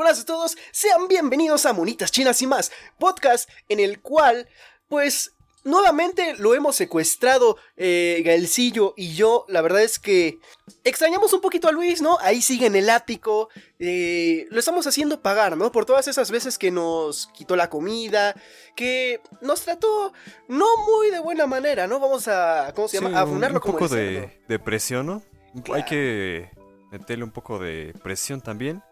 buenas 0.00 0.20
a 0.20 0.24
todos, 0.24 0.56
sean 0.72 1.08
bienvenidos 1.08 1.66
a 1.66 1.74
Monitas 1.74 2.10
Chinas 2.10 2.40
y 2.40 2.46
más, 2.46 2.72
podcast 2.98 3.50
en 3.68 3.80
el 3.80 4.00
cual, 4.00 4.48
pues, 4.88 5.34
nuevamente 5.62 6.36
lo 6.38 6.54
hemos 6.54 6.74
secuestrado 6.74 7.58
eh, 7.76 8.22
Gaelcillo 8.24 8.94
y 8.96 9.12
yo, 9.12 9.44
la 9.46 9.60
verdad 9.60 9.82
es 9.82 9.98
que 9.98 10.38
extrañamos 10.84 11.34
un 11.34 11.42
poquito 11.42 11.68
a 11.68 11.72
Luis, 11.72 12.00
¿no? 12.00 12.16
Ahí 12.20 12.40
sigue 12.40 12.64
en 12.64 12.76
el 12.76 12.88
ático, 12.88 13.50
eh, 13.78 14.46
lo 14.48 14.58
estamos 14.58 14.86
haciendo 14.86 15.20
pagar, 15.20 15.58
¿no? 15.58 15.70
Por 15.70 15.84
todas 15.84 16.08
esas 16.08 16.30
veces 16.30 16.56
que 16.56 16.70
nos 16.70 17.26
quitó 17.34 17.54
la 17.54 17.68
comida, 17.68 18.34
que 18.74 19.20
nos 19.42 19.60
trató 19.60 20.14
no 20.48 20.64
muy 20.78 21.10
de 21.10 21.20
buena 21.20 21.46
manera, 21.46 21.86
¿no? 21.86 22.00
Vamos 22.00 22.26
a, 22.26 22.72
¿cómo 22.74 22.88
se 22.88 23.02
llama? 23.02 23.20
a 23.20 23.24
un, 23.24 23.44
un 23.44 23.60
poco 23.60 23.86
de, 23.86 24.40
de, 24.48 24.58
presión, 24.58 25.04
¿no? 25.04 25.22
Hay 25.74 25.84
que 25.84 26.48
meterle 26.90 27.22
un 27.22 27.32
poco 27.32 27.58
de 27.58 27.92
presión 28.02 28.40
también. 28.40 28.82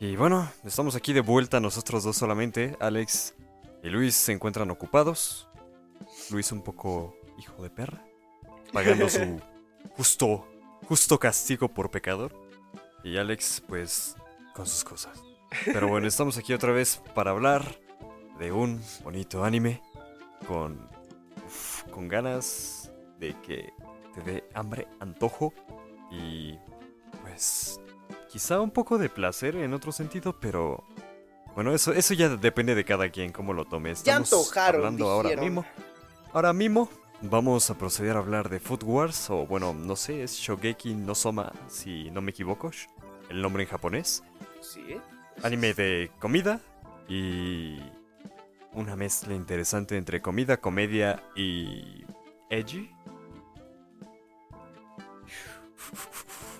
Y 0.00 0.14
bueno, 0.14 0.48
estamos 0.64 0.94
aquí 0.94 1.12
de 1.12 1.20
vuelta 1.20 1.58
nosotros 1.58 2.04
dos 2.04 2.16
solamente. 2.16 2.76
Alex 2.78 3.34
y 3.82 3.88
Luis 3.88 4.14
se 4.14 4.30
encuentran 4.30 4.70
ocupados. 4.70 5.48
Luis 6.30 6.52
un 6.52 6.62
poco 6.62 7.16
hijo 7.36 7.60
de 7.64 7.70
perra, 7.70 8.04
pagando 8.72 9.08
su 9.08 9.40
justo, 9.96 10.46
justo 10.86 11.18
castigo 11.18 11.68
por 11.68 11.90
pecador. 11.90 12.32
Y 13.02 13.16
Alex, 13.16 13.60
pues, 13.66 14.14
con 14.54 14.66
sus 14.66 14.84
cosas. 14.84 15.20
Pero 15.64 15.88
bueno, 15.88 16.06
estamos 16.08 16.38
aquí 16.38 16.52
otra 16.52 16.70
vez 16.70 17.02
para 17.12 17.32
hablar 17.32 17.80
de 18.38 18.52
un 18.52 18.80
bonito 19.02 19.44
anime 19.44 19.82
con, 20.46 20.88
con 21.90 22.06
ganas 22.06 22.92
de 23.18 23.34
que 23.40 23.72
te 24.14 24.20
dé 24.22 24.44
hambre, 24.54 24.86
antojo 25.00 25.52
y 26.12 26.56
pues 27.22 27.80
Quizá 28.28 28.60
un 28.60 28.70
poco 28.70 28.98
de 28.98 29.08
placer 29.08 29.56
en 29.56 29.72
otro 29.72 29.90
sentido, 29.90 30.38
pero 30.38 30.84
bueno, 31.54 31.74
eso, 31.74 31.92
eso 31.92 32.14
ya 32.14 32.28
depende 32.28 32.74
de 32.74 32.84
cada 32.84 33.08
quien 33.08 33.32
cómo 33.32 33.52
lo 33.52 33.64
tome. 33.64 33.90
Estamos 33.90 34.56
hablando 34.56 35.08
ahora 35.08 35.34
mismo. 35.36 35.64
Ahora 36.32 36.52
mismo 36.52 36.90
vamos 37.22 37.70
a 37.70 37.78
proceder 37.78 38.16
a 38.16 38.18
hablar 38.18 38.48
de 38.48 38.60
Food 38.60 38.84
Wars, 38.84 39.30
o 39.30 39.46
bueno, 39.46 39.72
no 39.72 39.96
sé, 39.96 40.22
es 40.22 40.34
Shogeki 40.34 40.94
no 40.94 41.14
Soma, 41.14 41.52
si 41.68 42.10
no 42.10 42.20
me 42.20 42.30
equivoco, 42.30 42.70
el 43.30 43.40
nombre 43.40 43.62
en 43.62 43.68
japonés. 43.70 44.22
Sí. 44.60 44.98
Anime 45.42 45.72
de 45.72 46.10
comida 46.18 46.60
y 47.08 47.78
una 48.72 48.94
mezcla 48.94 49.34
interesante 49.34 49.96
entre 49.96 50.20
comida, 50.20 50.58
comedia 50.58 51.22
y 51.34 52.04
edgy 52.50 52.90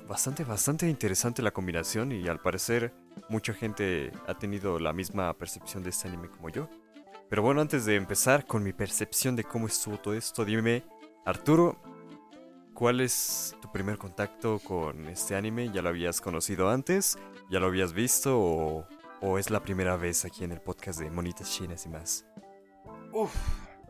bastante, 0.09 0.43
bastante 0.43 0.89
interesante 0.89 1.43
la 1.43 1.51
combinación 1.51 2.13
y 2.13 2.27
al 2.29 2.41
parecer 2.41 2.93
mucha 3.29 3.53
gente 3.53 4.11
ha 4.27 4.35
tenido 4.35 4.79
la 4.79 4.93
misma 4.93 5.33
percepción 5.35 5.83
de 5.83 5.91
este 5.91 6.09
anime 6.09 6.29
como 6.31 6.49
yo. 6.49 6.69
Pero 7.29 7.43
bueno, 7.43 7.61
antes 7.61 7.85
de 7.85 7.95
empezar 7.95 8.47
con 8.47 8.63
mi 8.63 8.73
percepción 8.73 9.37
de 9.37 9.45
cómo 9.45 9.67
estuvo 9.67 9.99
todo 9.99 10.15
esto, 10.15 10.47
dime, 10.47 10.83
Arturo, 11.27 11.79
¿cuál 12.73 13.01
es 13.01 13.55
tu 13.61 13.71
primer 13.71 13.99
contacto 13.99 14.59
con 14.61 15.07
este 15.09 15.35
anime? 15.35 15.71
¿Ya 15.71 15.83
lo 15.83 15.91
habías 15.91 16.23
conocido 16.23 16.71
antes? 16.71 17.19
¿Ya 17.51 17.61
lo 17.61 17.67
habías 17.67 17.93
visto? 17.93 18.87
¿O, 19.21 19.39
es 19.39 19.51
la 19.51 19.61
primera 19.61 19.97
vez 19.97 20.25
aquí 20.25 20.45
en 20.45 20.53
el 20.53 20.61
podcast 20.61 21.01
de 21.01 21.11
Monitas 21.11 21.51
Chinas 21.51 21.85
y 21.85 21.89
más? 21.91 22.25
Uf, 23.13 23.35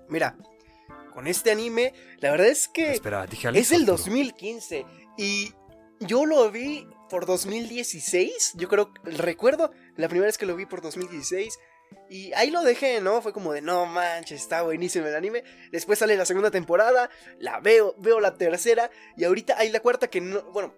mira, 0.09 0.37
con 1.15 1.27
este 1.29 1.53
anime, 1.53 1.93
la 2.19 2.33
verdad 2.33 2.49
es 2.49 2.67
que 2.67 2.95
Espera, 2.95 3.27
es 3.55 3.73
el 3.73 3.85
2015 3.87 4.85
y 5.17 5.53
yo 6.01 6.27
lo 6.27 6.51
vi 6.51 6.87
por 7.09 7.27
2016. 7.27 8.53
Yo 8.55 8.69
creo, 8.69 8.93
recuerdo 9.05 9.71
la 9.97 10.09
primera 10.09 10.27
vez 10.27 10.39
que 10.39 10.47
lo 10.47 10.57
vi 10.57 10.67
por 10.67 10.81
2016. 10.81 11.59
Y 12.11 12.33
ahí 12.35 12.51
lo 12.51 12.63
dejé, 12.63 13.01
¿no? 13.01 13.21
Fue 13.23 13.33
como 13.33 13.53
de, 13.53 13.61
no 13.61 13.87
manches, 13.87 14.43
está 14.43 14.63
buenísimo 14.63 15.07
el 15.07 15.15
anime. 15.15 15.45
Después 15.73 15.99
sale 15.99 16.17
la 16.17 16.27
segunda 16.27 16.51
temporada, 16.51 17.11
la 17.39 17.61
veo, 17.61 17.95
veo 17.99 18.21
la 18.21 18.35
tercera. 18.35 18.91
Y 19.17 19.25
ahorita 19.25 19.59
hay 19.59 19.71
la 19.71 19.81
cuarta 19.81 20.09
que 20.09 20.21
no, 20.21 20.43
bueno, 20.53 20.75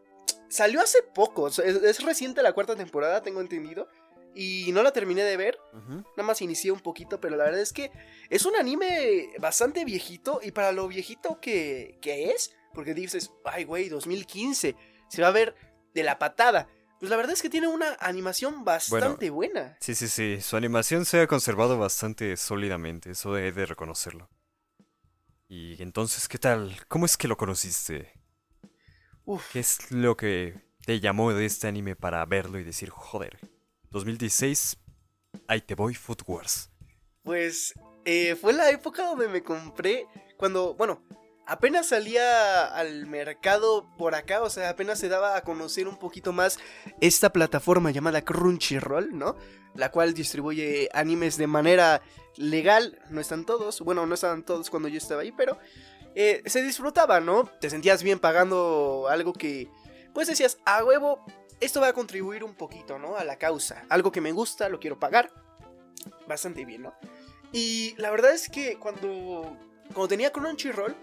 salió 0.49 0.81
hace 0.81 1.03
poco. 1.03 1.49
Es, 1.49 2.03
reciente 2.03 2.43
la 2.43 2.53
cuarta 2.53 2.77
temporada, 2.77 3.23
tengo 3.23 3.41
entendido. 3.41 3.89
Y 4.33 4.71
no 4.73 4.85
la 4.85 4.93
terminé 4.93 5.25
de 5.25 5.37
ver. 5.37 5.59
Nada 5.73 6.23
más 6.23 6.41
inicié 6.41 6.71
un 6.71 6.81
poquito, 6.81 7.21
pero 7.21 7.37
la 7.37 7.45
verdad 7.45 7.61
es 7.61 7.73
que 7.73 7.91
es 8.29 8.45
un 8.45 8.55
anime 8.55 9.31
bastante 9.39 9.85
viejito. 9.85 10.41
Y 10.43 10.53
para 10.53 10.71
lo 10.71 10.87
viejito 10.87 11.41
que, 11.41 11.99
que 12.01 12.31
es, 12.31 12.53
porque 12.73 12.95
dices, 12.95 13.33
ay, 13.45 13.65
güey, 13.65 13.89
2015 13.89 14.77
se 15.11 15.21
va 15.21 15.29
a 15.29 15.33
ver 15.33 15.55
de 15.93 16.03
la 16.03 16.19
patada. 16.19 16.69
Pues 16.99 17.11
la 17.11 17.17
verdad 17.17 17.33
es 17.33 17.43
que 17.43 17.51
tiene 17.51 17.67
una 17.67 17.97
animación 18.01 18.65
bastante 18.65 19.31
buena. 19.31 19.77
Sí, 19.81 19.95
sí, 19.95 20.09
sí. 20.09 20.41
Su 20.41 20.57
animación 20.57 21.05
se 21.05 21.21
ha 21.21 21.27
conservado 21.27 21.79
bastante 21.79 22.37
sólidamente. 22.37 23.11
Eso 23.11 23.37
he 23.37 23.53
de 23.53 23.67
reconocerlo. 23.67 24.29
Y 25.49 25.83
entonces, 25.83 26.29
¿qué 26.29 26.39
tal? 26.39 26.77
¿Cómo 26.89 27.07
es 27.07 27.17
que 27.17 27.27
lo 27.27 27.37
conociste? 27.37 28.13
Uf. 29.25 29.51
¿Qué 29.53 29.61
es 29.61 29.91
lo 29.91 30.17
que 30.17 30.61
te 30.85 31.01
llamó 31.01 31.33
de 31.33 31.47
este 31.47 31.67
anime 31.67 31.97
para 31.97 32.25
verlo 32.27 32.59
y 32.59 32.65
decir, 32.65 32.91
joder, 32.91 33.39
2016, 33.91 34.77
ahí 35.49 35.61
te 35.63 35.75
voy, 35.75 35.95
Food 35.95 36.23
Wars? 36.27 36.71
Pues 37.23 37.75
eh, 38.05 38.37
fue 38.37 38.53
la 38.53 38.71
época 38.71 39.05
donde 39.05 39.29
me 39.29 39.43
compré, 39.43 40.07
cuando, 40.37 40.75
bueno, 40.75 41.03
apenas 41.51 41.89
salía 41.89 42.65
al 42.65 43.07
mercado 43.07 43.85
por 43.99 44.15
acá, 44.15 44.41
o 44.41 44.49
sea, 44.49 44.69
apenas 44.69 45.01
se 45.01 45.09
daba 45.09 45.37
a 45.37 45.43
conocer 45.43 45.89
un 45.89 45.97
poquito 45.97 46.33
más 46.33 46.61
esta 47.01 47.33
plataforma 47.33 47.91
llamada 47.91 48.23
Crunchyroll, 48.23 49.19
¿no? 49.19 49.35
La 49.75 49.91
cual 49.91 50.15
distribuye 50.15 50.89
animes 50.95 51.37
de 51.37 51.49
manera 51.49 52.03
legal, 52.37 53.03
no 53.11 53.21
están 53.21 53.45
todos, 53.45 53.81
bueno, 53.81 54.07
no 54.07 54.15
estaban 54.15 54.45
todos 54.45 54.71
cuando 54.71 54.89
yo 54.89 54.99
estaba 54.99 55.23
ahí, 55.23 55.33
pero 55.33 55.59
eh, 56.15 56.41
se 56.47 56.63
disfrutaba, 56.63 57.19
¿no? 57.19 57.51
Te 57.61 57.69
sentías 57.69 58.05
bien 58.05 58.21
pagando 58.21 59.09
algo 59.11 59.33
que, 59.33 59.69
pues 60.15 60.29
decías, 60.29 60.59
a 60.65 60.85
huevo, 60.85 61.25
esto 61.59 61.81
va 61.81 61.89
a 61.89 61.93
contribuir 61.93 62.45
un 62.45 62.55
poquito, 62.55 63.01
¿no? 63.01 63.17
A 63.17 63.25
la 63.25 63.39
causa, 63.39 63.85
algo 63.89 64.13
que 64.13 64.21
me 64.21 64.31
gusta, 64.31 64.69
lo 64.69 64.79
quiero 64.79 65.01
pagar, 65.01 65.33
bastante 66.29 66.65
bien, 66.65 66.83
¿no? 66.83 66.95
Y 67.51 67.97
la 67.97 68.13
verdad 68.13 68.31
es 68.31 68.49
que 68.49 68.79
cuando, 68.79 69.57
cuando 69.93 70.07
tenía 70.07 70.31
Crunchyroll, 70.31 70.95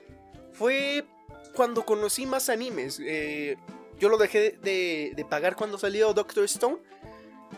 fue 0.57 1.05
cuando 1.55 1.85
conocí 1.85 2.25
más 2.25 2.49
animes. 2.49 2.99
Eh, 3.03 3.57
yo 3.99 4.09
lo 4.09 4.17
dejé 4.17 4.51
de, 4.51 5.25
pagar 5.29 5.55
cuando 5.55 5.77
salió 5.77 6.13
Doctor 6.13 6.43
Stone 6.45 6.77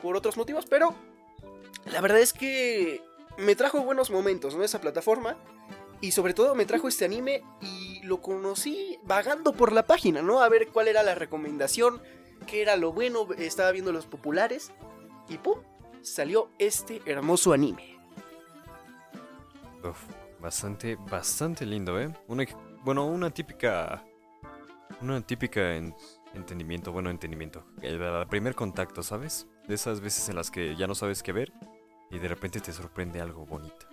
por 0.01 0.15
otros 0.15 0.37
motivos, 0.37 0.65
pero 0.69 0.95
la 1.91 2.01
verdad 2.01 2.19
es 2.19 2.33
que 2.33 3.01
me 3.37 3.55
trajo 3.55 3.81
buenos 3.81 4.09
momentos, 4.09 4.55
¿no? 4.55 4.63
Esa 4.63 4.81
plataforma. 4.81 5.37
Y 6.01 6.11
sobre 6.11 6.33
todo 6.33 6.55
me 6.55 6.65
trajo 6.65 6.87
este 6.87 7.03
anime 7.03 7.43
y 7.61 8.01
lo 8.03 8.21
conocí 8.21 8.99
vagando 9.03 9.51
por 9.51 9.73
la 9.73 9.85
página, 9.85 10.21
¿no? 10.21 10.41
A 10.41 10.47
ver 10.47 10.69
cuál 10.69 10.87
era 10.87 11.03
la 11.03 11.13
recomendación, 11.13 12.01
qué 12.47 12.61
era 12.61 12.77
lo 12.77 12.93
bueno, 12.93 13.27
estaba 13.37 13.71
viendo 13.71 13.91
los 13.91 14.05
populares 14.05 14.71
y 15.27 15.37
¡pum! 15.37 15.59
Salió 16.01 16.49
este 16.57 17.01
hermoso 17.05 17.51
anime. 17.51 17.97
bastante, 20.39 20.95
bastante 20.95 21.65
lindo, 21.65 21.99
¿eh? 21.99 22.15
Una 22.29 22.45
bueno, 22.83 23.05
una 23.05 23.29
típica. 23.29 24.03
Una 25.01 25.21
típica 25.21 25.75
entendimiento, 26.33 26.91
bueno, 26.91 27.09
entendimiento. 27.09 27.65
El, 27.81 27.99
primer 28.27 28.55
contacto, 28.55 29.03
¿sabes? 29.03 29.47
De 29.67 29.75
esas 29.75 30.01
veces 30.01 30.29
en 30.29 30.35
las 30.35 30.51
que 30.51 30.75
ya 30.75 30.87
no 30.87 30.95
sabes 30.95 31.23
qué 31.23 31.31
ver 31.31 31.53
y 32.11 32.17
de 32.17 32.27
repente 32.27 32.59
te 32.59 32.73
sorprende 32.73 33.21
algo 33.21 33.45
bonito. 33.45 33.87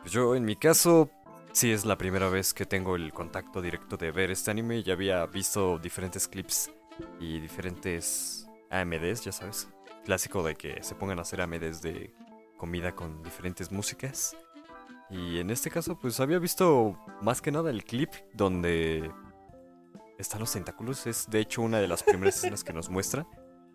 Pues 0.00 0.12
yo, 0.12 0.34
en 0.34 0.44
mi 0.44 0.56
caso, 0.56 1.10
sí 1.52 1.72
es 1.72 1.84
la 1.84 1.96
primera 1.96 2.28
vez 2.28 2.52
que 2.52 2.66
tengo 2.66 2.96
el 2.96 3.12
contacto 3.12 3.62
directo 3.62 3.96
de 3.96 4.10
ver 4.10 4.30
este 4.30 4.50
anime. 4.50 4.82
Ya 4.82 4.94
había 4.94 5.24
visto 5.26 5.78
diferentes 5.78 6.28
clips 6.28 6.70
y 7.20 7.40
diferentes 7.40 8.48
AMDs, 8.70 9.24
ya 9.24 9.32
sabes. 9.32 9.68
Clásico 10.04 10.42
de 10.42 10.56
que 10.56 10.82
se 10.82 10.94
pongan 10.94 11.18
a 11.18 11.22
hacer 11.22 11.40
AMDs 11.40 11.82
de 11.82 12.12
comida 12.56 12.94
con 12.94 13.22
diferentes 13.22 13.70
músicas. 13.70 14.36
Y 15.10 15.38
en 15.38 15.50
este 15.50 15.70
caso, 15.70 15.98
pues 15.98 16.20
había 16.20 16.38
visto 16.38 16.98
más 17.22 17.40
que 17.40 17.50
nada 17.50 17.70
el 17.70 17.84
clip 17.84 18.10
donde 18.34 19.10
están 20.18 20.40
los 20.40 20.52
tentáculos. 20.52 21.06
Es 21.06 21.28
de 21.28 21.40
hecho 21.40 21.62
una 21.62 21.78
de 21.78 21.88
las 21.88 22.02
primeras 22.02 22.36
escenas 22.38 22.64
que 22.64 22.72
nos 22.72 22.90
muestra. 22.90 23.26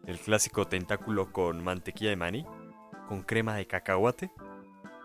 El 0.06 0.20
clásico 0.20 0.68
tentáculo 0.68 1.32
con 1.32 1.64
mantequilla 1.64 2.10
de 2.10 2.16
maní, 2.16 2.46
con 3.08 3.24
crema 3.24 3.56
de 3.56 3.68
cacahuate. 3.68 4.32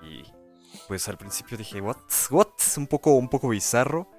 Y 0.03 0.23
pues 0.87 1.09
al 1.09 1.17
principio 1.17 1.57
dije, 1.57 1.81
¿what? 1.81 1.97
¿What? 2.31 2.49
Un 2.77 2.87
poco, 2.87 3.13
un 3.13 3.29
poco 3.29 3.49
bizarro. 3.49 4.11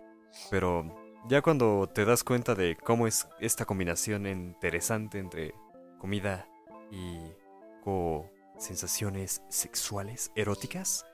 Pero 0.50 0.96
ya 1.28 1.42
cuando 1.42 1.88
te 1.94 2.06
das 2.06 2.24
cuenta 2.24 2.56
de 2.56 2.76
cómo 2.76 3.08
es 3.08 3.28
esta 3.40 3.66
combinación 3.66 4.26
interesante 4.26 5.20
entre 5.20 5.54
comida 6.00 6.48
y 6.92 7.20
sensaciones 8.58 9.42
sexuales, 9.50 10.32
eróticas, 10.36 11.06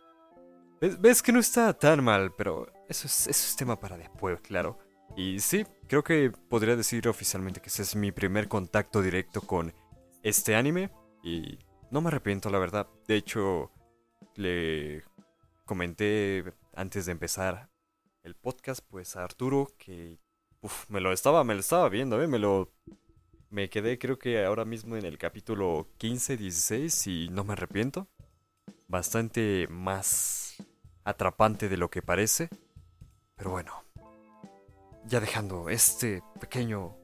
Ves, 0.82 1.24
que 1.24 1.32
no 1.32 1.40
está 1.40 1.74
tan 1.74 2.04
mal, 2.04 2.34
pero 2.38 2.72
eso 2.90 3.08
es, 3.08 3.28
eso 3.28 3.48
es 3.48 3.56
tema 3.56 3.80
para 3.80 3.98
después, 3.98 4.40
claro. 4.42 4.78
Y 5.16 5.40
sí, 5.40 5.66
creo 5.88 6.04
que 6.04 6.32
podría 6.50 6.76
decir 6.76 7.08
oficialmente 7.08 7.62
que 7.62 7.70
ese 7.70 7.84
es 7.84 7.96
mi 7.96 8.12
primer 8.12 8.48
contacto 8.48 9.02
directo 9.02 9.42
con 9.42 9.74
este 10.24 10.56
anime. 10.56 10.92
Y 11.24 11.60
no 11.92 12.02
me 12.02 12.10
arrepiento, 12.10 12.50
la 12.50 12.60
verdad. 12.60 12.88
De 13.08 13.16
hecho, 13.16 13.72
le 14.36 15.04
comenté 15.66 16.44
antes 16.74 17.06
de 17.06 17.14
empezar 17.14 17.70
el 18.24 18.36
podcast, 18.36 18.82
pues 18.90 19.16
a 19.16 19.24
Arturo, 19.24 19.68
que 19.78 20.20
me 20.90 21.00
lo 21.00 21.14
estaba, 21.14 21.44
me 21.44 21.54
lo 21.54 21.60
estaba 21.62 21.90
viendo, 21.90 22.22
¿eh? 22.22 22.28
me 22.28 22.40
lo 22.40 22.74
me 23.50 23.70
quedé 23.70 23.98
creo 23.98 24.20
que 24.20 24.44
ahora 24.44 24.66
mismo 24.66 24.98
en 24.98 25.06
el 25.06 25.18
capítulo 25.18 25.88
15, 25.98 26.36
16 26.36 27.08
y 27.08 27.30
no 27.30 27.44
me 27.44 27.54
arrepiento. 27.54 28.10
Bastante 28.88 29.68
más 29.70 30.45
atrapante 31.06 31.70
de 31.70 31.78
lo 31.78 31.90
que 31.90 32.02
parece. 32.02 32.50
Pero 33.38 33.52
bueno, 33.52 33.84
ya 35.06 35.20
dejando 35.20 35.70
este 35.70 36.22
pequeño, 36.40 36.96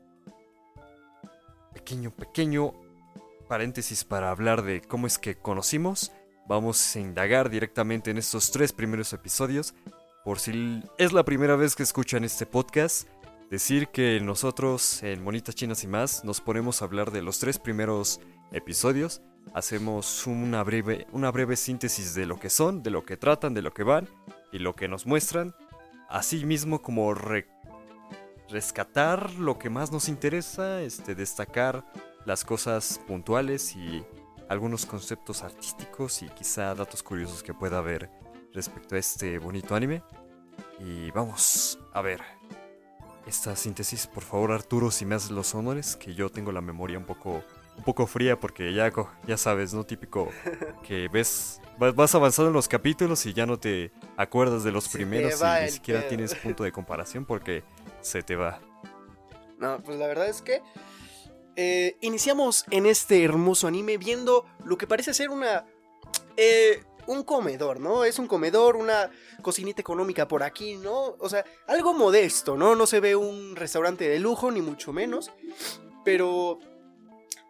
pequeño, 1.74 2.12
pequeño 2.12 2.74
paréntesis 3.48 4.04
para 4.04 4.32
hablar 4.32 4.64
de 4.64 4.82
cómo 4.82 5.08
es 5.08 5.18
que 5.18 5.36
conocimos, 5.36 6.12
vamos 6.48 6.96
a 6.96 7.00
indagar 7.00 7.50
directamente 7.50 8.12
en 8.12 8.18
estos 8.18 8.52
tres 8.52 8.74
primeros 8.74 9.14
episodios. 9.14 9.74
Por 10.24 10.40
si 10.40 10.84
es 10.98 11.14
la 11.14 11.26
primera 11.26 11.56
vez 11.56 11.76
que 11.76 11.84
escuchan 11.84 12.24
este 12.24 12.46
podcast, 12.46 13.08
decir 13.50 13.90
que 13.90 14.20
nosotros 14.22 15.04
en 15.04 15.24
Monitas 15.24 15.56
Chinas 15.56 15.84
y 15.84 15.88
más 15.88 16.24
nos 16.24 16.42
ponemos 16.42 16.82
a 16.82 16.86
hablar 16.86 17.12
de 17.12 17.22
los 17.22 17.40
tres 17.40 17.60
primeros 17.60 18.22
episodios. 18.52 19.22
Hacemos 19.54 20.28
una 20.28 20.64
breve, 20.64 21.08
una 21.12 21.32
breve 21.32 21.56
síntesis 21.56 22.14
de 22.14 22.26
lo 22.26 22.40
que 22.40 22.50
son, 22.50 22.84
de 22.84 22.90
lo 22.90 23.04
que 23.04 23.18
tratan, 23.18 23.54
de 23.54 23.62
lo 23.62 23.74
que 23.74 23.84
van 23.84 24.08
y 24.52 24.60
lo 24.60 24.76
que 24.76 24.88
nos 24.88 25.06
muestran. 25.06 25.54
Así 26.10 26.46
mismo 26.46 26.82
como 26.82 27.14
rescatar 28.50 29.32
lo 29.34 29.58
que 29.58 29.70
más 29.70 29.92
nos 29.92 30.10
interesa, 30.10 30.82
este, 30.82 31.16
destacar 31.16 31.86
las 32.26 32.46
cosas 32.46 33.00
puntuales 33.08 33.76
y 33.76 34.04
algunos 34.50 34.86
conceptos 34.86 35.44
artísticos 35.44 36.22
y 36.22 36.30
quizá 36.30 36.76
datos 36.76 37.04
curiosos 37.04 37.44
que 37.44 37.54
pueda 37.54 37.78
haber 37.78 38.10
respecto 38.54 38.96
a 38.96 39.00
este 39.00 39.40
bonito 39.40 39.76
anime. 39.76 40.04
Y 40.80 41.12
vamos 41.12 41.80
a 41.94 42.02
ver 42.02 42.22
esta 43.26 43.56
síntesis, 43.56 44.08
por 44.08 44.24
favor 44.24 44.52
Arturo, 44.52 44.92
si 44.92 45.06
me 45.06 45.16
haces 45.16 45.32
los 45.32 45.54
honores, 45.56 45.96
que 45.96 46.14
yo 46.14 46.30
tengo 46.30 46.52
la 46.52 46.62
memoria 46.62 46.98
un 46.98 47.06
poco, 47.06 47.44
un 47.78 47.84
poco 47.84 48.08
fría 48.08 48.40
porque 48.40 48.74
ya, 48.74 48.92
ya 49.26 49.38
sabes, 49.38 49.74
¿no? 49.74 49.84
Típico 49.84 50.30
que 50.88 51.08
ves, 51.08 51.62
vas 51.78 52.14
avanzando 52.16 52.50
en 52.50 52.54
los 52.54 52.68
capítulos 52.68 53.26
y 53.26 53.34
ya 53.34 53.46
no 53.46 53.60
te 53.60 53.92
acuerdas 54.18 54.64
de 54.64 54.72
los 54.72 54.88
primeros 54.88 55.42
y 55.42 55.64
ni 55.64 55.72
siquiera 55.72 56.08
tienes 56.08 56.36
punto 56.36 56.64
de 56.64 56.72
comparación 56.72 57.26
porque 57.26 57.64
se 58.02 58.22
te 58.22 58.36
va. 58.36 58.60
No, 59.58 59.82
pues 59.84 59.98
la 59.98 60.08
verdad 60.08 60.28
es 60.28 60.42
que 60.42 60.62
eh, 61.56 61.98
iniciamos 62.02 62.66
en 62.72 62.86
este 62.86 63.24
hermoso 63.24 63.68
anime 63.68 63.98
viendo 63.98 64.46
lo 64.64 64.78
que 64.78 64.88
parece 64.88 65.14
ser 65.14 65.30
una... 65.30 65.66
Eh, 66.38 66.84
un 67.08 67.24
comedor, 67.24 67.80
¿no? 67.80 68.04
Es 68.04 68.20
un 68.20 68.28
comedor, 68.28 68.76
una 68.76 69.10
cocinita 69.42 69.82
económica 69.82 70.28
por 70.28 70.44
aquí, 70.44 70.76
¿no? 70.78 71.16
O 71.20 71.30
sea, 71.30 71.44
algo 71.68 71.94
modesto, 71.94 72.56
¿no? 72.56 72.76
No 72.76 72.86
se 72.86 73.00
ve 73.00 73.16
un 73.16 73.56
restaurante 73.56 74.08
de 74.08 74.20
lujo, 74.20 74.52
ni 74.52 74.62
mucho 74.62 74.94
menos. 74.94 75.32
Pero 76.06 76.60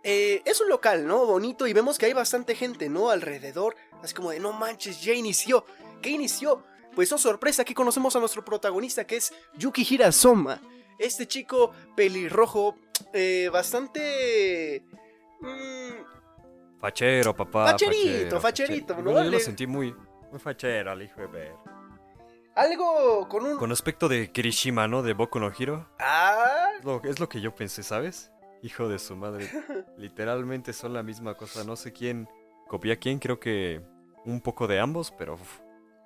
eh, 0.04 0.42
es 0.46 0.60
un 0.62 0.70
local, 0.70 1.06
¿no? 1.08 1.26
Bonito 1.26 1.68
y 1.68 1.74
vemos 1.74 1.98
que 1.98 2.08
hay 2.08 2.14
bastante 2.14 2.56
gente, 2.56 2.90
¿no? 2.90 3.10
Alrededor. 3.10 3.76
Así 4.02 4.14
como 4.14 4.32
de, 4.32 4.40
no 4.40 4.54
manches, 4.54 5.02
ya 5.02 5.14
inició. 5.14 5.66
¿Qué 6.02 6.10
inició? 6.10 6.64
Pues, 6.96 7.12
oh 7.12 7.18
sorpresa, 7.18 7.62
aquí 7.62 7.74
conocemos 7.74 8.16
a 8.16 8.20
nuestro 8.20 8.44
protagonista 8.44 9.06
que 9.06 9.18
es 9.18 9.34
Yuki 9.56 9.86
Hirasoma. 9.90 10.60
Este 10.98 11.28
chico 11.28 11.72
pelirrojo, 11.96 12.76
eh, 13.14 13.50
bastante... 13.52 14.84
Mmm, 15.40 16.12
Fachero, 16.82 17.36
papá. 17.36 17.68
Facherito, 17.72 18.42
facherito, 18.42 18.96
¿no? 19.02 19.24
yo 19.24 19.30
lo 19.30 19.40
sentí 19.40 19.68
muy, 19.68 19.96
muy 20.32 20.40
fachero 20.40 20.92
al 20.92 21.04
hijo 21.04 21.22
de 21.22 21.28
ver. 21.28 21.56
Algo 22.56 23.30
con 23.30 23.46
un. 23.46 23.58
Con 23.60 23.72
aspecto 23.72 24.10
de 24.10 24.32
Kirishima, 24.32 24.88
¿no? 24.88 25.04
De 25.04 25.14
Boku 25.14 25.40
no 25.40 25.52
Hiro. 25.56 25.88
Ah. 26.00 26.72
es 27.04 27.20
lo 27.20 27.30
que 27.30 27.40
yo 27.40 27.54
pensé, 27.54 27.84
¿sabes? 27.84 28.32
Hijo 28.64 28.88
de 28.88 29.00
su 29.00 29.16
madre. 29.16 29.50
Literalmente 29.98 30.74
son 30.74 30.94
la 30.94 31.04
misma 31.04 31.36
cosa. 31.36 31.64
No 31.64 31.76
sé 31.76 31.92
quién 31.92 32.28
copia 32.68 32.94
a 32.94 32.98
quién, 32.98 33.20
creo 33.20 33.40
que 33.40 33.82
un 34.26 34.42
poco 34.42 34.68
de 34.68 34.80
ambos, 34.80 35.12
pero 35.12 35.38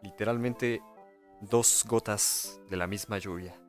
literalmente 0.01 0.81
dos 1.41 1.83
gotas 1.87 2.59
de 2.69 2.77
la 2.77 2.87
misma 2.87 3.17
lluvia. 3.17 3.59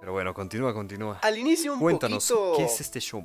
Pero 0.00 0.12
bueno, 0.12 0.34
continúa, 0.34 0.74
continúa. 0.74 1.18
Al 1.22 1.38
inicio 1.38 1.74
un 1.74 1.80
Cuéntanos, 1.80 2.32
¿qué 2.56 2.64
es 2.64 2.80
este 2.80 3.00
show? 3.00 3.24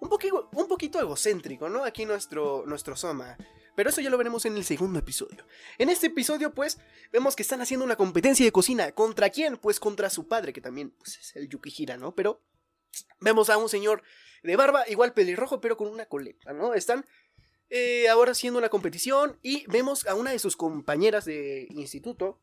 un, 0.00 0.08
poquito, 0.08 0.48
un 0.52 0.68
poquito 0.68 1.00
egocéntrico, 1.00 1.68
¿no? 1.68 1.84
Aquí 1.84 2.04
nuestro, 2.04 2.64
nuestro 2.66 2.96
Soma. 2.96 3.36
Pero 3.74 3.90
eso 3.90 4.00
ya 4.00 4.10
lo 4.10 4.18
veremos 4.18 4.44
en 4.44 4.56
el 4.56 4.64
segundo 4.64 4.98
episodio. 5.00 5.44
En 5.78 5.90
este 5.90 6.06
episodio, 6.06 6.54
pues, 6.54 6.78
vemos 7.12 7.34
que 7.34 7.42
están 7.42 7.60
haciendo 7.60 7.84
una 7.84 7.96
competencia 7.96 8.44
de 8.44 8.52
cocina. 8.52 8.92
¿Contra 8.92 9.30
quién? 9.30 9.56
Pues 9.56 9.80
contra 9.80 10.10
su 10.10 10.28
padre, 10.28 10.52
que 10.52 10.60
también 10.60 10.90
pues, 10.90 11.18
es 11.18 11.36
el 11.36 11.48
Yukihira, 11.48 11.96
¿no? 11.96 12.14
Pero 12.14 12.40
vemos 13.20 13.50
a 13.50 13.56
un 13.56 13.68
señor 13.68 14.02
de 14.42 14.56
barba, 14.56 14.84
igual 14.88 15.12
pelirrojo, 15.12 15.60
pero 15.60 15.76
con 15.76 15.88
una 15.88 16.06
coleta, 16.06 16.52
¿no? 16.52 16.74
Están 16.74 17.04
eh, 17.70 18.08
ahora 18.08 18.32
haciendo 18.32 18.58
una 18.58 18.68
competición 18.68 19.38
y 19.42 19.66
vemos 19.68 20.06
a 20.06 20.14
una 20.14 20.32
de 20.32 20.38
sus 20.38 20.56
compañeras 20.56 21.24
de 21.24 21.66
instituto 21.70 22.40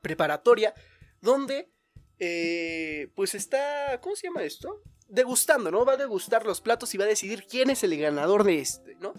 preparatoria, 0.00 0.74
donde, 1.20 1.72
eh, 2.18 3.10
pues 3.14 3.34
está, 3.34 4.00
¿cómo 4.00 4.14
se 4.16 4.28
llama 4.28 4.42
esto? 4.42 4.82
degustando, 5.08 5.70
¿no? 5.70 5.84
Va 5.84 5.92
a 5.92 5.96
degustar 5.96 6.44
los 6.44 6.60
platos 6.60 6.94
y 6.94 6.98
va 6.98 7.04
a 7.04 7.08
decidir 7.08 7.46
quién 7.46 7.70
es 7.70 7.82
el 7.84 7.96
ganador 7.98 8.44
de 8.44 8.60
este, 8.60 8.96
¿no? 8.96 9.14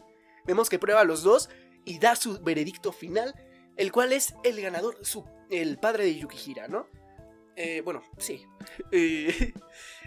Vemos 0.45 0.69
que 0.69 0.79
prueba 0.79 1.03
los 1.03 1.23
dos 1.23 1.49
y 1.85 1.99
da 1.99 2.15
su 2.15 2.39
veredicto 2.41 2.91
final, 2.91 3.33
el 3.77 3.91
cual 3.91 4.13
es 4.13 4.35
el 4.43 4.61
ganador, 4.61 4.97
su, 5.03 5.25
el 5.49 5.77
padre 5.77 6.05
de 6.05 6.15
Yukihira, 6.15 6.67
¿no? 6.67 6.87
Eh, 7.55 7.81
bueno, 7.81 8.03
sí. 8.17 8.45
Eh, 8.91 9.53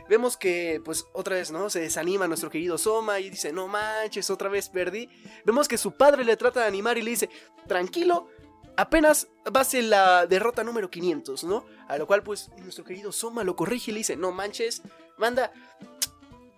vemos 0.09 0.37
que, 0.37 0.81
pues, 0.85 1.07
otra 1.13 1.37
vez, 1.37 1.51
¿no? 1.51 1.71
Se 1.71 1.81
desanima 1.81 2.27
nuestro 2.27 2.51
querido 2.51 2.79
Soma 2.79 3.21
y 3.21 3.31
dice, 3.31 3.53
no 3.53 3.69
manches, 3.69 4.31
otra 4.31 4.49
vez 4.49 4.69
perdí. 4.69 5.09
Vemos 5.45 5.69
que 5.69 5.79
su 5.79 5.93
padre 5.93 6.25
le 6.25 6.37
trata 6.37 6.61
de 6.61 6.67
animar 6.67 6.99
y 6.99 7.03
le 7.03 7.11
dice, 7.11 7.31
tranquilo, 7.67 8.29
apenas 8.77 9.29
va 9.55 9.61
a 9.61 9.65
ser 9.65 9.85
la 9.85 10.27
derrota 10.27 10.65
número 10.65 10.91
500, 10.91 11.45
¿no? 11.45 11.67
A 11.89 11.99
lo 11.99 12.07
cual, 12.07 12.23
pues, 12.23 12.51
nuestro 12.59 12.85
querido 12.85 13.13
Soma 13.13 13.45
lo 13.45 13.57
corrige 13.57 13.91
y 13.91 13.95
le 13.95 13.99
dice, 13.99 14.17
no 14.17 14.33
manches, 14.33 14.83
manda, 15.17 15.53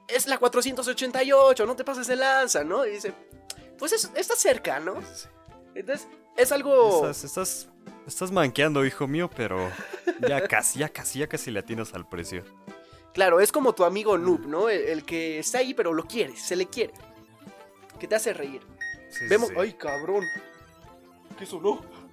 es 0.06 0.26
la 0.26 0.38
488, 0.38 1.66
no 1.66 1.76
te 1.76 1.84
pases 1.84 2.06
de 2.06 2.16
lanza, 2.16 2.64
¿no? 2.64 2.86
Y 2.86 2.90
dice, 2.90 3.14
pues 3.78 3.92
está 4.14 4.36
cerca, 4.36 4.78
¿no? 4.80 4.94
Entonces, 5.74 6.08
es 6.36 6.52
algo... 6.52 6.96
Estás, 6.96 7.24
estás, 7.24 7.68
estás 8.06 8.30
manqueando, 8.30 8.84
hijo 8.84 9.06
mío, 9.06 9.30
pero 9.34 9.70
ya 10.28 10.46
casi, 10.46 10.80
ya 10.80 10.88
casi, 10.88 11.20
ya 11.20 11.28
casi 11.28 11.50
le 11.50 11.60
atinas 11.60 11.94
al 11.94 12.08
precio. 12.08 12.44
Claro, 13.12 13.40
es 13.40 13.50
como 13.50 13.74
tu 13.74 13.84
amigo 13.84 14.16
Noob, 14.18 14.46
¿no? 14.46 14.68
El, 14.68 15.04
que 15.04 15.38
está 15.38 15.58
ahí, 15.58 15.74
pero 15.74 15.92
lo 15.92 16.04
quiere, 16.04 16.36
se 16.36 16.56
le 16.56 16.66
quiere. 16.66 16.92
Que 17.98 18.06
te 18.06 18.14
hace 18.14 18.32
reír. 18.32 18.62
Vemos... 19.28 19.50
¡Ay, 19.56 19.74
cabrón! 19.74 20.24
¿Qué 21.38 21.46
sonó? 21.46 21.84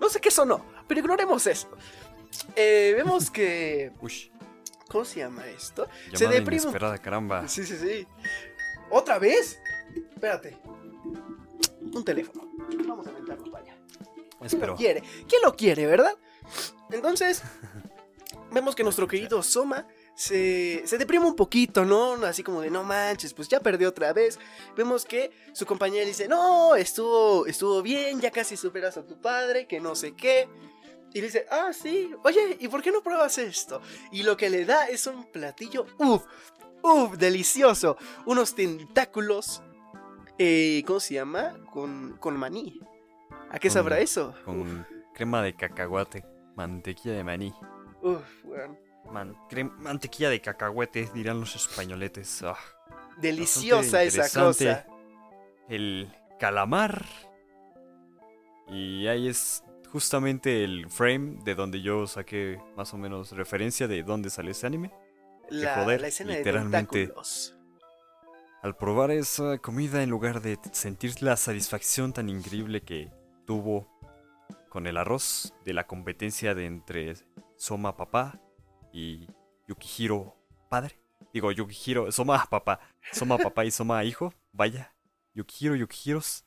No 0.00 0.10
sé 0.10 0.20
qué 0.20 0.30
sonó, 0.30 0.62
pero 0.88 1.00
ignoremos 1.00 1.46
eso. 1.46 1.68
Eh, 2.56 2.92
vemos 2.96 3.30
que... 3.30 3.92
Uy. 4.00 4.30
¿Cómo 4.88 5.04
se 5.04 5.20
llama 5.20 5.46
esto? 5.46 5.88
se 6.12 6.26
deprime. 6.26 6.62
Inesperada, 6.62 6.98
caramba. 6.98 7.48
Sí, 7.48 7.64
sí, 7.64 7.76
sí. 7.78 8.06
¿Otra 8.90 9.18
vez? 9.18 9.58
Espérate. 10.12 10.58
Un 11.92 12.04
teléfono. 12.04 12.48
Vamos 12.86 13.06
a 13.06 13.12
meterlo 13.12 13.50
para 13.50 13.64
allá. 13.64 13.76
¿Quién 14.48 14.66
lo 14.66 14.76
quiere? 14.76 15.02
¿Quién 15.28 15.42
lo 15.42 15.56
quiere, 15.56 15.86
verdad? 15.86 16.18
Entonces, 16.90 17.42
vemos 18.52 18.74
que 18.74 18.82
nuestro 18.82 19.08
querido 19.08 19.42
Soma 19.42 19.86
se, 20.14 20.82
se, 20.86 20.98
deprime 20.98 21.26
un 21.26 21.34
poquito, 21.34 21.84
¿no? 21.84 22.14
Así 22.24 22.42
como 22.42 22.60
de 22.60 22.70
no 22.70 22.84
manches, 22.84 23.34
pues 23.34 23.48
ya 23.48 23.60
perdió 23.60 23.88
otra 23.88 24.12
vez. 24.12 24.38
Vemos 24.76 25.04
que 25.04 25.30
su 25.52 25.66
compañera 25.66 26.06
dice, 26.06 26.28
no, 26.28 26.74
estuvo, 26.76 27.46
estuvo 27.46 27.82
bien, 27.82 28.20
ya 28.20 28.30
casi 28.30 28.56
superas 28.56 28.96
a 28.96 29.06
tu 29.06 29.20
padre, 29.20 29.66
que 29.66 29.80
no 29.80 29.94
sé 29.94 30.14
qué. 30.14 30.48
Y 31.12 31.20
le 31.20 31.26
dice, 31.26 31.46
ah, 31.50 31.72
sí, 31.72 32.10
oye, 32.24 32.56
¿y 32.60 32.68
por 32.68 32.82
qué 32.82 32.90
no 32.90 33.02
pruebas 33.02 33.38
esto? 33.38 33.80
Y 34.10 34.24
lo 34.24 34.36
que 34.36 34.50
le 34.50 34.64
da 34.64 34.88
es 34.88 35.06
un 35.06 35.24
platillo, 35.30 35.86
uff, 35.98 36.24
uff, 36.82 37.16
delicioso. 37.16 37.96
Unos 38.26 38.54
tentáculos, 38.54 39.62
eh, 40.38 40.82
¿cómo 40.86 41.00
se 41.00 41.14
llama? 41.14 41.56
Con, 41.72 42.16
con 42.18 42.36
maní. 42.36 42.80
¿A 43.50 43.58
qué 43.58 43.70
sabrá 43.70 44.00
eso? 44.00 44.34
Con 44.44 44.86
crema 45.14 45.42
de 45.42 45.54
cacahuate, 45.54 46.24
mantequilla 46.56 47.14
de 47.14 47.24
maní. 47.24 47.54
Uff, 48.02 48.42
bueno. 48.42 48.83
Mantequilla 49.10 50.30
de 50.30 50.40
cacahuete, 50.40 51.08
dirán 51.14 51.40
los 51.40 51.54
españoletes. 51.54 52.42
Ah, 52.42 52.56
Deliciosa 53.18 54.02
esa 54.02 54.28
cosa. 54.40 54.86
El 55.68 56.12
calamar. 56.38 57.04
Y 58.68 59.06
ahí 59.06 59.28
es 59.28 59.62
justamente 59.90 60.64
el 60.64 60.88
frame 60.90 61.38
de 61.44 61.54
donde 61.54 61.80
yo 61.80 62.06
saqué 62.06 62.60
más 62.76 62.92
o 62.94 62.98
menos 62.98 63.32
referencia 63.32 63.86
de 63.86 64.02
dónde 64.02 64.30
sale 64.30 64.50
ese 64.50 64.66
anime. 64.66 64.92
La, 65.50 65.76
joder, 65.76 66.00
la 66.00 66.08
escena 66.08 66.34
literalmente. 66.34 67.06
De 67.06 67.14
al 68.62 68.76
probar 68.76 69.10
esa 69.10 69.58
comida 69.58 70.02
en 70.02 70.08
lugar 70.08 70.40
de 70.40 70.58
sentir 70.72 71.22
la 71.22 71.36
satisfacción 71.36 72.14
tan 72.14 72.30
increíble 72.30 72.80
que 72.80 73.12
tuvo 73.46 73.86
con 74.70 74.86
el 74.86 74.96
arroz 74.96 75.52
de 75.66 75.74
la 75.74 75.86
competencia 75.86 76.54
de 76.54 76.64
entre 76.64 77.14
Soma 77.56 77.98
papá 77.98 78.40
y 78.94 79.26
Yukihiro 79.68 80.34
padre. 80.70 80.98
Digo, 81.32 81.50
Yukihiro, 81.50 82.10
Soma 82.12 82.46
papá, 82.48 82.80
Soma 83.12 83.36
papá 83.36 83.64
y 83.64 83.70
Soma 83.70 84.04
hijo. 84.04 84.32
Vaya, 84.52 84.94
Yukihiro, 85.34 85.74
Yukihiros. 85.74 86.44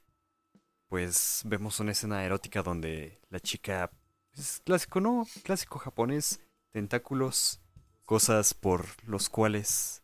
Pues 0.87 1.41
vemos 1.45 1.79
una 1.81 1.91
escena 1.91 2.23
erótica 2.23 2.63
donde 2.63 3.19
la 3.29 3.41
chica 3.41 3.91
es 4.33 4.61
clásico, 4.63 5.01
¿no? 5.01 5.27
Clásico 5.43 5.79
japonés, 5.79 6.39
tentáculos, 6.71 7.59
cosas 8.05 8.53
por 8.53 8.85
los 9.03 9.29
cuales 9.29 10.01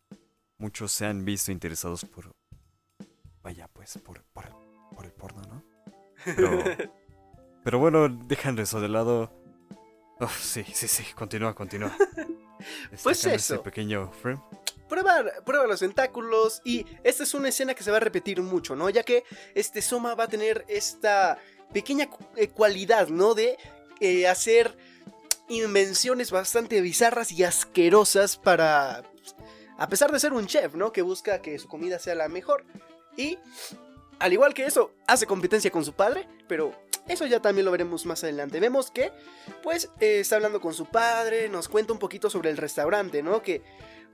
muchos 0.57 0.91
se 0.91 1.05
han 1.05 1.23
visto 1.23 1.51
interesados 1.51 2.03
por... 2.03 2.31
Vaya, 3.41 3.69
pues, 3.71 3.97
por, 4.00 4.21
por, 4.33 4.45
por 4.93 5.05
el 5.05 5.13
porno, 5.13 5.41
¿no? 5.43 5.63
Pero, 6.25 6.63
pero 7.63 7.79
bueno, 7.79 8.09
dejan 8.09 8.59
eso 8.59 8.81
de 8.81 8.89
lado. 8.89 9.31
Oh, 10.19 10.27
sí, 10.27 10.63
sí, 10.73 10.88
sí, 10.88 11.03
continúa, 11.13 11.53
continúa. 11.53 11.95
Pues 13.01 13.25
eso. 13.25 13.62
Pequeño 13.63 14.12
frame. 14.12 14.41
Prueba, 14.89 15.24
prueba 15.46 15.65
los 15.65 15.79
tentáculos 15.79 16.62
y 16.63 16.86
esta 17.03 17.24
es 17.24 17.34
una 17.34 17.50
escena 17.50 17.74
que 17.74 17.84
se 17.84 17.89
va 17.89 17.98
a 17.98 18.01
repetir 18.01 18.41
mucho, 18.41 18.75
¿no? 18.75 18.89
Ya 18.89 19.03
que 19.03 19.24
este 19.55 19.82
Soma 19.82 20.13
va 20.13 20.25
a 20.25 20.27
tener 20.27 20.65
esta 20.67 21.39
pequeña 21.74 22.10
eh, 22.36 22.50
cualidad, 22.50 23.08
¿no? 23.08 23.34
De 23.34 23.58
eh, 24.00 24.27
hacer 24.27 24.77
invenciones 25.50 26.32
bastante 26.32 26.82
bizarras 26.82 27.32
y 27.32 27.43
asquerosas 27.43 28.38
para... 28.38 29.03
A 29.77 29.89
pesar 29.89 30.12
de 30.12 30.20
ser 30.20 30.34
un 30.34 30.46
chef, 30.46 30.75
¿no? 30.75 30.91
Que 30.91 31.01
busca 31.01 31.41
que 31.41 31.58
su 31.58 31.67
comida 31.67 31.98
sea 31.98 32.15
la 32.15 32.29
mejor. 32.29 32.65
Y, 33.17 33.39
al 34.20 34.32
igual 34.32 34.53
que 34.53 34.65
eso, 34.65 34.93
hace 35.08 35.25
competencia 35.25 35.72
con 35.72 35.84
su 35.84 35.93
padre, 35.93 36.27
pero 36.48 36.74
eso 37.07 37.25
ya 37.25 37.41
también 37.41 37.65
lo 37.65 37.72
veremos 37.72 38.05
más 38.05 38.24
adelante. 38.24 38.60
Vemos 38.60 38.91
que, 38.91 39.12
pues, 39.62 39.89
eh, 40.00 40.19
está 40.19 40.38
hablando 40.38 40.62
con 40.62 40.74
su 40.74 40.86
padre, 40.86 41.50
nos 41.50 41.67
cuenta 41.67 41.93
un 41.93 42.00
poquito 42.00 42.29
sobre 42.29 42.50
el 42.50 42.57
restaurante, 42.57 43.22
¿no? 43.22 43.41
Que 43.41 43.62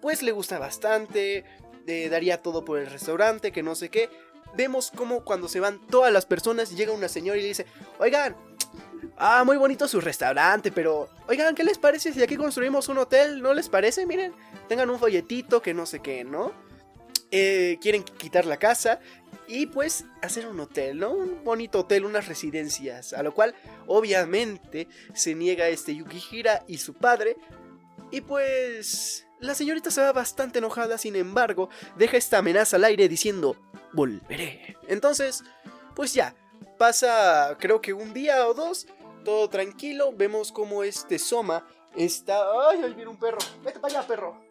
pues 0.01 0.22
le 0.22 0.31
gusta 0.31 0.60
bastante, 0.60 1.43
eh, 1.86 2.10
daría 2.10 2.41
todo 2.41 2.63
por 2.63 2.79
el 2.79 2.88
restaurante, 2.88 3.51
que 3.51 3.63
no 3.63 3.75
sé 3.75 3.89
qué. 3.89 4.10
Vemos 4.55 4.91
como 4.96 5.24
cuando 5.24 5.48
se 5.48 5.60
van 5.60 5.86
todas 5.88 6.12
las 6.12 6.25
personas, 6.25 6.75
llega 6.75 6.91
una 6.91 7.08
señora 7.08 7.38
y 7.38 7.41
le 7.41 7.50
dice, 7.50 7.65
oigan, 8.00 8.36
ah, 9.17 9.43
muy 9.43 9.58
bonito 9.58 9.88
su 9.88 10.01
restaurante, 10.01 10.72
pero, 10.72 11.10
oigan, 11.27 11.53
¿qué 11.53 11.63
les 11.63 11.77
parece 11.77 12.13
si 12.13 12.24
aquí 12.24 12.38
construimos 12.38 12.88
un 12.89 12.98
hotel? 12.98 13.41
¿No 13.41 13.53
les 13.53 13.69
parece? 13.69 14.05
Miren, 14.05 14.34
tengan 14.67 14.89
un 14.89 14.98
folletito, 14.98 15.62
que 15.62 15.74
no 15.74 15.86
sé 15.86 16.00
qué, 16.00 16.24
¿no? 16.24 16.68
Eh, 17.31 17.77
quieren 17.79 18.03
quitar 18.03 18.45
la 18.45 18.57
casa 18.57 19.00
y 19.48 19.67
pues 19.67 20.05
hacer 20.21 20.48
un 20.48 20.59
hotel, 20.59 21.00
¿no? 21.00 21.12
Un 21.12 21.43
bonito 21.43 21.79
hotel, 21.79 22.05
unas 22.05 22.27
residencias, 22.27 23.13
a 23.13 23.24
lo 23.24 23.33
cual 23.33 23.55
obviamente 23.88 24.88
se 25.13 25.36
niega 25.36 25.67
este 25.67 25.95
Yukihira 25.95 26.63
y 26.67 26.77
su 26.77 26.93
padre. 26.93 27.38
Y 28.12 28.21
pues 28.21 29.27
la 29.39 29.55
señorita 29.55 29.91
se 29.91 30.01
va 30.01 30.12
bastante 30.12 30.59
enojada, 30.59 30.98
sin 30.98 31.15
embargo, 31.15 31.69
deja 31.98 32.17
esta 32.17 32.39
amenaza 32.39 32.77
al 32.77 32.83
aire 32.86 33.07
diciendo, 33.07 33.55
volveré. 33.93 34.75
Entonces, 34.88 35.43
pues 35.95 36.13
ya, 36.13 36.36
pasa 36.77 37.57
creo 37.59 37.81
que 37.81 37.93
un 37.93 38.13
día 38.13 38.48
o 38.48 38.53
dos, 38.53 38.88
todo 39.24 39.50
tranquilo, 39.50 40.13
vemos 40.15 40.51
como 40.51 40.83
este 40.83 41.19
Soma 41.19 41.67
está... 41.95 42.39
¡Ay, 42.69 42.81
ahí 42.83 42.93
viene 42.93 43.12
un 43.12 43.17
perro! 43.17 43.39
¡Vete 43.63 43.79
para 43.79 44.00
allá, 44.00 44.07
perro! 44.07 44.49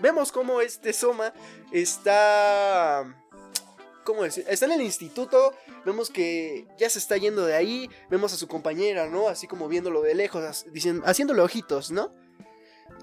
Vemos 0.00 0.32
como 0.32 0.60
este 0.60 0.92
Soma 0.92 1.32
está... 1.72 3.22
¿Cómo 4.04 4.22
decir? 4.22 4.44
Está 4.48 4.66
en 4.66 4.72
el 4.72 4.82
instituto, 4.82 5.52
vemos 5.84 6.10
que 6.10 6.68
ya 6.78 6.88
se 6.88 7.00
está 7.00 7.16
yendo 7.16 7.44
de 7.44 7.54
ahí, 7.54 7.90
vemos 8.08 8.32
a 8.32 8.36
su 8.36 8.46
compañera, 8.46 9.08
¿no? 9.08 9.26
Así 9.26 9.48
como 9.48 9.66
viéndolo 9.66 10.00
de 10.00 10.14
lejos, 10.14 10.64
diciendo, 10.70 11.02
haciéndole 11.06 11.42
ojitos, 11.42 11.90
¿no? 11.90 12.12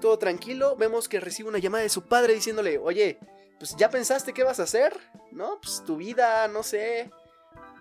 Todo 0.00 0.18
tranquilo, 0.18 0.76
vemos 0.76 1.06
que 1.08 1.20
recibe 1.20 1.50
una 1.50 1.58
llamada 1.58 1.82
de 1.82 1.90
su 1.90 2.06
padre 2.06 2.32
diciéndole, 2.32 2.78
oye, 2.78 3.18
pues 3.58 3.76
ya 3.76 3.90
pensaste 3.90 4.32
qué 4.32 4.44
vas 4.44 4.60
a 4.60 4.62
hacer, 4.62 4.98
¿no? 5.30 5.60
Pues 5.60 5.84
tu 5.84 5.96
vida, 5.96 6.48
no 6.48 6.62
sé. 6.62 7.10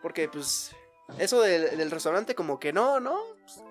Porque 0.02 0.28
pues 0.28 0.72
eso 1.18 1.42
del, 1.42 1.92
restaurante 1.92 2.36
como 2.36 2.60
que 2.60 2.74
no, 2.74 3.00
¿no? 3.00 3.20
Pues, 3.42 3.64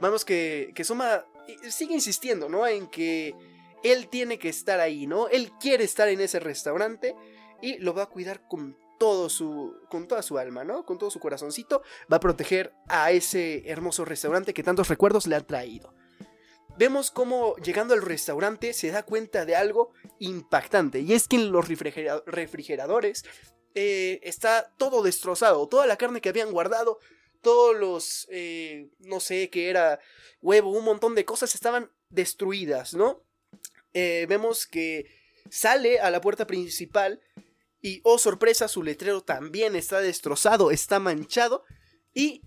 vemos 0.00 0.24
que, 0.24 0.72
que 0.74 0.82
Soma 0.84 1.24
eh, 1.46 1.70
sigue 1.70 1.94
insistiendo, 1.94 2.48
¿no? 2.48 2.66
En 2.66 2.88
que 2.88 3.34
él 3.82 4.08
tiene 4.08 4.38
que 4.38 4.48
estar 4.48 4.80
ahí, 4.80 5.06
¿no? 5.06 5.28
Él 5.28 5.52
quiere 5.60 5.84
estar 5.84 6.08
en 6.08 6.20
ese 6.20 6.40
restaurante 6.40 7.14
y 7.62 7.78
lo 7.78 7.94
va 7.94 8.04
a 8.04 8.06
cuidar 8.10 8.46
con 8.48 8.76
todo 8.98 9.28
su 9.28 9.74
con 9.90 10.08
toda 10.08 10.22
su 10.22 10.38
alma, 10.38 10.64
¿no? 10.64 10.84
Con 10.86 10.98
todo 10.98 11.10
su 11.10 11.20
corazoncito 11.20 11.82
va 12.10 12.16
a 12.16 12.20
proteger 12.20 12.72
a 12.88 13.10
ese 13.10 13.68
hermoso 13.68 14.04
restaurante 14.04 14.54
que 14.54 14.62
tantos 14.62 14.88
recuerdos 14.88 15.26
le 15.26 15.36
han 15.36 15.46
traído. 15.46 15.94
Vemos 16.78 17.10
cómo 17.10 17.56
llegando 17.56 17.94
al 17.94 18.02
restaurante 18.02 18.72
se 18.74 18.90
da 18.90 19.02
cuenta 19.02 19.44
de 19.46 19.56
algo 19.56 19.92
impactante 20.18 21.00
y 21.00 21.12
es 21.14 21.26
que 21.28 21.36
en 21.36 21.50
los 21.52 21.68
refrigera- 21.68 22.22
refrigeradores 22.26 23.24
eh, 23.74 24.20
está 24.22 24.72
todo 24.78 25.02
destrozado, 25.02 25.68
toda 25.68 25.86
la 25.86 25.96
carne 25.96 26.20
que 26.20 26.28
habían 26.30 26.50
guardado, 26.52 26.98
todos 27.42 27.76
los, 27.76 28.26
eh, 28.30 28.90
no 29.00 29.20
sé 29.20 29.50
qué 29.50 29.68
era, 29.70 30.00
huevo, 30.40 30.70
un 30.70 30.84
montón 30.84 31.14
de 31.14 31.24
cosas 31.26 31.54
estaban 31.54 31.90
destruidas, 32.08 32.94
¿no? 32.94 33.22
Eh, 33.98 34.26
vemos 34.28 34.66
que 34.66 35.06
sale 35.50 36.00
a 36.00 36.10
la 36.10 36.20
puerta 36.20 36.46
principal 36.46 37.18
y, 37.80 38.00
oh 38.04 38.18
sorpresa, 38.18 38.68
su 38.68 38.82
letrero 38.82 39.22
también 39.22 39.74
está 39.74 40.00
destrozado, 40.00 40.70
está 40.70 40.98
manchado 40.98 41.64
y... 42.12 42.42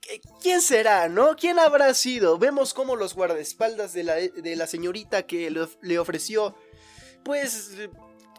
¿qué- 0.00 0.20
¿Quién 0.42 0.60
será, 0.60 1.08
no? 1.08 1.36
¿Quién 1.36 1.58
habrá 1.60 1.92
sido? 1.94 2.38
Vemos 2.38 2.74
como 2.74 2.96
los 2.96 3.14
guardaespaldas 3.14 3.92
de 3.92 4.02
la, 4.04 4.14
de 4.16 4.56
la 4.56 4.66
señorita 4.66 5.26
que 5.26 5.48
le, 5.50 5.60
of- 5.60 5.76
le 5.82 5.98
ofreció, 5.98 6.56
pues, 7.24 7.74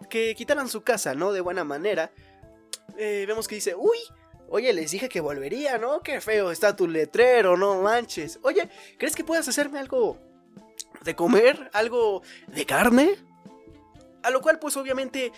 que 0.09 0.33
quitaran 0.35 0.67
su 0.67 0.81
casa, 0.81 1.13
¿no? 1.13 1.31
De 1.31 1.41
buena 1.41 1.63
manera. 1.63 2.11
Eh, 2.97 3.23
vemos 3.27 3.47
que 3.47 3.55
dice, 3.55 3.75
uy, 3.75 3.99
oye, 4.49 4.73
les 4.73 4.91
dije 4.91 5.07
que 5.09 5.21
volvería, 5.21 5.77
¿no? 5.77 6.01
Qué 6.01 6.19
feo 6.21 6.51
está 6.51 6.75
tu 6.75 6.87
letrero, 6.87 7.55
no 7.55 7.81
manches. 7.83 8.39
Oye, 8.41 8.67
¿crees 8.97 9.15
que 9.15 9.23
puedas 9.23 9.47
hacerme 9.47 9.79
algo 9.79 10.19
de 11.03 11.15
comer? 11.15 11.69
¿Algo 11.73 12.21
de 12.47 12.65
carne? 12.65 13.15
A 14.23 14.29
lo 14.29 14.41
cual, 14.41 14.59
pues, 14.59 14.77
obviamente, 14.77 15.31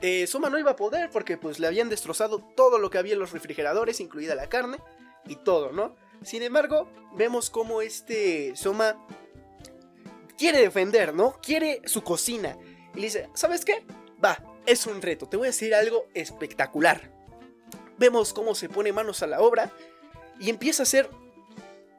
eh, 0.00 0.26
Soma 0.26 0.50
no 0.50 0.58
iba 0.58 0.72
a 0.72 0.76
poder 0.76 1.10
porque, 1.10 1.36
pues, 1.36 1.58
le 1.58 1.66
habían 1.66 1.88
destrozado 1.88 2.38
todo 2.56 2.78
lo 2.78 2.90
que 2.90 2.98
había 2.98 3.12
en 3.14 3.18
los 3.18 3.32
refrigeradores, 3.32 4.00
incluida 4.00 4.34
la 4.34 4.48
carne 4.48 4.78
y 5.26 5.36
todo, 5.36 5.72
¿no? 5.72 5.94
Sin 6.22 6.42
embargo, 6.42 6.88
vemos 7.14 7.50
como 7.50 7.82
este 7.82 8.54
Soma 8.56 8.96
quiere 10.38 10.60
defender, 10.60 11.14
¿no? 11.14 11.38
Quiere 11.42 11.82
su 11.84 12.02
cocina. 12.02 12.56
Y 12.94 12.96
le 12.96 13.02
dice, 13.02 13.28
¿sabes 13.34 13.64
qué? 13.64 13.84
Va, 14.22 14.38
es 14.66 14.86
un 14.86 15.02
reto, 15.02 15.28
te 15.28 15.36
voy 15.36 15.46
a 15.46 15.50
decir 15.50 15.74
algo 15.74 16.06
espectacular. 16.14 17.10
Vemos 17.98 18.32
cómo 18.32 18.54
se 18.54 18.68
pone 18.68 18.92
manos 18.92 19.22
a 19.22 19.26
la 19.26 19.40
obra 19.40 19.72
y 20.40 20.50
empieza 20.50 20.82
a 20.82 20.84
hacer 20.84 21.08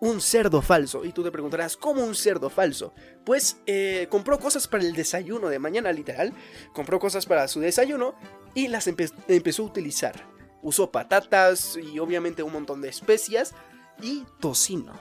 un 0.04 0.20
cerdo 0.20 0.62
falso. 0.62 1.06
Y 1.06 1.14
tú 1.14 1.24
te 1.24 1.32
preguntarás, 1.32 1.78
¿cómo 1.78 2.04
un 2.04 2.14
cerdo 2.14 2.50
falso? 2.50 2.94
Pues 3.24 3.58
eh, 3.66 4.08
compró 4.10 4.38
cosas 4.38 4.68
para 4.68 4.84
el 4.84 4.94
desayuno 4.94 5.48
de 5.48 5.60
mañana, 5.60 5.94
literal. 5.94 6.34
Compró 6.74 7.00
cosas 7.00 7.26
para 7.26 7.48
su 7.48 7.62
desayuno 7.62 8.14
y 8.54 8.68
las 8.68 8.88
empe- 8.88 9.14
empezó 9.30 9.64
a 9.64 9.68
utilizar. 9.68 10.28
Usó 10.62 10.92
patatas 10.92 11.78
y 11.78 12.00
obviamente 12.00 12.44
un 12.44 12.52
montón 12.52 12.82
de 12.82 12.90
especias 12.90 13.54
y 14.02 14.26
tocino. 14.42 14.94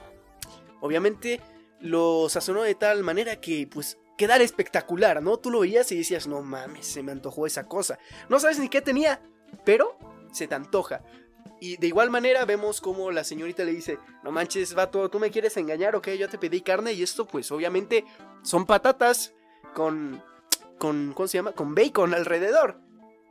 Obviamente 0.80 1.40
lo 1.80 2.28
sazonó 2.28 2.62
de 2.62 2.76
tal 2.76 3.02
manera 3.02 3.40
que 3.40 3.66
pues 3.66 3.98
quedara 4.16 4.44
espectacular, 4.44 5.20
¿no? 5.20 5.36
Tú 5.38 5.50
lo 5.50 5.60
veías 5.60 5.90
y 5.90 5.96
decías, 5.96 6.28
no 6.28 6.42
mames, 6.42 6.86
se 6.86 7.02
me 7.02 7.10
antojó 7.10 7.44
esa 7.46 7.66
cosa. 7.66 7.98
No 8.28 8.38
sabes 8.38 8.60
ni 8.60 8.68
qué 8.68 8.80
tenía, 8.82 9.20
pero 9.64 9.98
se 10.32 10.46
te 10.46 10.54
antoja. 10.54 11.02
Y 11.62 11.76
de 11.76 11.86
igual 11.86 12.10
manera 12.10 12.44
vemos 12.44 12.80
como 12.80 13.12
la 13.12 13.22
señorita 13.22 13.62
le 13.62 13.70
dice, 13.70 13.96
no 14.24 14.32
manches, 14.32 14.74
vato, 14.74 15.08
tú 15.08 15.20
me 15.20 15.30
quieres 15.30 15.56
engañar, 15.56 15.94
ok, 15.94 16.08
yo 16.18 16.28
te 16.28 16.36
pedí 16.36 16.60
carne 16.60 16.92
y 16.92 17.04
esto 17.04 17.24
pues 17.24 17.52
obviamente 17.52 18.04
son 18.42 18.66
patatas 18.66 19.32
con, 19.72 20.20
con, 20.76 21.12
¿cómo 21.12 21.28
se 21.28 21.38
llama? 21.38 21.52
Con 21.52 21.76
bacon 21.76 22.14
alrededor. 22.14 22.80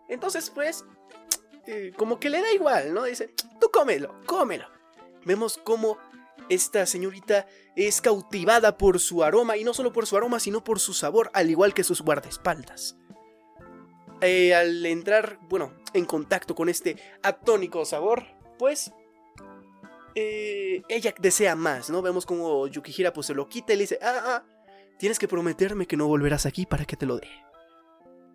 Entonces 0.07 0.49
pues, 0.49 0.85
eh, 1.67 1.91
como 1.97 2.21
que 2.21 2.29
le 2.29 2.41
da 2.41 2.53
igual, 2.53 2.93
¿no? 2.93 3.03
Dice, 3.03 3.35
tú 3.59 3.69
cómelo, 3.69 4.15
cómelo. 4.25 4.69
Vemos 5.25 5.59
cómo 5.61 5.97
esta 6.47 6.85
señorita 6.85 7.47
es 7.75 7.99
cautivada 7.99 8.77
por 8.77 9.01
su 9.01 9.25
aroma, 9.25 9.57
y 9.57 9.65
no 9.65 9.73
solo 9.73 9.91
por 9.91 10.07
su 10.07 10.15
aroma, 10.15 10.39
sino 10.39 10.63
por 10.63 10.79
su 10.79 10.93
sabor, 10.93 11.31
al 11.33 11.49
igual 11.49 11.73
que 11.73 11.83
sus 11.83 12.01
guardaespaldas. 12.01 12.95
Eh, 14.21 14.55
al 14.55 14.85
entrar, 14.85 15.37
bueno, 15.49 15.73
en 15.93 16.05
contacto 16.05 16.55
con 16.55 16.69
este 16.69 16.97
atónico 17.21 17.85
sabor, 17.85 18.25
pues 18.57 18.91
eh, 20.15 20.83
ella 20.89 21.13
desea 21.19 21.55
más, 21.55 21.89
¿no? 21.89 22.01
Vemos 22.01 22.25
como 22.25 22.67
Yukihira 22.67 23.13
pues 23.13 23.27
se 23.27 23.33
lo 23.33 23.47
quita 23.47 23.73
y 23.73 23.77
le 23.77 23.83
dice, 23.83 23.99
ah, 24.01 24.21
ah, 24.23 24.43
tienes 24.97 25.19
que 25.19 25.27
prometerme 25.27 25.87
que 25.87 25.97
no 25.97 26.07
volverás 26.07 26.45
aquí 26.45 26.65
para 26.65 26.85
que 26.85 26.97
te 26.97 27.05
lo 27.05 27.17
dé. 27.17 27.27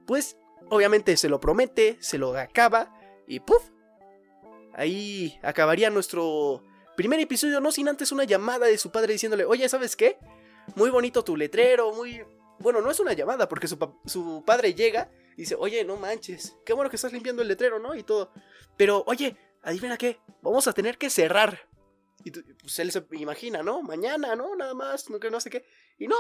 Pues 0.06 0.36
obviamente 0.68 1.16
se 1.16 1.28
lo 1.28 1.40
promete, 1.40 1.96
se 2.00 2.18
lo 2.18 2.36
acaba 2.36 2.94
y 3.26 3.40
¡puf! 3.40 3.70
Ahí 4.75 5.38
acabaría 5.42 5.90
nuestro 5.90 6.62
primer 6.96 7.20
episodio, 7.20 7.60
no 7.60 7.72
sin 7.72 7.88
antes 7.88 8.12
una 8.12 8.25
llamada 8.25 8.66
de 8.66 8.78
su 8.78 8.90
padre 8.90 9.12
diciéndole, 9.12 9.44
oye, 9.44 9.68
¿sabes 9.68 9.96
qué? 9.96 10.18
Muy 10.75 10.90
bonito 10.90 11.25
tu 11.25 11.36
letrero, 11.36 11.92
muy... 11.92 12.22
Bueno, 12.58 12.80
no 12.80 12.90
es 12.90 13.00
una 13.00 13.12
llamada 13.12 13.48
porque 13.48 13.68
su, 13.68 13.78
su 14.06 14.42
padre 14.46 14.75
llega 14.75 15.10
dice, 15.37 15.55
oye, 15.59 15.85
no 15.85 15.97
manches, 15.97 16.57
qué 16.64 16.73
bueno 16.73 16.90
que 16.90 16.97
estás 16.97 17.12
limpiando 17.12 17.43
el 17.43 17.49
letrero, 17.49 17.78
¿no? 17.78 17.95
Y 17.95 18.02
todo. 18.02 18.33
Pero, 18.76 19.05
oye, 19.07 19.37
adivina 19.62 19.97
qué, 19.97 20.21
vamos 20.43 20.66
a 20.69 20.73
tener 20.73 20.99
que 20.99 21.11
cerrar. 21.11 21.69
Y 22.25 22.31
pues 22.31 22.78
él 22.78 22.90
se 22.90 23.07
imagina, 23.12 23.62
¿no? 23.62 23.83
Mañana, 23.83 24.35
¿no? 24.35 24.57
Nada 24.57 24.75
más, 24.75 25.11
no, 25.11 25.21
que 25.21 25.31
no 25.31 25.40
sé 25.40 25.50
qué. 25.50 25.64
Y 25.99 26.09
no, 26.09 26.16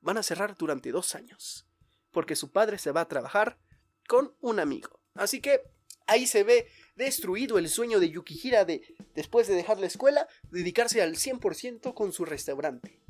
van 0.00 0.18
a 0.18 0.22
cerrar 0.22 0.56
durante 0.56 0.90
dos 0.92 1.14
años. 1.14 1.66
Porque 2.10 2.36
su 2.36 2.50
padre 2.50 2.78
se 2.78 2.92
va 2.92 3.02
a 3.02 3.08
trabajar 3.08 3.58
con 4.06 4.34
un 4.40 4.60
amigo. 4.60 5.00
Así 5.14 5.40
que 5.40 5.62
ahí 6.06 6.26
se 6.26 6.44
ve 6.44 6.68
destruido 6.94 7.58
el 7.58 7.68
sueño 7.68 8.00
de 8.00 8.10
Yukihira 8.10 8.64
de, 8.64 8.82
después 9.14 9.48
de 9.48 9.54
dejar 9.54 9.78
la 9.78 9.86
escuela, 9.86 10.28
dedicarse 10.50 11.02
al 11.02 11.16
100% 11.16 11.94
con 11.94 12.12
su 12.12 12.24
restaurante. 12.24 13.02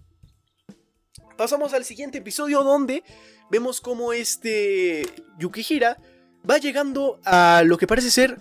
Pasamos 1.37 1.75
al 1.75 1.85
siguiente 1.85 2.19
episodio 2.19 2.63
donde 2.63 3.05
vemos 3.51 3.81
cómo 3.81 4.13
este 4.13 5.07
Yukihira 5.39 5.99
va 6.49 6.59
llegando 6.59 7.21
a 7.25 7.63
lo 7.65 7.77
que 7.77 7.87
parece 7.87 8.11
ser 8.11 8.41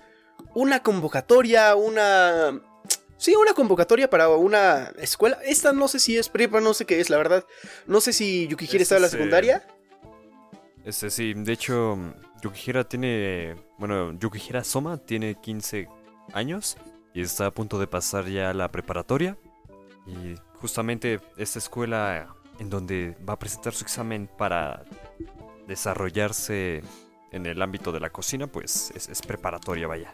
una 0.54 0.82
convocatoria, 0.82 1.76
una... 1.76 2.62
Sí, 3.18 3.36
una 3.36 3.54
convocatoria 3.54 4.10
para 4.10 4.30
una 4.30 4.92
escuela. 4.98 5.40
Esta 5.46 5.74
no 5.74 5.88
sé 5.88 6.00
si 6.00 6.18
es 6.18 6.30
prepa, 6.30 6.60
no 6.60 6.74
sé 6.74 6.86
qué 6.86 7.00
es, 7.00 7.10
la 7.10 7.18
verdad. 7.18 7.46
No 7.88 8.02
sé 8.02 8.14
si 8.14 8.48
Yukihira 8.48 8.84
está 8.84 8.98
en 8.98 9.02
la 9.04 9.10
secundaria. 9.10 9.66
Este 10.84 11.10
sí, 11.10 11.34
de 11.34 11.54
hecho, 11.54 11.98
Yukihira 12.42 12.84
tiene. 12.84 13.56
Bueno, 13.78 14.14
Yukihira 14.20 14.64
Soma 14.64 14.98
tiene 14.98 15.36
15 15.36 15.88
años 16.34 16.78
y 17.14 17.22
está 17.22 17.48
a 17.48 17.52
punto 17.52 17.80
de 17.80 17.88
pasar 17.88 18.28
ya 18.28 18.50
a 18.50 18.54
la 18.54 18.70
preparatoria. 18.70 19.38
Y 20.06 20.36
justamente 20.60 21.22
esta 21.38 21.60
escuela 21.60 22.36
en 22.60 22.70
donde 22.70 23.16
va 23.28 23.34
a 23.34 23.40
presentar 23.40 23.74
su 23.74 23.84
examen 23.84 24.30
para 24.38 24.84
desarrollarse 25.68 26.82
en 27.32 27.46
el 27.46 27.62
ámbito 27.62 27.92
de 27.92 28.00
la 28.00 28.10
cocina, 28.10 28.48
pues 28.48 28.92
es, 28.96 29.22
preparatoria, 29.22 29.88
vaya. 29.88 30.14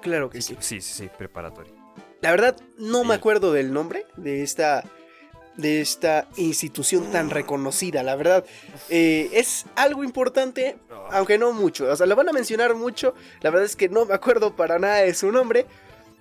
Claro 0.00 0.30
que 0.30 0.40
sí. 0.40 0.56
Sí, 0.60 0.80
sí, 0.80 0.94
sí, 0.94 1.10
preparatoria. 1.16 1.72
La 2.20 2.30
verdad, 2.30 2.56
no 2.78 3.04
me 3.04 3.14
acuerdo 3.14 3.52
del 3.52 3.72
nombre 3.72 4.06
de 4.16 4.42
esta 4.42 4.84
de 5.56 5.80
esta 5.80 6.28
institución 6.36 7.10
tan 7.10 7.30
reconocida. 7.30 8.02
La 8.02 8.14
verdad, 8.14 8.44
eh, 8.90 9.30
es 9.32 9.64
algo 9.74 10.04
importante, 10.04 10.76
aunque 11.10 11.38
no 11.38 11.52
mucho. 11.52 11.90
O 11.90 11.96
sea, 11.96 12.06
lo 12.06 12.14
van 12.14 12.28
a 12.28 12.32
mencionar 12.32 12.74
mucho. 12.74 13.14
La 13.40 13.50
verdad 13.50 13.64
es 13.64 13.74
que 13.74 13.88
no 13.88 14.04
me 14.04 14.14
acuerdo 14.14 14.54
para 14.54 14.78
nada 14.78 14.96
de 14.96 15.14
su 15.14 15.32
nombre. 15.32 15.66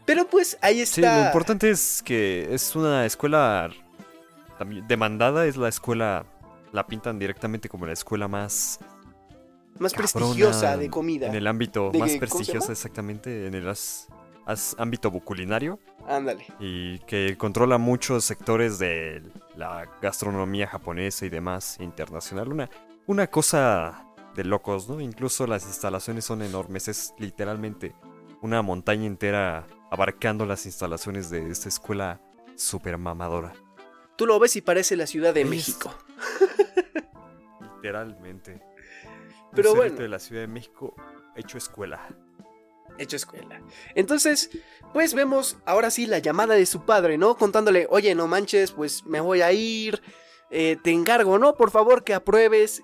Pero 0.05 0.27
pues 0.27 0.57
ahí 0.61 0.81
está. 0.81 1.15
Sí, 1.15 1.21
lo 1.21 1.25
importante 1.25 1.69
es 1.69 2.01
que 2.03 2.47
es 2.51 2.75
una 2.75 3.05
escuela 3.05 3.69
demandada. 4.87 5.45
Es 5.45 5.57
la 5.57 5.69
escuela. 5.69 6.25
La 6.71 6.87
pintan 6.87 7.19
directamente 7.19 7.69
como 7.69 7.85
la 7.85 7.93
escuela 7.93 8.27
más. 8.27 8.79
Más 9.79 9.93
prestigiosa 9.93 10.77
de 10.77 10.89
comida. 10.89 11.27
En 11.27 11.35
el 11.35 11.47
ámbito 11.47 11.91
más 11.97 12.15
prestigiosa, 12.15 12.71
exactamente. 12.71 13.47
En 13.47 13.53
el 13.55 13.73
ámbito 14.77 15.11
culinario. 15.11 15.79
Ándale. 16.07 16.45
Y 16.59 16.99
que 16.99 17.35
controla 17.37 17.77
muchos 17.77 18.25
sectores 18.25 18.77
de 18.77 19.23
la 19.55 19.89
gastronomía 20.01 20.67
japonesa 20.67 21.25
y 21.25 21.29
demás 21.29 21.77
internacional. 21.79 22.51
Una, 22.51 22.69
una 23.07 23.27
cosa 23.27 24.05
de 24.35 24.43
locos, 24.43 24.89
¿no? 24.89 25.01
Incluso 25.01 25.47
las 25.47 25.65
instalaciones 25.65 26.25
son 26.25 26.41
enormes. 26.41 26.87
Es 26.87 27.13
literalmente 27.17 27.95
una 28.41 28.61
montaña 28.61 29.05
entera 29.05 29.65
abarcando 29.89 30.45
las 30.45 30.65
instalaciones 30.65 31.29
de 31.29 31.49
esta 31.49 31.69
escuela 31.69 32.21
super 32.55 32.97
mamadora. 32.97 33.53
Tú 34.15 34.25
lo 34.25 34.39
ves 34.39 34.55
y 34.55 34.61
parece 34.61 34.95
la 34.95 35.07
Ciudad 35.07 35.33
de 35.33 35.45
México. 35.45 35.93
Literalmente. 37.75 38.61
Pero 39.53 39.75
bueno. 39.75 39.95
de 39.95 40.09
la 40.09 40.19
Ciudad 40.19 40.41
de 40.41 40.47
México 40.47 40.95
hecho 41.35 41.57
escuela 41.57 42.07
hecho 42.97 43.15
escuela. 43.15 43.61
Entonces, 43.93 44.49
pues 44.93 45.13
vemos 45.13 45.57
ahora 45.65 45.91
sí 45.91 46.05
la 46.05 46.19
llamada 46.19 46.55
de 46.55 46.65
su 46.65 46.85
padre, 46.85 47.17
¿no? 47.17 47.37
Contándole, 47.37 47.87
oye, 47.89 48.15
no 48.15 48.27
manches, 48.27 48.71
pues 48.71 49.05
me 49.05 49.19
voy 49.19 49.41
a 49.41 49.51
ir, 49.51 50.01
eh, 50.49 50.77
te 50.81 50.91
encargo, 50.91 51.37
¿no? 51.37 51.55
Por 51.55 51.71
favor, 51.71 52.03
que 52.03 52.13
apruebes. 52.13 52.83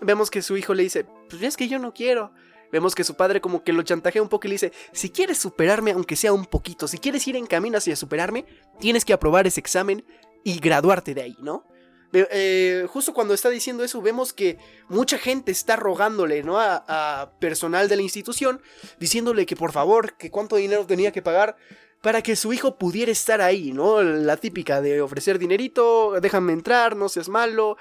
Vemos 0.00 0.30
que 0.30 0.42
su 0.42 0.56
hijo 0.56 0.74
le 0.74 0.82
dice, 0.82 1.06
pues 1.28 1.42
es 1.42 1.56
que 1.56 1.68
yo 1.68 1.78
no 1.78 1.94
quiero. 1.94 2.32
Vemos 2.72 2.94
que 2.94 3.04
su 3.04 3.16
padre 3.16 3.42
como 3.42 3.62
que 3.62 3.72
lo 3.74 3.82
chantajea 3.82 4.22
un 4.22 4.30
poco 4.30 4.46
y 4.46 4.48
le 4.48 4.54
dice, 4.54 4.72
si 4.92 5.10
quieres 5.10 5.36
superarme, 5.36 5.92
aunque 5.92 6.16
sea 6.16 6.32
un 6.32 6.46
poquito, 6.46 6.88
si 6.88 6.96
quieres 6.96 7.28
ir 7.28 7.36
en 7.36 7.46
camino 7.46 7.76
hacia 7.76 7.94
superarme, 7.96 8.46
tienes 8.80 9.04
que 9.04 9.12
aprobar 9.12 9.46
ese 9.46 9.60
examen 9.60 10.04
y 10.44 10.58
graduarte 10.58 11.14
de 11.14 11.22
ahí, 11.22 11.36
¿no? 11.40 11.66
Eh, 12.12 12.86
justo 12.90 13.14
cuando 13.14 13.32
está 13.32 13.48
diciendo 13.48 13.84
eso, 13.84 14.02
vemos 14.02 14.34
que 14.34 14.58
mucha 14.88 15.16
gente 15.16 15.50
está 15.50 15.76
rogándole, 15.76 16.42
¿no? 16.42 16.58
A, 16.60 17.32
personal 17.38 17.88
de 17.88 17.96
la 17.96 18.02
institución, 18.02 18.60
diciéndole 18.98 19.46
que 19.46 19.56
por 19.56 19.72
favor, 19.72 20.14
que 20.14 20.30
cuánto 20.30 20.56
dinero 20.56 20.86
tenía 20.86 21.12
que 21.12 21.22
pagar 21.22 21.56
para 22.02 22.22
que 22.22 22.36
su 22.36 22.52
hijo 22.52 22.76
pudiera 22.76 23.12
estar 23.12 23.40
ahí, 23.40 23.72
¿no? 23.72 24.02
La 24.02 24.36
típica 24.36 24.80
de 24.80 25.00
ofrecer 25.00 25.38
dinerito, 25.38 26.20
déjame 26.20 26.52
entrar, 26.52 26.96
no 26.96 27.08
seas 27.08 27.28
malo. 27.28 27.76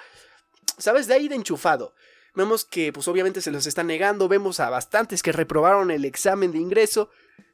¿Sabes? 0.77 1.07
De 1.07 1.15
ahí 1.15 1.27
de 1.27 1.35
enchufado. 1.35 1.93
Vemos 2.33 2.63
que, 2.63 2.93
pues 2.93 3.07
obviamente 3.07 3.41
se 3.41 3.51
los 3.51 3.65
está 3.65 3.83
negando, 3.83 4.29
vemos 4.29 4.59
a 4.59 4.69
bastantes 4.69 5.21
que 5.21 5.33
reprobaron 5.33 5.91
el 5.91 6.05
examen 6.05 6.51
de 6.51 6.59
ingreso, 6.59 7.09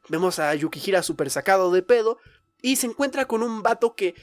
vemos 0.07 0.37
a 0.37 0.53
Yukihira 0.53 1.01
super 1.01 1.31
sacado 1.31 1.71
de 1.71 1.81
pedo, 1.81 2.19
y 2.61 2.75
se 2.75 2.87
encuentra 2.87 3.25
con 3.25 3.41
un 3.41 3.63
vato 3.63 3.95
que 3.95 4.13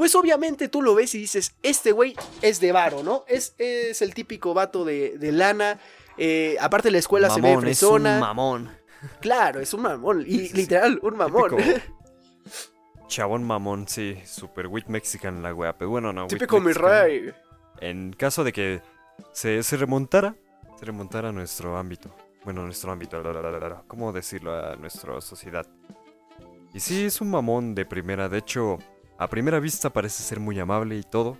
pues 0.00 0.14
obviamente 0.14 0.68
tú 0.68 0.80
lo 0.80 0.94
ves 0.94 1.14
y 1.14 1.18
dices, 1.18 1.54
este 1.62 1.92
güey 1.92 2.16
es 2.40 2.58
de 2.58 2.72
varo, 2.72 3.02
¿no? 3.02 3.22
Es, 3.28 3.54
es 3.58 4.00
el 4.00 4.14
típico 4.14 4.54
vato 4.54 4.86
de, 4.86 5.18
lana. 5.30 5.78
Eh, 6.16 6.56
aparte 6.58 6.90
la 6.90 6.96
escuela 6.96 7.28
se 7.28 7.42
ve 7.42 7.58
fresona. 7.58 8.12
Es 8.12 8.14
un 8.14 8.20
mamón. 8.20 8.70
Claro, 9.20 9.60
es 9.60 9.74
un 9.74 9.82
mamón. 9.82 10.24
Y 10.26 10.48
literal, 10.54 11.00
un 11.02 11.18
mamón. 11.18 11.54
chabón 13.08 13.44
mamón, 13.44 13.86
sí. 13.88 14.16
Super 14.24 14.68
wit 14.68 14.86
mexican 14.86 15.42
la 15.42 15.52
wea. 15.52 15.76
Pero 15.76 15.90
bueno, 15.90 16.14
no. 16.14 16.28
Típico 16.28 16.58
mi 16.60 16.72
rey. 16.72 17.34
En 17.82 18.14
caso 18.14 18.42
de 18.42 18.54
que 18.54 18.80
se, 19.34 19.62
se 19.62 19.76
remontara, 19.76 20.34
se 20.78 20.86
remontara 20.86 21.28
a 21.28 21.32
nuestro 21.32 21.76
ámbito. 21.76 22.10
Bueno, 22.42 22.64
nuestro 22.64 22.90
ámbito. 22.90 23.22
¿Cómo 23.86 24.14
decirlo? 24.14 24.54
A 24.54 24.76
nuestra 24.76 25.20
sociedad. 25.20 25.66
Y 26.72 26.80
sí, 26.80 27.04
es 27.04 27.20
un 27.20 27.30
mamón 27.30 27.74
de 27.74 27.84
primera. 27.84 28.30
De 28.30 28.38
hecho, 28.38 28.78
a 29.20 29.28
primera 29.28 29.60
vista 29.60 29.90
parece 29.90 30.22
ser 30.22 30.40
muy 30.40 30.58
amable 30.58 30.96
y 30.96 31.02
todo. 31.02 31.36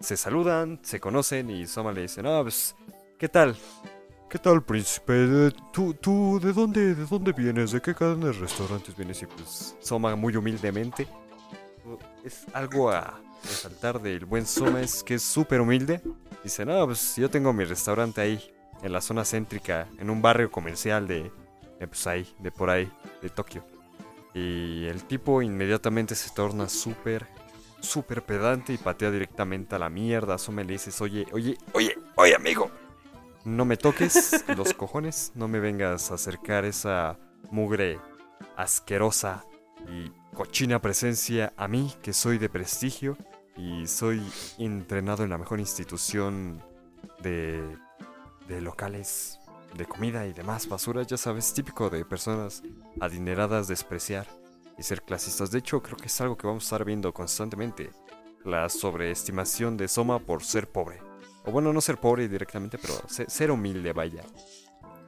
Se 0.00 0.16
saludan, 0.16 0.80
se 0.82 0.98
conocen 0.98 1.50
y 1.50 1.68
Soma 1.68 1.92
le 1.92 2.02
dice, 2.02 2.20
no, 2.20 2.42
pues, 2.42 2.74
¿qué 3.16 3.28
tal? 3.28 3.56
¿Qué 4.28 4.38
tal, 4.40 4.64
príncipe? 4.64 5.52
¿Tú, 5.72 5.94
tú 5.94 6.40
de 6.42 6.52
dónde, 6.52 6.96
de 6.96 7.06
dónde 7.06 7.32
vienes? 7.32 7.70
¿De 7.70 7.80
qué 7.80 7.94
cadena 7.94 8.26
de 8.26 8.32
restaurantes 8.32 8.96
vienes? 8.96 9.22
Y 9.22 9.26
pues 9.26 9.76
Soma 9.78 10.16
muy 10.16 10.34
humildemente. 10.34 11.06
Es 12.24 12.44
algo 12.52 12.90
a 12.90 13.20
resaltar 13.44 14.02
del 14.02 14.24
buen 14.24 14.44
Soma, 14.44 14.80
es 14.80 15.04
que 15.04 15.14
es 15.14 15.22
súper 15.22 15.60
humilde. 15.60 16.02
Dice, 16.42 16.66
no, 16.66 16.84
pues 16.86 17.14
yo 17.14 17.30
tengo 17.30 17.52
mi 17.52 17.62
restaurante 17.62 18.20
ahí, 18.20 18.52
en 18.82 18.92
la 18.92 19.00
zona 19.00 19.24
céntrica, 19.24 19.86
en 19.96 20.10
un 20.10 20.20
barrio 20.20 20.50
comercial 20.50 21.06
de, 21.06 21.30
pues 21.78 22.04
ahí, 22.08 22.28
de 22.40 22.50
por 22.50 22.68
ahí, 22.68 22.90
de 23.22 23.30
Tokio. 23.30 23.77
Y 24.38 24.86
el 24.86 25.04
tipo 25.04 25.42
inmediatamente 25.42 26.14
se 26.14 26.30
torna 26.30 26.68
súper, 26.68 27.26
súper 27.80 28.22
pedante 28.22 28.72
y 28.72 28.78
patea 28.78 29.10
directamente 29.10 29.74
a 29.74 29.78
la 29.80 29.90
mierda. 29.90 30.36
me 30.52 30.64
le 30.64 30.74
dices, 30.74 31.00
oye, 31.00 31.26
oye, 31.32 31.58
oye, 31.72 31.98
oye 32.14 32.34
amigo. 32.36 32.70
No 33.44 33.64
me 33.64 33.76
toques 33.76 34.44
los 34.56 34.74
cojones, 34.74 35.32
no 35.34 35.48
me 35.48 35.58
vengas 35.58 36.10
a 36.10 36.14
acercar 36.14 36.64
esa 36.64 37.18
mugre 37.50 37.98
asquerosa 38.56 39.44
y 39.88 40.10
cochina 40.36 40.80
presencia 40.80 41.52
a 41.56 41.66
mí, 41.66 41.92
que 42.02 42.12
soy 42.12 42.38
de 42.38 42.48
prestigio 42.48 43.16
y 43.56 43.88
soy 43.88 44.22
entrenado 44.58 45.24
en 45.24 45.30
la 45.30 45.38
mejor 45.38 45.58
institución 45.58 46.62
de, 47.22 47.60
de 48.46 48.60
locales 48.60 49.37
de 49.74 49.86
comida 49.86 50.26
y 50.26 50.32
demás 50.32 50.68
basura, 50.68 51.02
ya 51.02 51.16
sabes, 51.16 51.52
típico 51.52 51.90
de 51.90 52.04
personas 52.04 52.62
adineradas 53.00 53.68
despreciar 53.68 54.26
y 54.78 54.82
ser 54.82 55.02
clasistas. 55.02 55.50
De 55.50 55.58
hecho, 55.58 55.82
creo 55.82 55.96
que 55.96 56.06
es 56.06 56.20
algo 56.20 56.36
que 56.36 56.46
vamos 56.46 56.64
a 56.64 56.66
estar 56.66 56.84
viendo 56.84 57.12
constantemente. 57.12 57.90
La 58.44 58.68
sobreestimación 58.68 59.76
de 59.76 59.88
Soma 59.88 60.20
por 60.20 60.42
ser 60.42 60.68
pobre. 60.68 61.00
O 61.44 61.50
bueno, 61.50 61.72
no 61.72 61.80
ser 61.80 61.98
pobre 61.98 62.28
directamente, 62.28 62.78
pero 62.78 62.94
ser, 63.08 63.50
humilde, 63.50 63.92
vaya. 63.92 64.22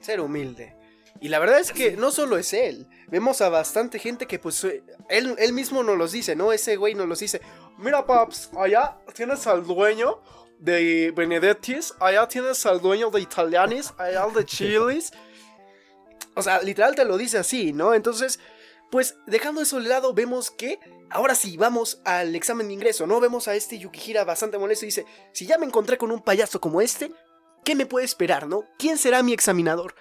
Ser 0.01 0.21
humilde. 0.21 0.77
Y 1.21 1.29
la 1.29 1.39
verdad 1.39 1.59
es 1.59 1.73
que 1.73 1.97
no 1.97 2.11
solo 2.13 2.37
es 2.37 2.53
él. 2.53 2.87
Vemos 3.09 3.41
a 3.41 3.49
bastante 3.49 3.99
gente 3.99 4.27
que 4.27 4.39
pues 4.39 4.65
él, 4.65 5.35
él 5.39 5.53
mismo 5.53 5.83
nos 5.83 5.99
los 5.99 6.13
dice, 6.13 6.37
¿no? 6.37 6.53
Ese 6.53 6.77
güey 6.77 6.95
nos 6.95 7.09
los 7.09 7.19
dice. 7.19 7.41
Mira, 7.79 8.07
paps, 8.07 8.51
allá 8.57 8.97
tienes 9.15 9.47
al 9.47 9.67
dueño 9.67 10.21
de 10.59 11.13
Benedettis, 11.17 11.95
allá 11.99 12.29
tienes 12.29 12.65
al 12.67 12.81
dueño 12.81 13.11
de 13.11 13.21
Italianis, 13.21 13.93
allá 13.99 14.27
de 14.29 14.45
Chilis. 14.47 15.13
O 16.35 16.43
sea, 16.43 16.63
literal 16.63 16.95
te 16.95 17.05
lo 17.05 17.19
dice 17.19 17.39
así, 17.39 17.73
¿no? 17.73 17.95
Entonces, 17.95 18.39
pues 18.91 19.17
dejando 19.27 19.63
eso 19.63 19.81
de 19.81 19.89
lado, 19.89 20.15
vemos 20.15 20.51
que 20.51 20.79
ahora 21.11 21.35
sí, 21.35 21.57
vamos 21.57 22.01
al 22.05 22.35
examen 22.35 22.69
de 22.69 22.75
ingreso, 22.75 23.07
¿no? 23.07 23.21
Vemos 23.21 23.49
a 23.49 23.55
este 23.55 23.79
Yukihira 23.79 24.25
bastante 24.25 24.59
molesto 24.59 24.85
y 24.85 24.89
dice, 24.89 25.07
si 25.33 25.47
ya 25.47 25.59
me 25.59 25.67
encontré 25.67 25.99
con 25.99 26.11
un 26.11 26.23
payaso 26.23 26.61
como 26.61 26.81
este, 26.81 27.11
¿qué 27.65 27.75
me 27.75 27.87
puede 27.87 28.05
esperar, 28.05 28.47
no? 28.47 28.65
¿Quién 28.79 28.97
será 28.97 29.23
mi 29.23 29.33
examinador? 29.33 29.95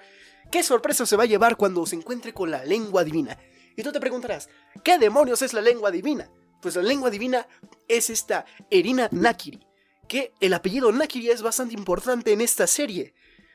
¿Qué 0.52 0.64
sorpresa 0.64 1.06
se 1.06 1.16
va 1.16 1.24
a 1.24 1.28
llevar 1.28 1.58
cuando 1.58 1.86
se 1.86 1.96
encuentre 1.96 2.34
con 2.34 2.50
la 2.50 2.66
lengua 2.66 3.04
divina? 3.04 3.38
Y 3.76 3.84
tú 3.84 3.92
te 3.92 4.00
preguntarás, 4.00 4.50
¿qué 4.84 4.98
demonios 4.98 5.42
es 5.44 5.54
la 5.54 5.62
lengua 5.62 5.92
divina? 5.92 6.30
Pues 6.62 6.76
la 6.76 6.82
lengua 6.82 7.10
divina 7.12 7.48
es 7.88 8.10
esta 8.10 8.46
Erina 8.72 9.08
Nakiri, 9.12 9.66
que 10.08 10.34
el 10.40 10.54
apellido 10.54 10.92
Nakiri 10.92 11.30
es 11.30 11.44
bastante 11.44 11.76
importante 11.76 12.34
en 12.34 12.42
esta 12.42 12.66
serie. 12.66 13.14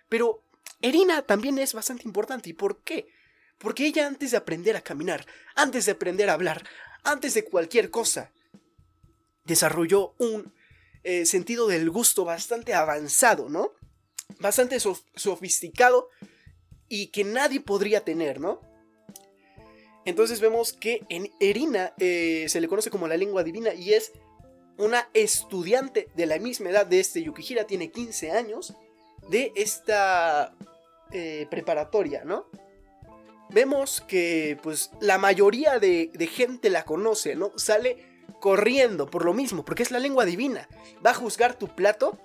Pero 0.09 0.45
Erina 0.81 1.23
también 1.23 1.59
es 1.59 1.75
bastante 1.75 2.05
importante. 2.05 2.51
¿Y 2.51 2.53
por 2.53 2.83
qué? 2.83 3.09
Porque 3.59 3.87
ella 3.87 4.07
antes 4.07 4.31
de 4.31 4.37
aprender 4.37 4.77
a 4.77 4.81
caminar, 4.81 5.27
antes 5.57 5.87
de 5.87 5.93
aprender 5.93 6.31
a 6.31 6.35
hablar, 6.35 6.65
antes 7.03 7.35
de 7.35 7.45
cualquier 7.45 7.91
cosa, 7.91 8.33
desarrolló 9.45 10.15
un 10.19 10.55
eh, 11.03 11.27
sentido 11.27 11.67
del 11.67 11.91
gusto 11.91 12.25
bastante 12.25 12.73
avanzado, 12.73 13.49
¿no? 13.49 13.73
Bastante 14.39 14.79
sofisticado 14.81 16.09
y 16.89 17.09
que 17.09 17.25
nadie 17.25 17.61
podría 17.61 18.05
tener, 18.05 18.41
¿no? 18.41 18.61
Entonces 20.05 20.41
vemos 20.41 20.73
que 20.73 21.03
en 21.09 21.31
Erina 21.41 21.95
eh, 21.99 22.45
se 22.49 22.61
le 22.61 22.69
conoce 22.69 22.91
como 22.91 23.09
la 23.09 23.17
lengua 23.17 23.43
divina 23.43 23.73
y 23.73 23.95
es 23.95 24.13
una 24.77 25.09
estudiante 25.15 26.09
de 26.15 26.27
la 26.27 26.39
misma 26.39 26.71
edad 26.71 26.87
de 26.87 27.01
este 27.01 27.23
Yukihira, 27.23 27.65
tiene 27.65 27.91
15 27.91 28.33
años, 28.33 28.75
de 29.31 29.53
esta 29.57 30.55
eh, 31.13 31.47
preparatoria, 31.51 32.25
¿no? 32.25 32.47
Vemos 33.51 34.01
que 34.01 34.59
pues 34.63 34.91
la 35.01 35.17
mayoría 35.17 35.79
de, 35.79 36.11
de 36.13 36.27
gente 36.27 36.71
la 36.71 36.85
conoce, 36.85 37.37
¿no? 37.37 37.53
Sale 37.57 38.15
corriendo 38.41 39.07
por 39.07 39.25
lo 39.25 39.33
mismo, 39.33 39.65
porque 39.65 39.83
es 39.83 39.91
la 39.91 40.01
lengua 40.01 40.25
divina. 40.25 40.69
Va 41.05 41.11
a 41.11 41.15
juzgar 41.15 41.57
tu 41.57 41.69
plato 41.69 42.19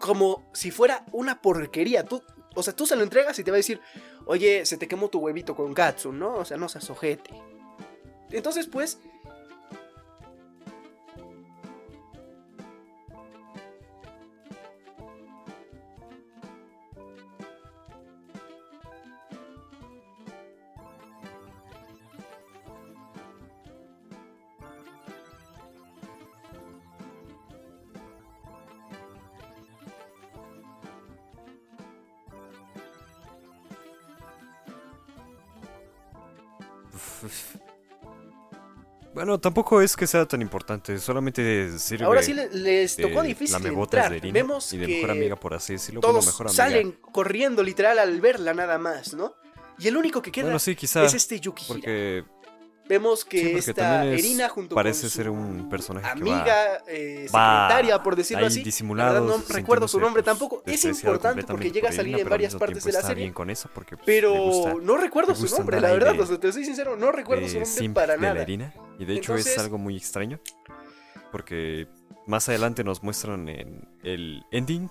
como 0.00 0.48
si 0.52 0.70
fuera 0.70 1.04
una 1.12 1.40
porquería. 1.42 2.04
Tú, 2.04 2.22
o 2.56 2.62
sea, 2.62 2.74
tú 2.74 2.86
se 2.86 2.96
lo 2.96 3.02
entregas 3.02 3.38
y 3.38 3.44
te 3.44 3.50
va 3.50 3.56
a 3.56 3.58
decir, 3.58 3.80
oye, 4.24 4.66
se 4.66 4.76
te 4.76 4.88
quemó 4.88 5.08
tu 5.08 5.20
huevito 5.20 5.54
con 5.54 5.74
katsu, 5.74 6.12
¿no? 6.12 6.34
O 6.34 6.44
sea, 6.44 6.56
no 6.56 6.68
seas 6.68 6.88
ojete. 6.90 7.30
Entonces, 8.30 8.66
pues, 8.66 8.98
Bueno, 39.26 39.40
tampoco 39.40 39.82
es 39.82 39.96
que 39.96 40.06
sea 40.06 40.24
tan 40.24 40.40
importante, 40.40 41.00
solamente 41.00 41.76
sirve. 41.80 42.04
Ahora 42.04 42.22
sí 42.22 42.32
les 42.32 42.96
tocó 42.96 43.22
difícil 43.22 43.66
entrar. 43.66 44.20
De 44.20 44.30
Vemos 44.30 44.72
y 44.72 44.78
de 44.78 44.86
que 44.86 44.94
mejor 44.94 45.10
amiga, 45.10 45.34
por 45.34 45.52
así 45.52 45.72
decirlo. 45.72 46.00
todos 46.00 46.14
bueno, 46.14 46.26
mejor 46.30 46.46
amiga. 46.46 46.64
salen 46.64 46.92
corriendo 47.10 47.64
literal 47.64 47.98
al 47.98 48.20
verla 48.20 48.54
nada 48.54 48.78
más, 48.78 49.14
¿no? 49.14 49.34
Y 49.80 49.88
el 49.88 49.96
único 49.96 50.22
que 50.22 50.30
queda 50.30 50.44
Bueno, 50.44 50.60
sí, 50.60 50.76
quizá. 50.76 51.04
es 51.04 51.14
este 51.14 51.40
Yukihira. 51.40 51.74
Porque 51.74 52.24
Vemos 52.88 53.24
que 53.24 53.60
Sí, 53.60 53.70
esta 53.70 54.04
Erina 54.04 54.48
junto 54.48 54.74
parece 54.74 55.02
con 55.02 55.10
su 55.10 55.16
ser 55.16 55.30
un 55.30 55.68
personaje 55.68 56.06
que 56.06 56.12
amiga, 56.12 56.56
eh, 56.86 57.26
va 57.34 57.66
secretaria, 57.68 58.02
por 58.02 58.14
decirlo 58.14 58.42
ahí 58.44 58.46
así. 58.46 58.62
disimulado, 58.62 59.24
no 59.26 59.42
recuerdo 59.48 59.88
su 59.88 59.98
nombre 59.98 60.22
pues, 60.22 60.32
tampoco. 60.38 60.62
Es 60.66 60.84
importante 60.84 61.42
porque 61.42 61.72
llega 61.72 61.88
a 61.88 61.92
salir 61.92 62.12
Irina, 62.12 62.22
en 62.22 62.28
varias 62.28 62.54
partes 62.54 62.84
de 62.84 62.92
la 62.92 63.02
serie. 63.02 63.24
bien 63.24 63.32
con 63.34 63.50
eso 63.50 63.68
porque 63.74 63.96
pues, 63.96 64.06
Pero 64.06 64.34
gusta, 64.34 64.74
no 64.82 64.96
recuerdo 64.96 65.34
su 65.34 65.48
nombre, 65.56 65.80
la 65.80 65.90
verdad. 65.92 66.14
de- 66.14 66.20
o 66.20 66.26
sea, 66.26 66.38
te 66.38 66.52
soy 66.52 66.64
sincero, 66.64 66.96
no 66.96 67.10
recuerdo 67.10 67.48
su 67.48 67.58
nombre 67.60 67.90
para 67.90 68.16
nada. 68.16 68.42
Irina. 68.42 68.72
Y 68.98 69.04
de 69.04 69.14
hecho 69.14 69.32
Entonces- 69.32 69.54
es 69.54 69.58
algo 69.58 69.78
muy 69.78 69.96
extraño. 69.96 70.38
Porque 71.32 71.88
más 72.26 72.48
adelante 72.48 72.84
nos 72.84 73.02
muestran 73.02 73.48
en 73.48 73.88
el 74.02 74.44
ending 74.52 74.88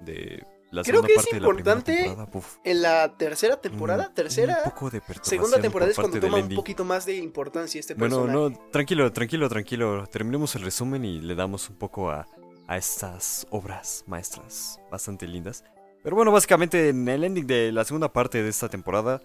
de 0.00 0.44
la 0.70 0.82
Creo 0.82 1.02
que 1.02 1.14
es 1.14 1.30
la 1.32 1.38
importante 1.38 1.96
temporada. 2.02 2.28
Uf, 2.32 2.56
En 2.64 2.82
la 2.82 3.16
tercera 3.16 3.60
temporada, 3.60 4.08
un- 4.08 4.14
tercera, 4.14 4.58
un 4.64 4.70
poco 4.72 4.90
de 4.90 5.00
segunda 5.22 5.60
temporada 5.60 5.92
por 5.92 6.04
es 6.04 6.10
cuando 6.10 6.20
toma 6.20 6.38
un 6.38 6.54
poquito 6.54 6.84
más 6.84 7.06
de 7.06 7.16
importancia 7.16 7.78
este 7.78 7.94
Bueno, 7.94 8.22
personaje. 8.24 8.50
no, 8.54 8.70
tranquilo, 8.70 9.12
tranquilo, 9.12 9.48
tranquilo. 9.48 10.06
Terminemos 10.08 10.54
el 10.56 10.62
resumen 10.62 11.04
y 11.04 11.20
le 11.20 11.34
damos 11.34 11.70
un 11.70 11.76
poco 11.76 12.10
a, 12.10 12.26
a 12.66 12.76
estas 12.76 13.46
obras 13.50 14.04
maestras 14.06 14.80
bastante 14.90 15.26
lindas. 15.26 15.64
Pero 16.02 16.16
bueno, 16.16 16.30
básicamente 16.32 16.88
en 16.90 17.08
el 17.08 17.24
ending 17.24 17.46
de 17.46 17.72
la 17.72 17.84
segunda 17.84 18.12
parte 18.12 18.42
de 18.42 18.48
esta 18.48 18.68
temporada 18.68 19.20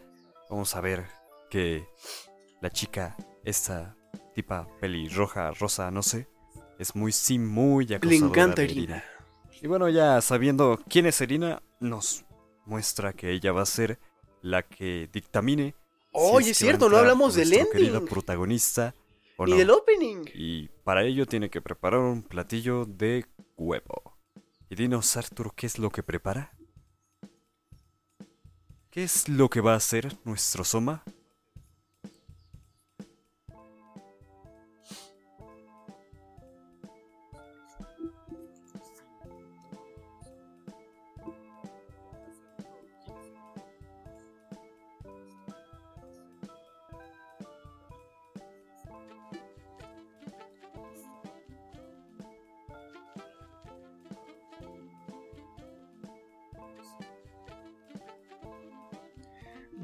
vamos 0.50 0.76
a 0.76 0.82
ver 0.82 1.06
que 1.50 1.86
la 2.62 2.70
chica, 2.70 3.16
esta 3.44 3.96
tipa 4.36 4.68
pelirroja, 4.80 5.52
rosa, 5.52 5.92
no 5.92 6.02
sé, 6.04 6.28
es 6.80 6.96
muy 6.96 7.12
sí, 7.12 7.38
muy 7.40 7.86
Le 7.86 7.96
acosadora 7.98 8.26
encanta 8.28 8.62
de 8.62 8.68
Irina. 8.68 9.04
Y 9.62 9.68
bueno, 9.68 9.90
ya 9.90 10.20
sabiendo 10.22 10.80
quién 10.90 11.06
es 11.06 11.22
Irina, 11.22 11.62
nos 11.80 12.26
muestra 12.66 13.14
que 13.14 13.32
ella 13.32 13.52
va 13.52 13.62
a 13.62 13.66
ser 13.66 14.00
la 14.42 14.64
que 14.64 15.08
dictamine. 15.12 15.72
si 15.72 15.76
Oye, 16.14 16.46
es 16.46 16.52
es 16.52 16.58
que 16.60 16.64
a 16.64 16.68
cierto, 16.68 16.90
no 16.90 16.98
hablamos 16.98 17.36
del 17.36 17.54
ending. 17.54 18.06
protagonista 18.08 18.96
o 19.38 19.46
Ni 19.46 19.52
no. 19.52 19.58
del 19.58 19.70
opening. 19.70 20.26
Y 20.34 20.70
para 20.84 21.04
ello 21.04 21.26
tiene 21.28 21.50
que 21.50 21.62
preparar 21.62 22.00
un 22.00 22.24
platillo 22.24 22.86
de 22.86 23.26
huevo. 23.58 24.18
Y 24.70 24.76
dinos, 24.76 25.16
Arthur, 25.16 25.54
¿qué 25.56 25.68
es 25.68 25.78
lo 25.78 25.90
que 25.92 26.02
prepara? 26.02 26.54
¿Qué 28.90 29.04
es 29.04 29.30
lo 29.30 29.50
que 29.50 29.62
va 29.62 29.74
a 29.74 29.78
hacer 29.78 30.18
nuestro 30.26 30.64
Soma? 30.64 31.04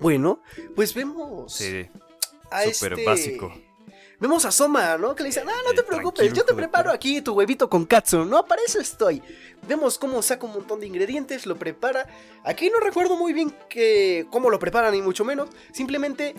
Bueno, 0.07 0.39
pues 0.73 0.93
vemos 0.93 1.51
Sí, 1.53 1.85
a 2.49 2.63
súper 2.71 2.93
este... 2.93 3.05
básico. 3.05 3.53
Vemos 4.21 4.45
a 4.45 4.53
Soma, 4.53 4.97
¿no? 4.97 5.13
Que 5.13 5.23
le 5.23 5.29
dice, 5.29 5.43
no, 5.43 5.51
no 5.63 5.73
te 5.73 5.83
preocupes, 5.83 6.31
yo 6.31 6.45
te 6.45 6.53
preparo 6.53 6.85
perra". 6.85 6.95
aquí 6.95 7.21
tu 7.21 7.33
huevito 7.33 7.69
con 7.69 7.85
katsu, 7.85 8.23
¿no? 8.23 8.45
Para 8.45 8.61
eso 8.65 8.79
estoy. 8.79 9.21
Vemos 9.67 9.97
cómo 9.97 10.21
saca 10.21 10.45
un 10.45 10.53
montón 10.53 10.79
de 10.79 10.87
ingredientes, 10.87 11.45
lo 11.45 11.57
prepara. 11.57 12.07
Aquí 12.45 12.69
no 12.69 12.79
recuerdo 12.79 13.17
muy 13.17 13.33
bien 13.33 13.53
que, 13.67 14.25
cómo 14.31 14.49
lo 14.49 14.59
preparan, 14.59 14.93
ni 14.93 15.01
mucho 15.01 15.25
menos. 15.25 15.49
Simplemente, 15.73 16.35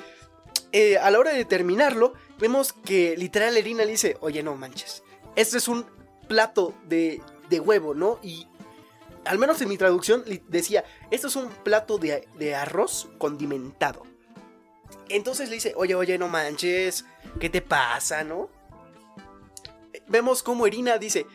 eh, 0.72 0.96
a 0.96 1.10
la 1.10 1.18
hora 1.18 1.32
de 1.34 1.44
terminarlo, 1.44 2.14
vemos 2.38 2.72
que 2.72 3.18
literal 3.18 3.54
Erina 3.54 3.84
le 3.84 3.90
dice, 3.90 4.16
oye, 4.22 4.42
no 4.42 4.54
manches, 4.56 5.02
este 5.36 5.58
es 5.58 5.68
un 5.68 5.84
plato 6.26 6.72
de, 6.88 7.20
de 7.50 7.60
huevo, 7.60 7.92
¿no? 7.92 8.18
Y 8.22 8.46
al 9.28 9.38
menos 9.38 9.60
en 9.60 9.68
mi 9.68 9.76
traducción 9.76 10.24
decía, 10.48 10.84
esto 11.10 11.26
es 11.26 11.36
un 11.36 11.48
plato 11.48 11.98
de, 11.98 12.54
arroz 12.54 13.08
condimentado. 13.18 14.04
Entonces 15.10 15.50
le 15.50 15.56
dice, 15.56 15.74
oye, 15.76 15.94
oye, 15.94 16.16
no 16.18 16.28
manches, 16.28 17.04
¿qué 17.38 17.50
te 17.50 17.60
pasa, 17.60 18.24
no? 18.24 18.48
Vemos 20.06 20.42
cómo 20.42 20.66
Erina 20.66 20.96
dice, 20.96 21.26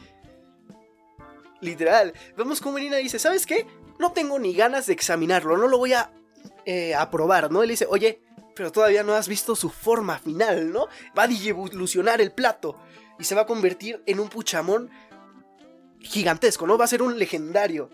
literal, 1.62 2.14
vemos 2.36 2.62
cómo 2.62 2.80
Erina 2.80 2.98
dice, 2.98 3.20
¿sabes 3.20 3.46
qué? 3.46 3.68
No 4.00 4.12
tengo 4.12 4.40
ni 4.40 4.54
ganas 4.54 4.88
de 4.88 4.94
examinarlo, 4.94 5.56
no 5.58 5.68
lo 5.68 5.78
voy 5.78 5.94
a 5.94 6.12
eh, 6.66 6.96
aprobar, 6.96 7.52
¿no? 7.52 7.62
Él 7.62 7.70
dice, 7.70 7.86
oye, 7.88 8.22
pero 8.56 8.72
todavía 8.72 9.04
no 9.04 9.14
has 9.14 9.28
visto 9.28 9.56
su 9.56 9.70
forma 9.70 10.18
final, 10.18 10.72
¿no? 10.72 10.88
Va 11.18 11.24
a 11.24 11.30
evolucionar 11.30 12.22
el 12.22 12.32
plato 12.32 12.76
y 13.20 13.24
se 13.24 13.36
va 13.36 13.42
a 13.42 13.46
convertir 13.46 14.02
en 14.08 14.20
un 14.20 14.30
puchamón 14.30 14.90
gigantesco, 16.04 16.68
¿no? 16.68 16.78
Va 16.78 16.86
a 16.86 16.90
ser 16.90 17.02
un 17.02 17.18
legendario. 17.18 17.90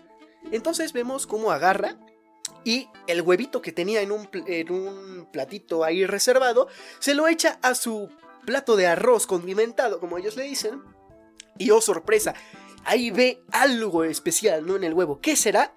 Entonces 0.52 0.92
vemos 0.92 1.26
cómo 1.26 1.50
agarra 1.52 1.96
y 2.64 2.88
el 3.06 3.22
huevito 3.22 3.62
que 3.62 3.72
tenía 3.72 4.02
en 4.02 4.12
un, 4.12 4.28
en 4.32 4.70
un 4.70 5.28
platito 5.32 5.84
ahí 5.84 6.04
reservado, 6.04 6.68
se 6.98 7.14
lo 7.14 7.28
echa 7.28 7.58
a 7.62 7.74
su 7.74 8.10
plato 8.44 8.76
de 8.76 8.86
arroz 8.86 9.26
condimentado, 9.26 10.00
como 10.00 10.18
ellos 10.18 10.36
le 10.36 10.44
dicen. 10.44 10.82
Y 11.58 11.70
oh 11.70 11.80
sorpresa, 11.80 12.34
ahí 12.84 13.10
ve 13.10 13.42
algo 13.52 14.04
especial, 14.04 14.66
¿no? 14.66 14.76
En 14.76 14.84
el 14.84 14.94
huevo. 14.94 15.20
¿Qué 15.20 15.36
será? 15.36 15.74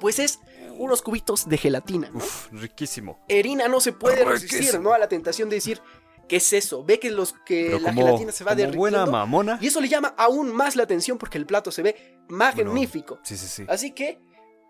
Pues 0.00 0.18
es 0.18 0.40
unos 0.78 1.00
cubitos 1.00 1.48
de 1.48 1.56
gelatina. 1.56 2.10
¿no? 2.10 2.18
Uf, 2.18 2.48
riquísimo. 2.52 3.18
Erina 3.28 3.66
no 3.68 3.80
se 3.80 3.92
puede 3.92 4.24
Riquísimo. 4.24 4.30
resistir, 4.58 4.80
¿no? 4.80 4.92
A 4.92 4.98
la 4.98 5.08
tentación 5.08 5.48
de 5.48 5.56
decir, 5.56 5.80
¿qué 6.28 6.36
es 6.36 6.52
eso? 6.52 6.84
Ve 6.84 6.98
que, 6.98 7.10
los, 7.10 7.32
que 7.44 7.66
Pero 7.66 7.78
la 7.80 7.88
como, 7.90 8.04
gelatina 8.06 8.32
se 8.32 8.44
va 8.44 8.50
como 8.50 8.56
derritiendo. 8.60 8.78
buena 8.78 9.06
mamona. 9.06 9.58
Y 9.60 9.66
eso 9.68 9.80
le 9.80 9.88
llama 9.88 10.14
aún 10.18 10.52
más 10.54 10.76
la 10.76 10.82
atención 10.84 11.18
porque 11.18 11.38
el 11.38 11.46
plato 11.46 11.70
se 11.70 11.82
ve 11.82 12.16
magnífico. 12.28 13.18
Sí, 13.22 13.36
sí, 13.36 13.46
sí. 13.46 13.64
Así 13.68 13.92
que, 13.92 14.18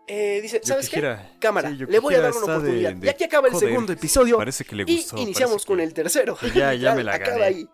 eh, 0.09 0.41
dice, 0.43 0.61
¿sabes 0.63 0.89
qué? 0.89 1.19
Cámara, 1.41 1.71
sí, 1.71 1.77
le 1.89 1.99
voy 1.99 2.15
a 2.15 2.21
dar 2.21 2.31
una 2.33 2.41
está 2.41 2.53
de- 2.53 2.59
oportunidad. 2.59 2.93
de 2.95 3.07
y 3.07 3.11
aquí 3.11 3.25
acaba 3.25 3.49
el 3.49 3.55
joder. 3.55 3.69
segundo 3.69 3.93
episodio. 3.93 4.37
Parece 4.37 4.65
que 4.65 4.77
le 4.77 4.85
Y 4.87 5.05
iniciamos 5.17 5.65
con 5.67 5.79
que- 5.79 5.85
el 5.85 5.95
tercero. 5.95 6.37
ya- 6.55 6.75
ya 6.75 6.95
me 6.95 7.03
la 7.05 7.15
Acaba 7.15 7.33
gané. 7.39 7.45
ahí. 7.45 7.69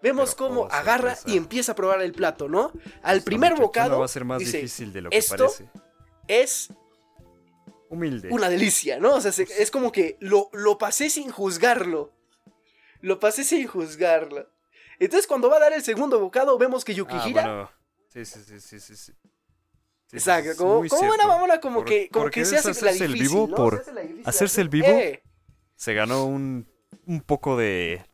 Vemos 0.00 0.34
Pero, 0.36 0.48
cómo 0.48 0.60
oh, 0.62 0.68
agarra 0.70 1.16
sorpresa. 1.16 1.34
y 1.34 1.36
empieza 1.36 1.72
a 1.72 1.74
probar 1.74 2.00
el 2.02 2.12
plato, 2.12 2.48
¿no? 2.48 2.72
Al 3.02 3.18
Esta 3.18 3.24
primer 3.26 3.54
bocado 3.56 3.98
va 3.98 4.04
a 4.04 4.08
ser 4.08 4.24
más 4.24 4.38
dice, 4.38 4.58
difícil 4.58 4.92
de 4.92 5.00
lo 5.02 5.10
que 5.10 5.16
"Esto 5.16 5.36
parece. 5.36 5.68
es 6.28 6.68
Humilde. 7.90 8.28
una 8.30 8.48
delicia, 8.48 8.98
¿no? 9.00 9.14
O 9.16 9.20
sea, 9.20 9.32
se- 9.32 9.48
es 9.58 9.70
como 9.70 9.90
que 9.92 10.16
lo, 10.20 10.50
lo 10.52 10.78
pasé 10.78 11.10
sin 11.10 11.30
juzgarlo. 11.30 12.12
Lo 13.00 13.18
pasé 13.20 13.44
sin 13.44 13.66
juzgarlo. 13.66 14.48
Entonces 14.98 15.26
cuando 15.26 15.48
va 15.50 15.56
a 15.58 15.60
dar 15.60 15.72
el 15.72 15.82
segundo 15.82 16.18
bocado 16.18 16.58
vemos 16.58 16.84
que 16.84 16.92
Ah, 16.92 16.96
Yukihira... 16.96 17.42
bueno. 17.42 17.70
Sí, 18.08 18.24
sí, 18.24 18.40
sí, 18.42 18.60
sí, 18.60 18.80
sí. 18.80 18.96
sí. 18.96 19.12
Exacto, 20.10 20.56
como, 20.56 20.74
como 20.88 21.02
buena 21.02 21.14
cierto. 21.14 21.28
mamona, 21.28 21.60
como 21.60 21.80
Por- 21.80 21.84
que, 21.84 22.08
como 22.08 22.30
que 22.30 22.44
se 22.46 22.56
hace 22.56 22.68
la 22.68 22.70
hacerse 22.72 23.04
el 23.04 23.12
difícil, 23.12 23.36
vivo, 23.36 23.46
¿no? 23.48 23.56
por 23.56 23.74
Se 23.74 23.80
hace 23.82 23.92
la 23.92 24.00
difícil, 24.00 24.22
hacerse 24.28 24.60
el 24.62 24.68
vivo. 24.70 24.86
eh. 24.86 25.22
Se 25.76 25.92
ganó 25.94 26.24
un, 26.24 26.66
un 27.06 27.20
poco 27.20 27.56
de, 27.58 28.04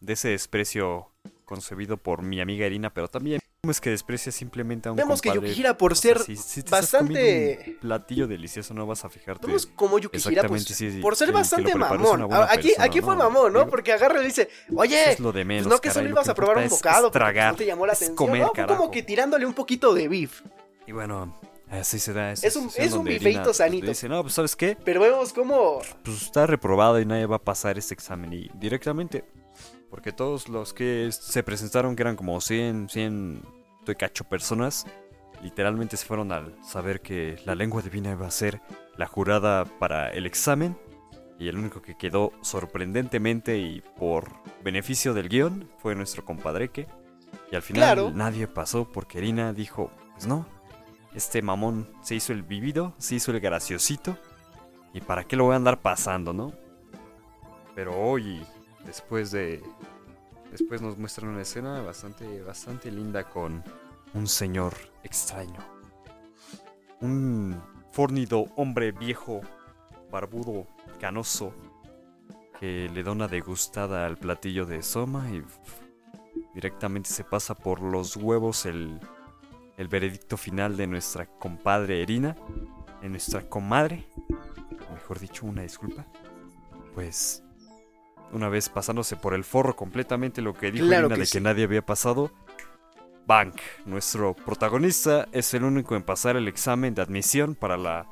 de 0.00 0.12
ese 0.14 0.30
desprecio 0.30 1.13
concebido 1.44 1.96
por 1.96 2.22
mi 2.22 2.40
amiga 2.40 2.66
Irina, 2.66 2.92
pero 2.92 3.08
también 3.08 3.40
¿cómo 3.62 3.70
es 3.70 3.80
que 3.80 3.88
desprecia 3.90 4.30
simplemente 4.30 4.88
a 4.88 4.92
un 4.92 4.96
Vemos 4.98 5.22
que? 5.22 5.32
Yukihira, 5.32 5.78
por 5.78 5.92
O 5.92 5.94
sea, 5.94 6.16
ser 6.16 6.22
si- 6.24 6.36
si 6.36 6.54
te 6.62 6.66
estás 6.66 6.92
bastante- 6.92 7.64
un 7.68 7.74
platillo 7.80 8.26
delicioso 8.26 8.74
no 8.74 8.86
vas 8.86 9.04
a 9.06 9.08
fijarte. 9.08 9.46
Vemos 9.46 9.64
como 9.66 9.98
Yukihira, 9.98 10.44
pues, 10.46 10.64
sí, 10.64 10.98
por 11.00 11.16
ser 11.16 11.28
que- 11.28 11.32
bastante 11.34 11.74
mamón. 11.74 12.22
Aquí, 12.32 12.68
persona, 12.68 12.84
aquí 12.84 13.00
fue 13.00 13.16
¿no? 13.16 13.22
mamón, 13.24 13.52
¿no? 13.54 13.58
Digo, 13.60 13.70
Porque 13.70 13.92
agarra 13.92 14.16
y 14.18 14.22
le 14.22 14.26
dice, 14.26 14.48
oye, 14.76 15.12
es 15.12 15.20
lo 15.20 15.32
de 15.32 15.44
menos, 15.46 15.64
pues 15.64 15.74
no 15.76 15.80
que 15.80 15.88
caray, 15.88 15.94
solo 15.94 16.04
lo 16.08 16.10
ibas 16.10 16.28
a 16.28 16.34
probar 16.34 16.58
un 16.58 16.68
bocado, 16.68 17.10
pues, 17.10 17.12
tragar, 17.12 17.52
no 17.52 17.56
te 17.58 17.64
llamó 17.66 17.86
la 17.86 17.92
atención. 17.94 18.16
comer, 18.16 18.42
no, 18.42 18.52
fue 18.54 18.66
como 18.66 18.90
que 18.90 19.02
tirándole 19.02 19.46
un 19.46 19.54
poquito 19.54 19.94
de 19.94 20.08
beef. 20.08 20.42
Y 20.86 20.92
bueno, 20.92 21.40
así 21.70 21.98
se 21.98 22.12
da 22.12 22.32
Es 22.32 22.54
un- 22.56 22.70
es 22.76 22.92
un 22.92 23.04
bifeito 23.04 23.44
pues, 23.44 23.56
sanito. 23.56 23.86
dice, 23.86 24.10
no, 24.10 24.20
pues 24.20 24.34
¿sabes 24.34 24.54
qué? 24.56 24.76
Pero 24.84 25.00
vemos 25.00 25.32
como 25.32 25.80
Pues 26.04 26.20
está 26.22 26.46
reprobado 26.46 27.00
y 27.00 27.06
nadie 27.06 27.24
va 27.24 27.36
a 27.36 27.42
pasar 27.42 27.78
este 27.78 27.94
examen. 27.94 28.30
Y 28.34 28.50
directamente, 28.54 29.24
porque 29.94 30.10
todos 30.10 30.48
los 30.48 30.74
que 30.74 31.08
se 31.12 31.44
presentaron, 31.44 31.94
que 31.94 32.02
eran 32.02 32.16
como 32.16 32.40
100, 32.40 32.88
100 32.88 33.42
de 33.86 33.94
cacho 33.94 34.24
personas, 34.24 34.86
literalmente 35.40 35.96
se 35.96 36.04
fueron 36.04 36.32
al 36.32 36.52
saber 36.64 37.00
que 37.00 37.38
la 37.46 37.54
lengua 37.54 37.80
divina 37.80 38.10
iba 38.10 38.26
a 38.26 38.30
ser 38.32 38.60
la 38.96 39.06
jurada 39.06 39.64
para 39.64 40.08
el 40.10 40.26
examen. 40.26 40.76
Y 41.38 41.46
el 41.46 41.56
único 41.56 41.80
que 41.80 41.96
quedó 41.96 42.32
sorprendentemente 42.42 43.58
y 43.58 43.82
por 43.96 44.32
beneficio 44.64 45.14
del 45.14 45.28
guion 45.28 45.70
fue 45.78 45.94
nuestro 45.94 46.24
compadreque. 46.24 46.88
Y 47.52 47.54
al 47.54 47.62
final 47.62 47.84
Claro. 47.84 48.10
nadie 48.12 48.48
pasó 48.48 48.90
porque 48.90 49.18
Irina 49.18 49.52
dijo, 49.52 49.92
pues 50.14 50.26
no, 50.26 50.44
este 51.14 51.40
mamón 51.40 51.88
se 52.02 52.16
hizo 52.16 52.32
el 52.32 52.42
vivido, 52.42 52.94
se 52.98 53.14
hizo 53.14 53.30
el 53.30 53.38
graciosito. 53.38 54.18
¿Y 54.92 55.00
para 55.02 55.22
qué 55.22 55.36
lo 55.36 55.44
voy 55.44 55.52
a 55.52 55.56
andar 55.56 55.80
pasando, 55.82 56.32
no? 56.32 56.52
Pero 57.76 57.96
hoy, 57.96 58.44
después 58.84 59.30
de... 59.30 59.62
Después 60.50 60.80
nos 60.80 60.96
muestran 60.96 61.30
una 61.30 61.42
escena 61.42 61.82
bastante, 61.82 62.42
bastante 62.42 62.90
linda 62.90 63.24
con 63.24 63.64
un 64.14 64.26
señor 64.28 64.74
extraño. 65.02 65.58
Un 67.00 67.60
fornido 67.90 68.46
hombre 68.56 68.92
viejo, 68.92 69.40
barbudo, 70.12 70.66
canoso, 71.00 71.52
que 72.60 72.88
le 72.94 73.02
da 73.02 73.12
una 73.12 73.28
degustada 73.28 74.06
al 74.06 74.16
platillo 74.16 74.64
de 74.64 74.82
Soma 74.82 75.28
y 75.30 75.44
directamente 76.54 77.10
se 77.10 77.24
pasa 77.24 77.54
por 77.54 77.80
los 77.82 78.16
huevos 78.16 78.64
el, 78.64 79.00
el 79.76 79.88
veredicto 79.88 80.36
final 80.36 80.76
de 80.76 80.86
nuestra 80.86 81.26
compadre 81.26 82.02
Erina, 82.02 82.36
de 83.02 83.08
nuestra 83.08 83.48
comadre, 83.48 84.06
mejor 84.92 85.18
dicho, 85.18 85.46
una 85.46 85.62
disculpa. 85.62 86.06
Pues 86.94 87.43
una 88.32 88.48
vez 88.48 88.68
pasándose 88.68 89.16
por 89.16 89.34
el 89.34 89.44
forro 89.44 89.76
completamente 89.76 90.42
lo 90.42 90.54
que 90.54 90.72
dijo 90.72 90.86
Claro 90.86 91.06
Irina 91.06 91.14
que 91.14 91.20
de 91.20 91.26
sí. 91.26 91.32
que 91.32 91.40
nadie 91.40 91.64
había 91.64 91.82
pasado. 91.82 92.30
Bank, 93.26 93.56
nuestro 93.86 94.34
protagonista, 94.34 95.28
es 95.32 95.54
el 95.54 95.64
único 95.64 95.96
en 95.96 96.02
pasar 96.02 96.36
el 96.36 96.46
examen 96.46 96.94
de 96.94 97.02
admisión 97.02 97.54
para 97.54 97.76
la 97.78 98.06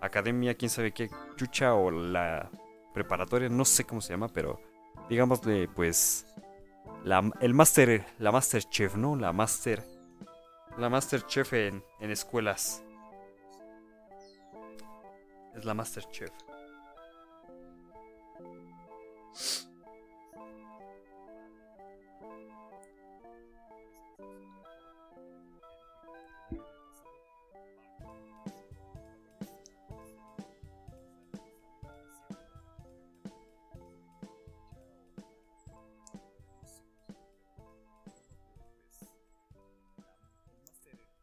academia, 0.00 0.54
quién 0.56 0.70
sabe 0.70 0.92
qué, 0.92 1.10
chucha 1.36 1.74
o 1.74 1.90
la 1.90 2.50
preparatoria, 2.92 3.48
no 3.48 3.64
sé 3.64 3.84
cómo 3.84 4.00
se 4.00 4.12
llama, 4.12 4.28
pero 4.28 4.60
digámosle 5.08 5.68
pues 5.68 6.26
la, 7.04 7.30
el 7.40 7.54
máster, 7.54 8.04
la 8.18 8.30
master 8.30 8.62
chef, 8.64 8.96
¿no? 8.96 9.16
La 9.16 9.32
master, 9.32 9.82
la 10.76 10.90
master 10.90 11.22
chef 11.26 11.52
en, 11.54 11.82
en 12.00 12.10
escuelas. 12.10 12.82
Es 15.54 15.64
la 15.64 15.74
master 15.74 16.04
chef. 16.10 16.30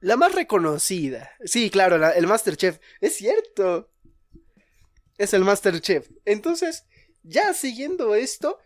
La 0.01 0.17
más 0.17 0.33
reconocida. 0.35 1.31
Sí, 1.43 1.69
claro, 1.69 1.97
la- 1.97 2.11
el 2.11 2.27
Masterchef. 2.27 2.79
Es 3.01 3.15
cierto. 3.15 3.89
Es 5.17 5.33
el 5.33 5.43
Masterchef. 5.43 6.09
Entonces, 6.25 6.85
ya 7.27 7.53
siguiendo 7.53 8.15
esto, 8.15 8.59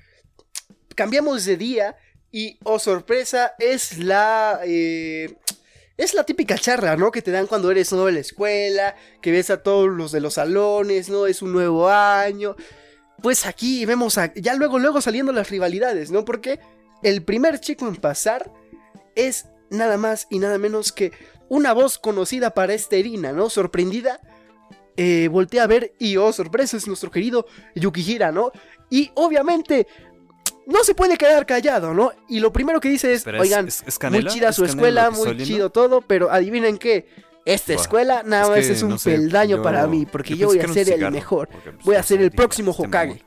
cambiamos 0.96 1.46
de 1.46 1.58
día 1.58 1.98
y, 2.32 2.60
oh 2.64 2.80
sorpresa, 2.80 3.54
es 3.60 3.98
la... 3.98 4.62
eh, 4.66 5.36
es 5.98 6.14
la 6.14 6.24
típica 6.24 6.58
charla, 6.58 6.96
¿no? 6.96 7.12
Que 7.12 7.22
te 7.22 7.30
dan 7.30 7.46
cuando 7.46 7.70
eres 7.70 7.92
nuevo 7.92 8.08
en 8.08 8.16
la 8.16 8.22
escuela, 8.22 8.96
que 9.22 9.32
ves 9.32 9.50
a 9.50 9.62
todos 9.62 9.90
los 9.90 10.14
de 10.14 10.22
los 10.22 10.36
salones, 10.36 11.10
¿no? 11.10 11.28
Es 11.28 11.42
un 11.42 11.52
nuevo 11.52 11.90
año. 11.90 12.56
Pues 13.22 13.46
aquí 13.46 13.86
vemos 13.86 14.18
a, 14.18 14.34
ya 14.34 14.56
luego, 14.56 14.80
luego 14.80 15.02
saliendo 15.02 15.34
las 15.34 15.50
rivalidades, 15.50 16.10
¿no? 16.10 16.24
Porque 16.24 16.62
el 17.04 17.22
primer 17.24 17.60
chico 17.60 17.86
en 17.86 17.98
pasar 17.98 18.50
es 19.16 19.48
nada 19.70 19.98
más 19.98 20.28
y 20.30 20.40
nada 20.40 20.58
menos 20.58 20.94
que 20.94 21.12
una 21.50 21.74
voz 21.74 21.98
conocida 21.98 22.54
para 22.54 22.74
esta 22.74 22.96
Erina, 22.96 23.34
¿no? 23.34 23.50
Sorprendida, 23.50 24.22
eh, 25.02 25.30
voltea 25.30 25.64
a 25.64 25.68
ver 25.68 25.94
y, 25.98 26.18
oh, 26.18 26.34
sorpresa, 26.34 26.76
es 26.76 26.86
nuestro 26.88 27.10
querido 27.10 27.46
Yukihira, 27.74 28.34
¿no? 28.34 28.52
Y 28.90 29.12
obviamente 29.16 29.88
no 30.68 30.84
se 30.84 30.94
puede 30.94 31.16
quedar 31.18 31.46
callado, 31.46 31.94
¿no? 31.94 32.12
Y 32.28 32.42
lo 32.42 32.52
primero 32.52 32.82
que 32.82 32.90
dice 32.90 33.14
es, 33.14 33.20
Espera, 33.20 33.38
¿es- 33.38 33.42
oigan, 33.44 33.68
es- 33.70 33.84
es 33.88 33.98
canela? 33.98 34.24
muy 34.30 34.34
chida 34.34 34.50
¿Es 34.50 34.56
su 34.58 34.66
escuela, 34.66 35.10
muy 35.10 35.38
chido 35.38 35.70
todo, 35.70 36.02
pero 36.02 36.30
adivinen 36.32 36.78
qué, 36.78 37.08
esta 37.46 37.74
escuela 37.74 38.24
nada 38.26 38.44
es 38.44 38.50
más 38.50 38.60
que, 38.68 38.74
es 38.74 38.84
un 38.84 38.90
no 38.90 38.98
sé, 38.98 39.12
peldaño 39.12 39.58
yo- 39.58 39.64
para 39.64 39.88
mí, 39.88 40.06
porque 40.06 40.36
yo, 40.36 40.48
voy 40.48 40.60
a 40.60 40.68
ser 40.68 40.90
el 40.92 41.12
mejor. 41.12 41.48
pues, 41.48 41.86
Voy 41.86 41.96
a 41.96 42.04
ser 42.04 42.22
el 42.22 42.32
próximo 42.32 42.72
este 42.72 42.84
Hokage. 42.84 43.24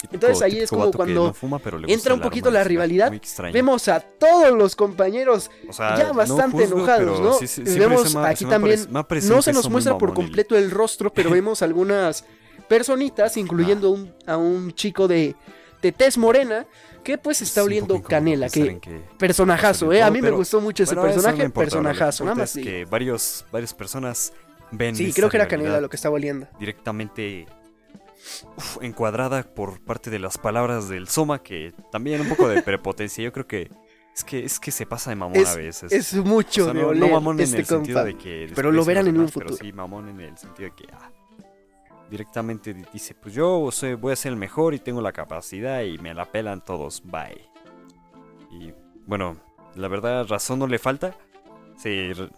Típico- 0.00 0.14
Entonces 0.14 0.42
ahí 0.42 0.58
es 0.60 0.70
como 0.70 0.90
cuando 0.92 1.26
no 1.26 1.34
fuma, 1.34 1.60
entra 1.86 2.14
un 2.14 2.20
poquito 2.20 2.50
la 2.50 2.64
rivalidad. 2.64 3.12
Vemos 3.52 3.86
a 3.88 4.00
todos 4.00 4.50
los 4.56 4.74
compañeros 4.74 5.50
O 5.68 5.72
sea, 5.72 5.96
ya 5.96 6.08
no 6.08 6.14
bastante 6.14 6.56
juzgo, 6.64 6.76
enojados, 6.78 7.20
¿no? 7.20 7.32
sí- 7.34 7.46
sí- 7.46 7.62
vemos 7.78 8.14
me 8.14 8.26
aquí 8.28 8.44
también, 8.46 8.86
no 8.90 9.42
se 9.42 9.52
nos 9.52 9.68
muestra 9.68 9.98
por 9.98 10.14
completo 10.14 10.56
el 10.56 10.70
rostro, 10.70 11.12
pero 11.12 11.28
vemos 11.42 11.60
algunas 11.62 12.24
personitas, 12.68 13.36
incluyendo 13.36 13.90
un- 13.90 14.14
a 14.26 14.36
un 14.36 14.72
chico 14.72 15.06
de, 15.08 15.34
de 15.82 15.92
tez 15.92 16.16
morena, 16.16 16.66
que 17.02 17.18
pues 17.18 17.42
está 17.42 17.62
oliendo 17.62 18.02
canela, 18.02 18.48
que 18.48 18.80
personajazo, 19.18 19.92
eh, 19.92 20.02
a 20.02 20.10
mí 20.10 20.20
me 20.22 20.30
gustó 20.30 20.60
mucho 20.60 20.82
ese 20.84 20.94
Bueno, 20.94 21.08
eso 21.10 21.16
no 21.18 21.22
personaje, 21.24 21.44
importa, 21.46 21.64
personajazo, 21.70 22.24
nada 22.24 22.34
más 22.36 22.56
es 22.56 22.62
que 22.64 22.84
varios, 22.84 23.44
varias 23.50 23.74
personas 23.74 24.32
ven 24.70 24.94
Sí, 24.94 25.12
creo 25.12 25.28
que 25.28 25.36
era 25.36 25.48
canela 25.48 25.80
lo 25.80 25.88
que 25.88 25.96
estaba 25.96 26.14
oliendo. 26.14 26.46
directamente 26.58 27.46
uf, 28.56 28.78
encuadrada 28.82 29.42
por 29.42 29.80
parte 29.80 30.10
de 30.10 30.18
las 30.18 30.38
palabras 30.38 30.88
del 30.88 31.08
Soma, 31.08 31.42
que 31.42 31.72
también 31.92 32.20
un 32.20 32.28
poco 32.28 32.48
de 32.48 32.62
prepotencia. 32.62 33.22
Yo 33.24 33.32
creo 33.32 33.46
que 33.46 33.70
es 34.14 34.24
que 34.24 34.44
es 34.44 34.58
que 34.60 34.70
se 34.70 34.86
pasa 34.86 35.10
de 35.10 35.16
mamón 35.16 35.36
Es- 35.36 35.48
a 35.48 35.56
veces. 35.56 35.92
Es 35.92 36.14
mucho 36.16 36.62
O 36.62 36.64
sea, 36.66 36.74
de 36.74 36.82
no, 36.82 36.94
no 36.94 37.08
mamón 37.08 37.36
en 37.38 37.44
este 37.44 37.58
el 37.58 37.66
sentido 37.66 38.04
de 38.04 38.16
que 38.16 38.50
pero 38.54 38.70
lo 38.72 38.84
verán 38.84 39.06
en 39.06 39.12
un 39.16 39.26
demás, 39.26 39.32
pero 39.34 39.48
futuro. 39.50 39.64
sí 39.64 39.72
mamón 39.72 40.08
en 40.08 40.20
el 40.20 40.36
sentido 40.38 40.70
de 40.70 40.74
que 40.76 40.92
ah, 40.92 41.10
directamente 42.10 42.74
di- 42.74 42.84
dice, 42.92 43.14
pues 43.14 43.34
yo 43.34 43.68
soy- 43.70 43.94
voy 43.94 44.12
a 44.12 44.16
ser 44.16 44.32
el 44.32 44.38
mejor 44.38 44.74
y 44.74 44.78
tengo 44.80 45.00
la 45.00 45.12
capacidad 45.12 45.82
y 45.82 45.96
me 45.98 46.12
la 46.14 46.24
pelan 46.30 46.64
todos, 46.64 47.02
bye. 47.04 47.48
Y 48.50 48.72
bueno, 49.06 49.36
la 49.76 49.86
verdad 49.88 50.26
razón 50.26 50.58
no 50.58 50.66
le 50.66 50.78
falta. 50.78 51.16
Re- 51.84 52.28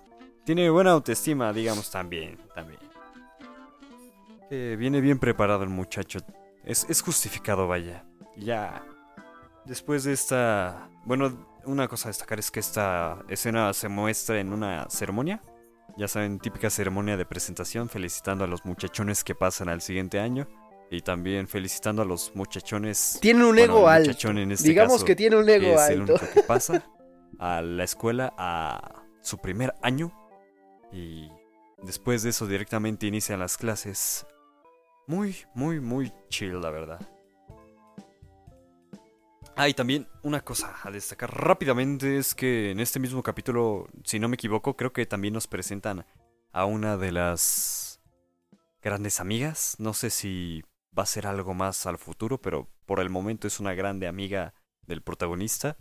tiene 0.45 0.68
buena 0.71 0.90
autoestima, 0.92 1.53
digamos, 1.53 1.90
también, 1.90 2.37
también. 2.55 2.79
Viene 4.79 5.01
bien 5.01 5.19
preparado 5.19 5.62
el 5.62 5.71
muchacho. 5.71 6.21
Es, 6.65 6.87
es 6.88 7.03
justificado, 7.03 7.67
vaya. 7.67 8.05
Ya. 8.37 8.85
Después 9.65 10.05
de 10.05 10.12
esta... 10.12 10.91
Bueno, 11.05 11.47
una 11.65 11.88
cosa 11.88 12.09
a 12.09 12.11
destacar 12.11 12.38
es 12.38 12.51
que 12.51 12.61
esta 12.61 13.19
escena 13.29 13.73
se 13.73 13.88
muestra 13.88 14.41
en 14.41 14.53
una 14.53 14.88
ceremonia. 14.91 15.43
Ya 15.97 16.09
saben, 16.09 16.38
típica 16.38 16.71
ceremonia 16.71 17.17
de 17.17 17.27
presentación, 17.27 17.88
felicitando 17.88 18.45
a 18.45 18.47
los 18.47 18.65
muchachones 18.65 19.25
que 19.25 19.35
pasan 19.35 19.69
al 19.69 19.81
siguiente 19.81 20.21
año. 20.21 20.49
Y 20.91 21.01
también 21.01 21.49
felicitando 21.49 22.03
a 22.03 22.05
los 22.05 22.35
muchachones. 22.35 23.19
Tiene 23.21 23.45
un 23.45 23.59
ego 23.59 23.88
alto. 23.88 24.11
Este 24.11 24.69
Digamos 24.69 25.05
que 25.05 25.17
tiene 25.17 25.37
un 25.37 25.49
ego 25.49 25.79
alto. 25.79 25.83
Es 25.83 25.91
el 25.91 26.01
único 26.03 26.35
que 26.35 26.43
pasa 26.43 26.85
a 27.38 27.62
la 27.62 27.85
escuela 27.85 28.35
a 28.37 29.03
su 29.23 29.38
primer 29.38 29.75
año. 29.81 30.12
Y 30.93 31.31
después 31.83 32.23
de 32.23 32.31
eso 32.31 32.47
directamente 32.47 33.07
inician 33.07 33.41
las 33.41 33.57
clases. 33.57 34.27
Muy, 35.07 35.37
muy, 35.55 35.81
muy 35.81 36.12
chill, 36.29 36.61
la 36.61 36.71
verdad. 36.71 37.01
Ah, 39.57 39.69
y 39.69 39.75
también 39.75 40.09
una 40.23 40.41
cosa 40.43 40.75
a 40.83 40.91
destacar 40.91 41.31
rápidamente 41.31 42.17
es 42.17 42.35
que 42.35 42.71
en 42.71 42.81
este 42.81 42.99
mismo 42.99 43.23
capítulo, 43.23 43.88
si 44.05 44.19
no 44.19 44.29
me 44.29 44.35
equivoco, 44.35 44.77
creo 44.77 44.93
que 44.93 45.05
también 45.05 45.35
nos 45.35 45.47
presentan 45.47 46.07
a 46.53 46.65
una 46.65 46.97
de 46.97 47.12
las 47.12 48.01
grandes 48.81 49.21
amigas. 49.21 49.77
No 49.79 49.93
sé 49.93 50.09
si 50.11 50.62
va 50.97 51.03
a 51.03 51.07
ser 51.07 51.27
algo 51.27 51.53
más 51.53 51.87
al 51.87 51.99
futuro, 51.99 52.41
pero 52.41 52.69
por 52.87 53.01
el 53.01 53.11
momento 53.11 53.47
es 53.47 53.61
una 53.61 53.75
grande 53.75 54.07
amiga 54.07 54.55
del 54.87 55.03
protagonista. 55.03 55.77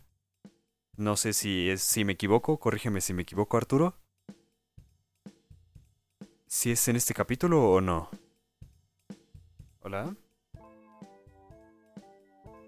No 0.98 1.16
sé 1.16 1.34
si 1.34 1.70
es 1.70 1.82
si 1.82 2.04
me 2.04 2.14
equivoco, 2.14 2.60
corrígeme 2.60 3.02
si 3.02 3.14
me 3.14 3.22
equivoco, 3.22 3.58
Arturo. 3.58 3.96
Si 6.48 6.72
es 6.72 6.88
en 6.90 6.98
este 6.98 7.14
capítulo 7.14 7.72
o 7.72 7.80
no. 7.80 8.10
Hola. 9.84 10.16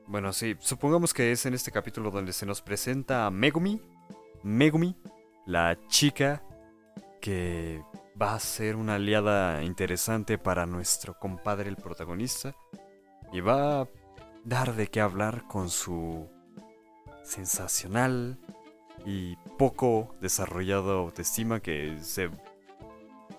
Bueno, 0.07 0.33
sí, 0.33 0.55
supongamos 0.59 1.13
que 1.13 1.31
es 1.31 1.45
en 1.45 1.53
este 1.53 1.71
capítulo 1.71 2.09
donde 2.09 2.33
se 2.33 2.47
nos 2.47 2.61
presenta 2.63 3.27
a 3.27 3.29
Megumi. 3.29 3.79
Megumi, 4.41 4.97
la 5.45 5.77
chica 5.87 6.43
que 7.21 7.83
va 8.19 8.33
a 8.33 8.39
ser 8.39 8.75
una 8.75 8.95
aliada 8.95 9.63
interesante 9.63 10.39
para 10.39 10.65
nuestro 10.65 11.19
compadre 11.19 11.69
el 11.69 11.75
protagonista. 11.75 12.55
Y 13.31 13.41
va 13.41 13.81
a 13.81 13.87
dar 14.43 14.73
de 14.73 14.87
qué 14.87 14.99
hablar 14.99 15.47
con 15.47 15.69
su 15.69 16.27
sensacional 17.23 18.39
y 19.05 19.35
poco 19.59 20.15
desarrollado 20.19 20.97
autoestima 20.97 21.59
que 21.59 21.95
se 22.01 22.31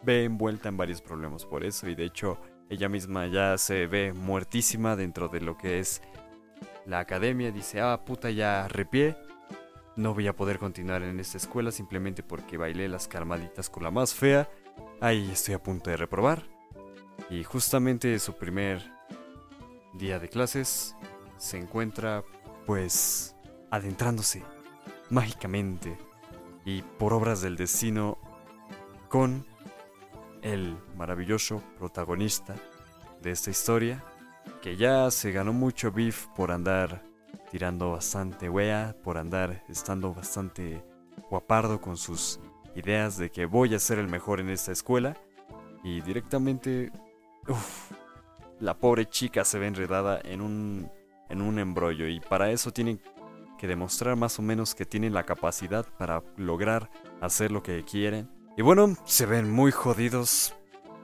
ve 0.02 0.24
envuelta 0.24 0.68
en 0.68 0.76
varios 0.76 1.00
problemas 1.00 1.44
por 1.44 1.64
eso 1.64 1.88
y 1.88 1.94
de 1.94 2.04
hecho 2.04 2.38
ella 2.74 2.88
misma 2.88 3.26
ya 3.26 3.56
se 3.58 3.86
ve 3.86 4.12
muertísima 4.12 4.96
dentro 4.96 5.28
de 5.28 5.40
lo 5.40 5.56
que 5.56 5.78
es 5.78 6.02
la 6.86 6.98
academia 6.98 7.50
dice, 7.50 7.80
ah, 7.80 8.04
puta, 8.04 8.30
ya 8.30 8.68
repié. 8.68 9.16
No 9.96 10.12
voy 10.12 10.26
a 10.26 10.36
poder 10.36 10.58
continuar 10.58 11.02
en 11.02 11.18
esta 11.18 11.38
escuela 11.38 11.70
simplemente 11.70 12.22
porque 12.22 12.58
bailé 12.58 12.88
las 12.88 13.08
calmaditas 13.08 13.70
con 13.70 13.84
la 13.84 13.90
más 13.90 14.12
fea. 14.12 14.50
Ahí 15.00 15.30
estoy 15.30 15.54
a 15.54 15.62
punto 15.62 15.90
de 15.90 15.96
reprobar. 15.96 16.42
Y 17.30 17.42
justamente 17.44 18.18
su 18.18 18.36
primer 18.36 18.82
día 19.94 20.18
de 20.18 20.28
clases 20.28 20.94
se 21.38 21.58
encuentra, 21.58 22.24
pues, 22.66 23.34
adentrándose 23.70 24.42
mágicamente 25.10 25.96
y 26.64 26.82
por 26.82 27.12
obras 27.12 27.40
del 27.40 27.56
destino 27.56 28.18
con 29.08 29.46
el 30.44 30.76
maravilloso 30.96 31.62
protagonista 31.78 32.54
de 33.22 33.32
esta 33.32 33.50
historia, 33.50 34.04
que 34.62 34.76
ya 34.76 35.10
se 35.10 35.32
ganó 35.32 35.52
mucho 35.52 35.90
beef 35.90 36.26
por 36.36 36.52
andar 36.52 37.02
tirando 37.50 37.92
bastante 37.92 38.48
wea, 38.48 38.94
por 39.02 39.16
andar 39.16 39.64
estando 39.68 40.12
bastante 40.12 40.84
guapardo 41.30 41.80
con 41.80 41.96
sus 41.96 42.38
ideas 42.76 43.16
de 43.16 43.30
que 43.30 43.46
voy 43.46 43.74
a 43.74 43.78
ser 43.78 43.98
el 43.98 44.08
mejor 44.08 44.38
en 44.38 44.50
esta 44.50 44.70
escuela. 44.70 45.16
Y 45.82 46.02
directamente, 46.02 46.92
la 48.60 48.78
pobre 48.78 49.06
chica 49.06 49.44
se 49.44 49.58
ve 49.58 49.66
enredada 49.66 50.20
en 50.24 50.40
un, 50.40 50.90
en 51.28 51.40
un 51.40 51.58
embrollo 51.58 52.06
y 52.06 52.20
para 52.20 52.50
eso 52.50 52.70
tienen 52.70 53.00
que 53.58 53.66
demostrar 53.66 54.16
más 54.16 54.38
o 54.38 54.42
menos 54.42 54.74
que 54.74 54.84
tienen 54.84 55.14
la 55.14 55.24
capacidad 55.24 55.86
para 55.98 56.22
lograr 56.36 56.90
hacer 57.20 57.50
lo 57.50 57.62
que 57.62 57.82
quieren. 57.84 58.28
Y 58.56 58.62
bueno, 58.62 58.96
se 59.04 59.26
ven 59.26 59.50
muy 59.50 59.72
jodidos 59.72 60.54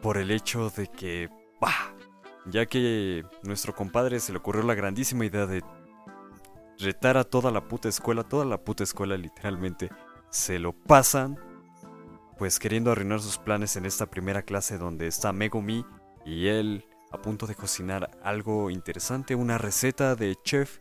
por 0.02 0.18
el 0.18 0.30
hecho 0.30 0.70
de 0.70 0.86
que, 0.86 1.28
bah, 1.60 1.94
ya 2.46 2.66
que 2.66 3.24
nuestro 3.42 3.74
compadre 3.74 4.20
se 4.20 4.30
le 4.30 4.38
ocurrió 4.38 4.62
la 4.62 4.74
grandísima 4.74 5.24
idea 5.24 5.46
de 5.46 5.64
retar 6.78 7.16
a 7.16 7.24
toda 7.24 7.50
la 7.50 7.66
puta 7.66 7.88
escuela, 7.88 8.22
toda 8.22 8.44
la 8.44 8.62
puta 8.62 8.84
escuela 8.84 9.16
literalmente 9.16 9.90
se 10.30 10.60
lo 10.60 10.72
pasan, 10.72 11.38
pues 12.38 12.60
queriendo 12.60 12.92
arruinar 12.92 13.20
sus 13.20 13.36
planes 13.36 13.74
en 13.74 13.84
esta 13.84 14.06
primera 14.06 14.42
clase 14.42 14.78
donde 14.78 15.08
está 15.08 15.32
Megumi 15.32 15.84
y 16.24 16.46
él 16.46 16.86
a 17.10 17.20
punto 17.20 17.48
de 17.48 17.56
cocinar 17.56 18.10
algo 18.22 18.70
interesante, 18.70 19.34
una 19.34 19.58
receta 19.58 20.14
de 20.14 20.36
chef 20.44 20.78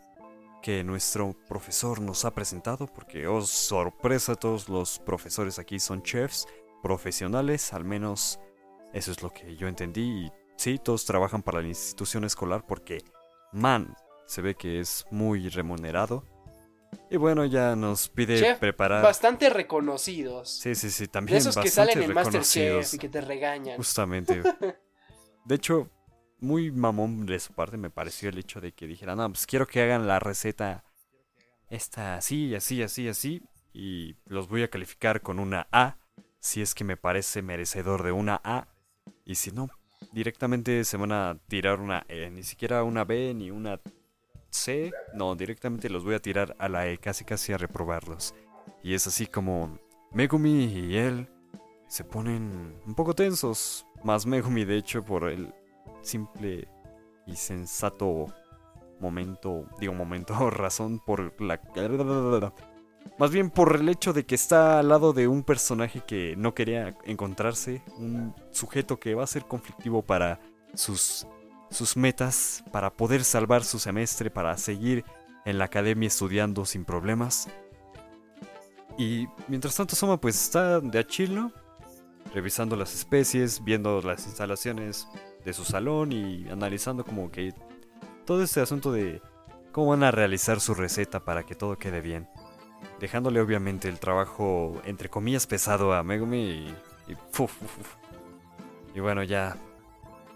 que 0.61 0.83
nuestro 0.83 1.35
profesor 1.47 2.01
nos 2.01 2.25
ha 2.25 2.31
presentado, 2.31 2.85
porque 2.85 3.27
oh 3.27 3.41
sorpresa, 3.41 4.35
todos 4.35 4.69
los 4.69 4.99
profesores 4.99 5.57
aquí 5.57 5.79
son 5.79 6.03
chefs 6.03 6.47
profesionales, 6.81 7.73
al 7.73 7.85
menos 7.85 8.39
eso 8.93 9.11
es 9.11 9.21
lo 9.21 9.29
que 9.29 9.55
yo 9.55 9.67
entendí 9.67 10.25
y 10.25 10.31
Sí, 10.59 10.77
todos 10.77 11.05
trabajan 11.05 11.41
para 11.41 11.61
la 11.61 11.69
institución 11.69 12.25
escolar 12.25 12.65
porque, 12.67 13.01
man, 13.53 13.95
se 14.25 14.41
ve 14.41 14.55
que 14.55 14.81
es 14.81 15.05
muy 15.09 15.47
remunerado. 15.47 16.25
Y 17.09 17.15
bueno, 17.15 17.45
ya 17.45 17.77
nos 17.77 18.09
pide 18.09 18.57
preparar. 18.57 19.01
Bastante 19.01 19.49
reconocidos. 19.49 20.49
Sí, 20.49 20.75
sí, 20.75 20.89
sí, 20.89 21.07
también. 21.07 21.35
De 21.35 21.39
esos 21.49 21.55
que 21.55 21.69
salen 21.69 22.03
en 22.03 22.13
Masterchef 22.13 22.93
y 22.93 22.97
que 22.97 23.07
te 23.07 23.21
regañan. 23.21 23.77
Justamente. 23.77 24.41
de 25.45 25.55
hecho, 25.55 25.89
muy 26.39 26.71
mamón 26.71 27.25
de 27.25 27.39
su 27.39 27.53
parte 27.53 27.77
me 27.77 27.89
pareció 27.89 28.27
el 28.27 28.37
hecho 28.37 28.59
de 28.59 28.73
que 28.73 28.85
dijeran, 28.85 29.19
no, 29.19 29.29
pues 29.29 29.47
quiero 29.47 29.65
que 29.65 29.81
hagan 29.81 30.09
la 30.09 30.19
receta 30.19 30.83
esta 31.69 32.15
así, 32.15 32.53
así, 32.53 32.83
así, 32.83 33.07
así. 33.07 33.41
Y 33.71 34.17
los 34.25 34.49
voy 34.49 34.63
a 34.63 34.69
calificar 34.69 35.21
con 35.21 35.39
una 35.39 35.69
A, 35.71 35.99
si 36.39 36.61
es 36.61 36.73
que 36.73 36.83
me 36.83 36.97
parece 36.97 37.41
merecedor 37.41 38.03
de 38.03 38.11
una 38.11 38.41
A. 38.43 38.67
Y 39.25 39.35
si 39.35 39.51
no, 39.51 39.69
directamente 40.11 40.83
se 40.83 40.97
van 40.97 41.11
a 41.11 41.37
tirar 41.47 41.79
una 41.79 42.05
E, 42.07 42.29
ni 42.29 42.43
siquiera 42.43 42.83
una 42.83 43.05
B 43.05 43.33
ni 43.33 43.51
una 43.51 43.79
C, 44.49 44.91
no, 45.13 45.35
directamente 45.35 45.89
los 45.89 46.03
voy 46.03 46.15
a 46.15 46.21
tirar 46.21 46.55
a 46.59 46.69
la 46.69 46.87
E, 46.87 46.97
casi 46.97 47.25
casi 47.25 47.53
a 47.53 47.57
reprobarlos. 47.57 48.33
Y 48.83 48.93
es 48.93 49.05
así 49.07 49.27
como 49.27 49.77
Megumi 50.11 50.65
y 50.65 50.97
él 50.97 51.29
se 51.87 52.03
ponen 52.03 52.75
un 52.85 52.95
poco 52.95 53.13
tensos, 53.13 53.85
más 54.03 54.25
Megumi 54.25 54.65
de 54.65 54.77
hecho 54.77 55.03
por 55.03 55.29
el 55.29 55.53
simple 56.01 56.67
y 57.25 57.35
sensato 57.35 58.27
momento, 58.99 59.65
digo 59.79 59.93
momento, 59.93 60.49
razón 60.49 60.99
por 60.99 61.39
la 61.41 61.61
más 63.19 63.31
bien 63.31 63.49
por 63.49 63.75
el 63.75 63.89
hecho 63.89 64.13
de 64.13 64.25
que 64.25 64.33
está 64.33 64.79
al 64.79 64.87
lado 64.87 65.11
de 65.11 65.27
un 65.27 65.43
personaje 65.43 66.01
que 66.07 66.35
no 66.37 66.53
quería 66.53 66.97
encontrarse, 67.03 67.83
un 67.97 68.33
sujeto 68.51 68.97
que 68.97 69.13
va 69.13 69.25
a 69.25 69.27
ser 69.27 69.43
conflictivo 69.43 70.01
para 70.01 70.39
sus, 70.73 71.27
sus 71.69 71.97
metas, 71.97 72.63
para 72.71 72.91
poder 72.91 73.25
salvar 73.25 73.65
su 73.65 73.77
semestre, 73.77 74.31
para 74.31 74.57
seguir 74.57 75.03
en 75.43 75.57
la 75.57 75.65
academia 75.65 76.07
estudiando 76.07 76.63
sin 76.63 76.85
problemas. 76.85 77.49
Y 78.97 79.27
mientras 79.49 79.75
tanto 79.75 79.97
Soma 79.97 80.21
pues 80.21 80.41
está 80.41 80.79
de 80.79 80.99
achilo, 80.99 81.51
revisando 82.33 82.77
las 82.77 82.95
especies, 82.95 83.61
viendo 83.61 84.01
las 84.01 84.25
instalaciones 84.27 85.09
de 85.43 85.51
su 85.51 85.65
salón 85.65 86.13
y 86.13 86.47
analizando 86.47 87.03
como 87.03 87.29
que 87.31 87.53
todo 88.25 88.43
este 88.43 88.61
asunto 88.61 88.93
de 88.93 89.21
cómo 89.73 89.87
van 89.87 90.03
a 90.03 90.11
realizar 90.11 90.61
su 90.61 90.73
receta 90.73 91.25
para 91.25 91.43
que 91.43 91.55
todo 91.55 91.77
quede 91.77 91.99
bien 91.99 92.29
dejándole 92.99 93.41
obviamente 93.41 93.87
el 93.87 93.99
trabajo 93.99 94.81
entre 94.85 95.09
comillas 95.09 95.47
pesado 95.47 95.93
a 95.93 96.03
Megumi 96.03 96.37
y, 96.37 96.75
y, 98.95 98.99
bueno 98.99 99.23
ya 99.23 99.55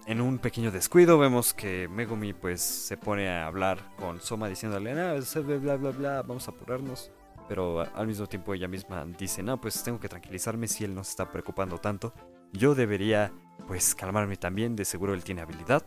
en 0.06 0.22
un 0.22 0.38
pequeño 0.40 0.72
descuido 0.72 1.18
vemos 1.18 1.54
que 1.54 1.88
Megumi 1.88 2.34
pues 2.34 2.62
se 2.62 2.98
pone 2.98 3.30
a 3.30 3.46
hablar 3.46 3.80
con 3.98 4.22
Soma 4.22 4.48
diciéndole 4.48 4.94
no, 4.94 5.16
bla 5.60 5.76
bla 5.76 5.92
bla 5.92 6.22
vamos 6.22 6.48
a 6.48 6.52
apurarnos 6.52 7.12
pero 7.48 7.82
al 7.82 8.08
mismo 8.08 8.28
tiempo 8.28 8.54
ella 8.54 8.68
misma 8.68 9.06
dice 9.18 9.44
no 9.44 9.60
pues 9.60 9.84
tengo 9.84 10.00
que 10.00 10.10
tranquilizarme 10.10 10.68
si 10.68 10.84
él 10.84 10.96
no 10.96 11.04
se 11.04 11.12
está 11.12 11.30
preocupando 11.30 11.78
tanto. 11.78 12.14
Yo 12.52 12.76
debería 12.76 13.32
pues 13.68 13.96
calmarme 13.96 14.38
también 14.38 14.76
de 14.76 14.86
seguro 14.86 15.14
él 15.14 15.24
tiene 15.24 15.42
habilidad 15.42 15.84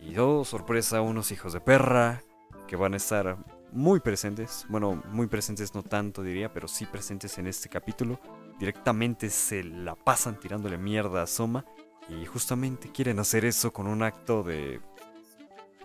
y 0.00 0.16
oh 0.18 0.44
sorpresa 0.44 1.00
unos 1.00 1.30
hijos 1.32 1.52
de 1.52 1.60
perra 1.60 2.22
que 2.66 2.76
van 2.76 2.94
a 2.94 2.96
estar 2.96 3.38
muy 3.72 4.00
presentes, 4.00 4.66
bueno, 4.68 5.02
muy 5.10 5.26
presentes 5.26 5.74
no 5.74 5.82
tanto 5.82 6.22
diría, 6.22 6.52
pero 6.52 6.68
sí 6.68 6.86
presentes 6.86 7.38
en 7.38 7.46
este 7.46 7.68
capítulo, 7.68 8.20
directamente 8.58 9.30
se 9.30 9.62
la 9.62 9.94
pasan 9.94 10.38
tirándole 10.38 10.78
mierda 10.78 11.22
a 11.22 11.26
Soma 11.26 11.64
y 12.08 12.24
justamente 12.26 12.90
quieren 12.92 13.18
hacer 13.18 13.44
eso 13.44 13.72
con 13.72 13.86
un 13.86 14.02
acto 14.02 14.42
de 14.42 14.80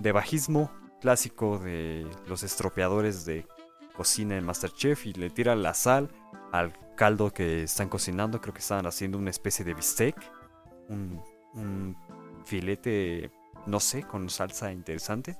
de 0.01 0.11
bajismo 0.11 0.71
clásico 0.99 1.59
de 1.59 2.07
los 2.27 2.43
estropeadores 2.43 3.25
de 3.25 3.45
cocina 3.95 4.37
en 4.37 4.45
Masterchef 4.45 5.05
y 5.05 5.13
le 5.13 5.29
tiran 5.29 5.61
la 5.63 5.73
sal 5.73 6.09
al 6.51 6.73
caldo 6.95 7.31
que 7.31 7.63
están 7.63 7.89
cocinando. 7.89 8.41
Creo 8.41 8.53
que 8.53 8.59
estaban 8.59 8.85
haciendo 8.85 9.17
una 9.17 9.29
especie 9.29 9.65
de 9.65 9.73
bistec, 9.73 10.15
un, 10.89 11.21
un 11.53 11.95
filete, 12.45 13.31
no 13.65 13.79
sé, 13.79 14.03
con 14.03 14.29
salsa 14.29 14.71
interesante. 14.71 15.37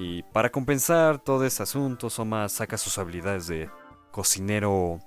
Y 0.00 0.22
para 0.22 0.50
compensar 0.50 1.18
todo 1.18 1.44
ese 1.44 1.62
asunto, 1.62 2.08
Soma 2.08 2.48
saca 2.48 2.78
sus 2.78 2.96
habilidades 2.96 3.48
de 3.48 3.68
cocinero 4.10 4.98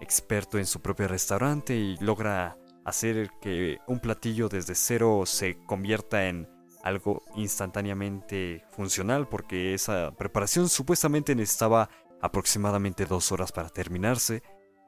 experto 0.00 0.56
en 0.56 0.66
su 0.66 0.80
propio 0.80 1.08
restaurante 1.08 1.74
y 1.74 1.96
logra 1.96 2.56
hacer 2.84 3.28
que 3.40 3.78
un 3.88 3.98
platillo 3.98 4.48
desde 4.48 4.76
cero 4.76 5.24
se 5.26 5.56
convierta 5.66 6.28
en 6.28 6.48
algo 6.84 7.24
instantáneamente 7.34 8.64
funcional 8.70 9.26
porque 9.26 9.74
esa 9.74 10.12
preparación 10.12 10.68
supuestamente 10.68 11.34
necesitaba 11.34 11.90
aproximadamente 12.22 13.04
dos 13.04 13.32
horas 13.32 13.50
para 13.50 13.68
terminarse, 13.68 14.44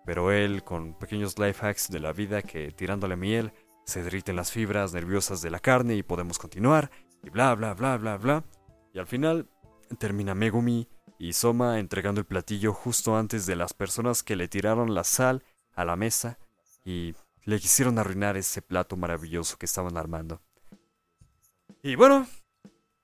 pero 0.07 0.31
él 0.31 0.63
con 0.63 0.97
pequeños 0.97 1.37
life 1.37 1.67
hacks 1.67 1.89
de 1.89 1.99
la 1.99 2.13
vida 2.13 2.43
que 2.43 2.71
tirándole 2.71 3.17
miel 3.17 3.53
se 3.85 4.05
derriten 4.05 4.37
las 4.37 4.53
fibras 4.53 4.93
nerviosas 4.93 5.43
de 5.43 5.51
la 5.51 5.59
carne 5.59 5.97
y 5.97 6.05
podemos 6.05 6.39
continuar 6.39 6.93
y 7.25 7.31
bla 7.31 7.57
bla 7.57 7.75
bla 7.75 7.97
bla 7.97 8.17
bla 8.19 8.45
y 8.93 8.99
al 8.99 9.07
final 9.07 9.49
termina 9.99 10.35
Megumi 10.35 10.89
y 11.19 11.33
Soma 11.33 11.79
entregando 11.79 12.21
el 12.21 12.27
platillo 12.27 12.73
justo 12.73 13.17
antes 13.17 13.47
de 13.47 13.57
las 13.57 13.75
personas 13.75 14.23
que 14.23 14.37
le 14.37 14.49
tiraron 14.49 14.95
la 14.95 15.05
sal 15.05 15.45
a 15.75 15.85
la 15.85 15.97
mesa 15.97 16.39
y 16.85 17.15
le 17.45 17.59
quisieron 17.59 17.99
arruinar 17.99 18.37
ese 18.37 18.63
plato 18.63 18.97
maravilloso 18.97 19.57
que 19.57 19.67
estaban 19.67 19.97
armando. 19.97 20.41
Y 21.83 21.95
bueno, 21.95 22.27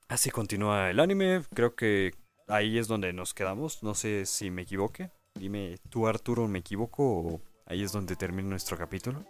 así 0.08 0.30
continúa 0.30 0.90
el 0.90 1.00
anime. 1.00 1.42
Creo 1.54 1.74
que 1.74 2.14
ahí 2.48 2.78
es 2.78 2.88
donde 2.88 3.12
nos 3.12 3.34
quedamos. 3.34 3.82
No 3.82 3.94
sé 3.94 4.26
si 4.26 4.50
me 4.50 4.62
equivoque. 4.62 5.10
Dime 5.34 5.78
tú, 5.90 6.06
Arturo, 6.06 6.46
¿me 6.48 6.60
equivoco 6.60 7.04
o 7.04 7.42
ahí 7.66 7.82
es 7.82 7.92
donde 7.92 8.16
termina 8.16 8.48
nuestro 8.48 8.76
capítulo? 8.76 9.24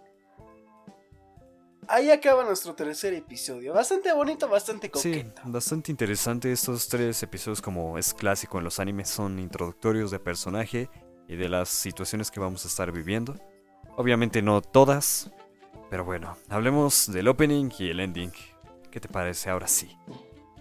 Ahí 1.89 2.11
acaba 2.11 2.45
nuestro 2.45 2.75
tercer 2.75 3.15
episodio. 3.15 3.73
Bastante 3.73 4.13
bonito, 4.13 4.49
bastante 4.49 4.91
coqueto. 4.91 5.41
Sí, 5.43 5.51
bastante 5.51 5.91
interesante. 5.91 6.53
Estos 6.53 6.89
tres 6.89 7.23
episodios, 7.23 7.61
como 7.61 7.99
es 7.99 8.15
clásico 8.15 8.59
en 8.59 8.65
los 8.65 8.81
animes, 8.81 9.09
son 9.09 9.39
introductorios 9.39 10.11
de 10.11 10.19
personaje 10.19 10.89
y 11.29 11.37
de 11.37 11.49
las 11.49 11.69
situaciones 11.69 12.31
que 12.31 12.41
vamos 12.41 12.65
a 12.65 12.69
estar 12.69 12.93
viviendo. 12.93 13.35
Obviamente 13.97 14.43
no 14.43 14.61
todas, 14.61 15.31
pero 15.91 16.05
bueno, 16.05 16.37
hablemos 16.49 17.13
del 17.13 17.29
opening 17.29 17.71
y 17.79 17.91
el 17.91 18.01
ending. 18.01 18.33
¿Qué 18.91 19.01
te 19.01 19.09
parece 19.09 19.51
ahora 19.51 19.67
sí? 19.67 19.97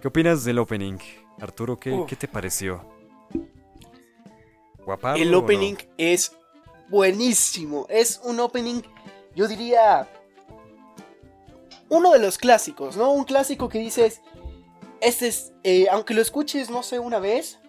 ¿Qué 0.01 0.07
opinas 0.07 0.43
del 0.43 0.59
opening? 0.59 0.97
Arturo, 1.39 1.79
¿qué, 1.79 2.03
¿qué 2.07 2.15
te 2.15 2.27
pareció? 2.27 2.85
¿Guapardo 4.85 5.21
El 5.21 5.33
opening 5.33 5.75
es 5.97 6.33
buenísimo. 6.89 7.87
Es 7.89 8.21
un 8.23 8.39
opening, 8.39 8.81
yo 9.35 9.47
diría, 9.47 10.07
uno 11.93 12.11
de 12.11 12.19
los 12.19 12.39
clásicos, 12.39 12.97
¿no? 12.97 13.11
Un 13.11 13.23
clásico 13.23 13.69
que 13.69 13.77
dices, 13.77 14.21
este 14.99 15.27
es, 15.27 15.53
eh, 15.63 15.85
aunque 15.91 16.15
lo 16.15 16.23
escuches, 16.23 16.71
no 16.71 16.81
sé, 16.81 16.97
una 16.97 17.19
vez, 17.19 17.59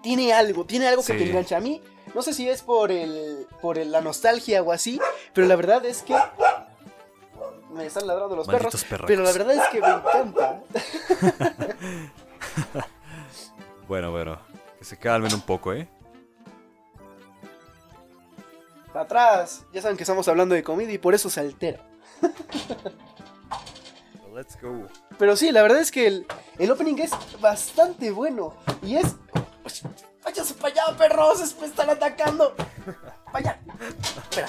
tiene 0.00 0.32
algo, 0.32 0.64
tiene 0.64 0.86
algo 0.86 1.02
que 1.02 1.14
te 1.14 1.28
engancha 1.28 1.56
a 1.56 1.60
mí. 1.60 1.82
No 2.14 2.22
sé 2.22 2.34
si 2.34 2.48
es 2.48 2.62
por 2.62 2.92
el, 2.92 3.48
por 3.60 3.78
la 3.78 4.00
nostalgia 4.00 4.62
o 4.62 4.70
así, 4.70 5.00
pero 5.32 5.48
la 5.48 5.56
verdad 5.56 5.84
es 5.84 6.02
que 6.02 6.14
me 7.72 7.84
están 7.84 8.06
ladrando 8.06 8.36
los 8.36 8.46
perros. 8.46 8.86
Pero 9.06 9.24
la 9.24 9.32
verdad 9.32 9.56
es 9.56 9.68
que 9.72 9.80
me 9.80 9.88
encanta. 9.88 10.62
bueno, 13.88 14.12
bueno. 14.12 14.38
Que 14.78 14.84
se 14.84 14.96
calmen 14.98 15.34
un 15.34 15.40
poco, 15.40 15.72
¿eh? 15.72 15.88
Para 18.92 19.04
atrás. 19.04 19.64
Ya 19.72 19.82
saben 19.82 19.96
que 19.96 20.04
estamos 20.04 20.28
hablando 20.28 20.54
de 20.54 20.62
comida 20.62 20.92
y 20.92 20.98
por 20.98 21.14
eso 21.14 21.28
se 21.28 21.40
altera. 21.40 21.84
Let's 24.34 24.58
go. 24.60 24.86
Pero 25.18 25.36
sí, 25.36 25.52
la 25.52 25.62
verdad 25.62 25.80
es 25.80 25.90
que 25.90 26.06
el, 26.06 26.26
el 26.58 26.70
opening 26.70 26.96
es 26.98 27.12
bastante 27.40 28.10
bueno. 28.10 28.54
Y 28.82 28.96
es. 28.96 29.16
Váyanse 30.24 30.54
para 30.54 30.72
allá, 30.72 30.96
perros. 30.96 31.56
Me 31.60 31.66
están 31.66 31.90
atacando. 31.90 32.54
Vaya. 33.32 33.60
Espera. 34.16 34.48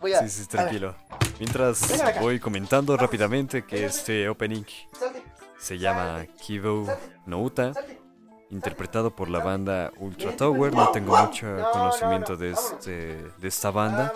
Voy 0.00 0.12
a. 0.12 0.20
Sí, 0.20 0.28
sí, 0.28 0.46
tranquilo. 0.46 0.94
Mientras 1.38 1.80
voy 2.20 2.38
comentando 2.38 2.96
rápidamente 2.96 3.64
que 3.64 3.86
este 3.86 4.28
opening 4.28 4.64
se 5.58 5.78
llama 5.78 6.26
Kibo 6.40 6.86
no 7.26 7.42
Uta, 7.42 7.72
interpretado 8.50 9.14
por 9.16 9.30
la 9.30 9.40
banda 9.40 9.90
Ultra 9.98 10.36
Tower. 10.36 10.72
No 10.72 10.90
tengo 10.90 11.16
mucho 11.16 11.46
conocimiento 11.72 12.36
de, 12.36 12.50
este, 12.50 13.22
de 13.38 13.48
esta 13.48 13.70
banda, 13.70 14.12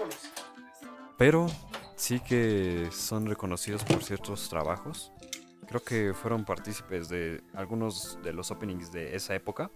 pero 1.16 1.48
sí 1.98 2.20
que 2.20 2.88
son 2.92 3.26
reconocidos 3.26 3.84
por 3.84 4.02
ciertos 4.02 4.48
trabajos. 4.48 5.12
Creo 5.66 5.82
que 5.82 6.14
fueron 6.14 6.44
partícipes 6.44 7.08
de 7.10 7.42
algunos 7.52 8.18
de 8.22 8.32
los 8.32 8.50
openings 8.50 8.90
de 8.90 9.14
esa 9.14 9.34
época, 9.34 9.70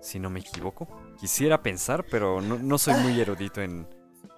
si 0.00 0.20
no 0.20 0.30
me 0.30 0.40
equivoco. 0.40 0.86
Quisiera 1.18 1.62
pensar, 1.62 2.04
pero 2.08 2.40
no, 2.40 2.56
no 2.58 2.78
soy 2.78 2.94
muy 2.94 3.20
erudito 3.20 3.62
en, 3.62 3.88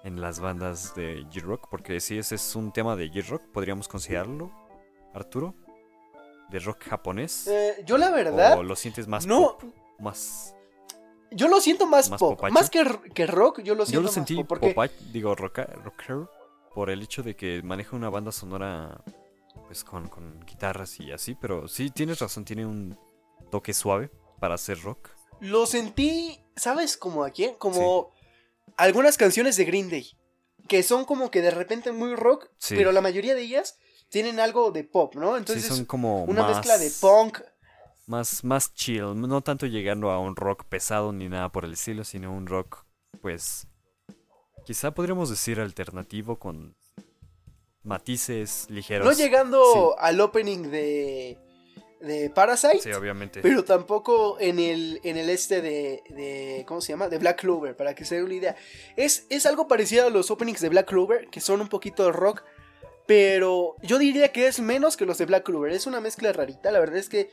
en 0.03 0.19
las 0.19 0.39
bandas 0.39 0.95
de 0.95 1.23
G-Rock, 1.27 1.67
porque 1.69 1.99
si 1.99 2.17
ese 2.17 2.35
es 2.35 2.55
un 2.55 2.71
tema 2.71 2.95
de 2.95 3.11
G-Rock, 3.11 3.43
podríamos 3.51 3.87
considerarlo, 3.87 4.51
Arturo, 5.13 5.53
de 6.49 6.59
rock 6.59 6.83
japonés. 6.85 7.47
Eh, 7.47 7.83
yo 7.85 7.97
la 7.97 8.09
verdad... 8.09 8.57
¿O 8.57 8.63
lo 8.63 8.75
sientes 8.75 9.07
más 9.07 9.27
no, 9.27 9.57
pop? 9.59 9.63
Más... 9.99 10.55
Yo 11.29 11.47
lo 11.47 11.59
siento 11.61 11.87
más, 11.87 12.09
pop, 12.09 12.41
más 12.51 12.69
que, 12.69 12.83
que, 13.13 13.25
rock, 13.25 13.61
yo 13.61 13.73
lo 13.73 13.85
siento 13.85 14.01
Yo 14.01 14.05
lo 14.05 14.07
sentí 14.07 14.43
pop, 14.43 14.59
digo 15.11 15.33
rocker, 15.33 15.67
rocker, 15.83 16.27
por 16.73 16.89
el 16.89 17.01
hecho 17.01 17.23
de 17.23 17.35
que 17.35 17.61
maneja 17.63 17.95
una 17.95 18.09
banda 18.09 18.31
sonora 18.31 19.03
pues 19.67 19.83
con, 19.83 20.07
con 20.07 20.39
guitarras 20.45 20.99
y 20.99 21.11
así, 21.11 21.35
pero 21.35 21.67
sí 21.67 21.89
tienes 21.89 22.19
razón, 22.19 22.45
tiene 22.45 22.65
un 22.65 22.97
toque 23.51 23.73
suave 23.73 24.11
para 24.39 24.55
hacer 24.55 24.81
rock. 24.81 25.09
Lo 25.39 25.65
sentí, 25.65 26.39
¿sabes 26.55 26.97
como 26.97 27.23
a 27.23 27.29
quién? 27.29 27.55
Como 27.55 28.13
algunas 28.77 29.17
canciones 29.17 29.57
de 29.57 29.65
Green 29.65 29.89
Day, 29.89 30.17
que 30.67 30.83
son 30.83 31.05
como 31.05 31.31
que 31.31 31.41
de 31.41 31.51
repente 31.51 31.91
muy 31.91 32.15
rock, 32.15 32.49
pero 32.69 32.91
la 32.91 33.01
mayoría 33.01 33.35
de 33.35 33.41
ellas 33.41 33.77
tienen 34.09 34.39
algo 34.39 34.71
de 34.71 34.83
pop, 34.83 35.15
¿no? 35.15 35.37
Entonces 35.37 35.65
son 35.65 35.85
como 35.85 36.23
una 36.25 36.47
mezcla 36.47 36.77
de 36.77 36.91
punk. 37.01 37.39
Más, 38.05 38.43
más 38.43 38.73
chill, 38.73 39.13
no 39.15 39.41
tanto 39.41 39.65
llegando 39.65 40.11
a 40.11 40.19
un 40.19 40.35
rock 40.35 40.65
pesado 40.65 41.13
ni 41.13 41.29
nada 41.29 41.51
por 41.51 41.63
el 41.63 41.73
estilo, 41.73 42.03
sino 42.03 42.33
un 42.33 42.47
rock, 42.47 42.85
pues, 43.21 43.67
quizá 44.65 44.91
podríamos 44.91 45.29
decir 45.29 45.59
alternativo 45.59 46.37
con 46.37 46.75
matices 47.83 48.67
ligeros. 48.69 49.05
No 49.05 49.13
llegando 49.13 49.95
al 49.99 50.19
opening 50.21 50.69
de 50.69 51.37
de 52.03 52.29
Parasite. 52.29 52.79
Sí, 52.79 52.91
obviamente. 52.91 53.39
Pero 53.41 53.63
tampoco 53.63 54.37
en 54.39 54.59
el, 54.59 54.99
en 55.03 55.17
el 55.17 55.29
este 55.29 55.61
de, 55.61 56.03
de, 56.09 56.65
¿Cómo 56.67 56.81
se 56.81 56.91
llama? 56.91 57.07
De 57.07 57.17
Black 57.17 57.39
Clover, 57.39 57.75
para 57.75 57.95
que 57.95 58.05
se 58.05 58.15
den 58.15 58.25
una 58.25 58.33
idea. 58.33 58.55
Es, 58.97 59.25
es 59.29 59.45
algo 59.45 59.67
parecido 59.67 60.05
a 60.05 60.09
los 60.09 60.29
openings 60.29 60.59
de 60.59 60.69
Black 60.69 60.87
Clover, 60.87 61.27
que 61.29 61.39
son 61.39 61.61
un 61.61 61.69
poquito 61.69 62.03
de 62.03 62.11
rock. 62.11 62.43
Pero 63.05 63.75
yo 63.81 63.97
diría 63.97 64.31
que 64.31 64.47
es 64.47 64.59
menos 64.59 64.97
que 64.97 65.05
los 65.05 65.17
de 65.17 65.25
Black 65.25 65.43
Clover. 65.43 65.71
Es 65.71 65.87
una 65.87 66.01
mezcla 66.01 66.31
rarita. 66.33 66.71
La 66.71 66.79
verdad 66.79 66.97
es 66.97 67.09
que 67.09 67.29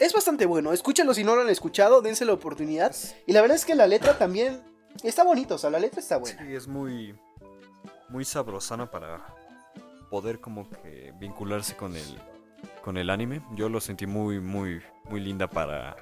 es 0.00 0.12
bastante 0.12 0.46
bueno. 0.46 0.72
Escúchenlo 0.72 1.14
si 1.14 1.24
no 1.24 1.36
lo 1.36 1.42
han 1.42 1.48
escuchado, 1.48 2.02
dense 2.02 2.24
la 2.24 2.32
oportunidad. 2.32 2.94
Y 3.26 3.32
la 3.32 3.42
verdad 3.42 3.56
es 3.56 3.64
que 3.64 3.74
la 3.76 3.86
letra 3.86 4.18
también 4.18 4.60
está 5.02 5.24
bonita. 5.24 5.54
O 5.54 5.58
sea, 5.58 5.70
la 5.70 5.78
letra 5.78 6.00
está 6.00 6.16
buena. 6.16 6.40
Sí, 6.42 6.54
es 6.54 6.66
muy, 6.66 7.14
muy 8.08 8.24
sabrosana 8.24 8.90
para 8.90 9.24
poder 10.10 10.40
como 10.40 10.68
que 10.68 11.12
vincularse 11.18 11.76
con 11.76 11.96
el 11.96 12.18
con 12.82 12.96
el 12.96 13.10
anime. 13.10 13.42
Yo 13.54 13.68
lo 13.68 13.80
sentí 13.80 14.06
muy, 14.06 14.40
muy, 14.40 14.80
muy 15.08 15.20
linda 15.20 15.48
para, 15.48 15.96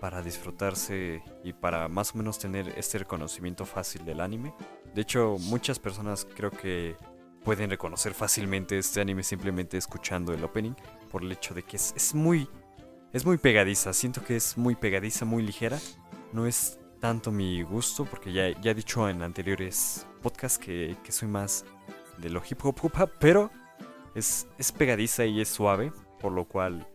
para 0.00 0.22
disfrutarse 0.22 1.22
y 1.42 1.52
para 1.52 1.88
más 1.88 2.14
o 2.14 2.18
menos 2.18 2.38
tener 2.38 2.68
este 2.76 2.98
reconocimiento 2.98 3.64
fácil 3.64 4.04
del 4.04 4.20
anime. 4.20 4.54
De 4.94 5.02
hecho, 5.02 5.36
muchas 5.40 5.78
personas 5.78 6.26
creo 6.36 6.50
que 6.50 6.96
pueden 7.44 7.70
reconocer 7.70 8.14
fácilmente 8.14 8.78
este 8.78 9.00
anime 9.00 9.22
simplemente 9.22 9.76
escuchando 9.76 10.32
el 10.32 10.44
opening 10.44 10.74
por 11.10 11.22
el 11.22 11.32
hecho 11.32 11.54
de 11.54 11.64
que 11.64 11.76
es, 11.76 11.92
es 11.96 12.14
muy 12.14 12.48
es 13.12 13.26
muy 13.26 13.36
pegadiza, 13.36 13.92
siento 13.92 14.24
que 14.24 14.36
es 14.36 14.56
muy 14.56 14.74
pegadiza, 14.74 15.26
muy 15.26 15.42
ligera. 15.42 15.78
No 16.32 16.46
es 16.46 16.78
tanto 17.02 17.32
mi 17.32 17.64
gusto 17.64 18.04
porque 18.04 18.32
ya, 18.32 18.48
ya 18.60 18.70
he 18.70 18.74
dicho 18.74 19.08
en 19.08 19.22
anteriores 19.22 20.06
podcasts 20.22 20.56
que, 20.56 20.96
que 21.02 21.10
soy 21.10 21.26
más 21.26 21.64
de 22.18 22.30
lo 22.30 22.40
hip 22.48 22.64
hop, 22.64 22.76
hip 22.80 22.92
hop 22.96 23.10
pero 23.18 23.50
es, 24.14 24.46
es 24.56 24.70
pegadiza 24.70 25.24
y 25.24 25.40
es 25.40 25.48
suave, 25.48 25.92
por 26.20 26.30
lo 26.30 26.44
cual 26.44 26.86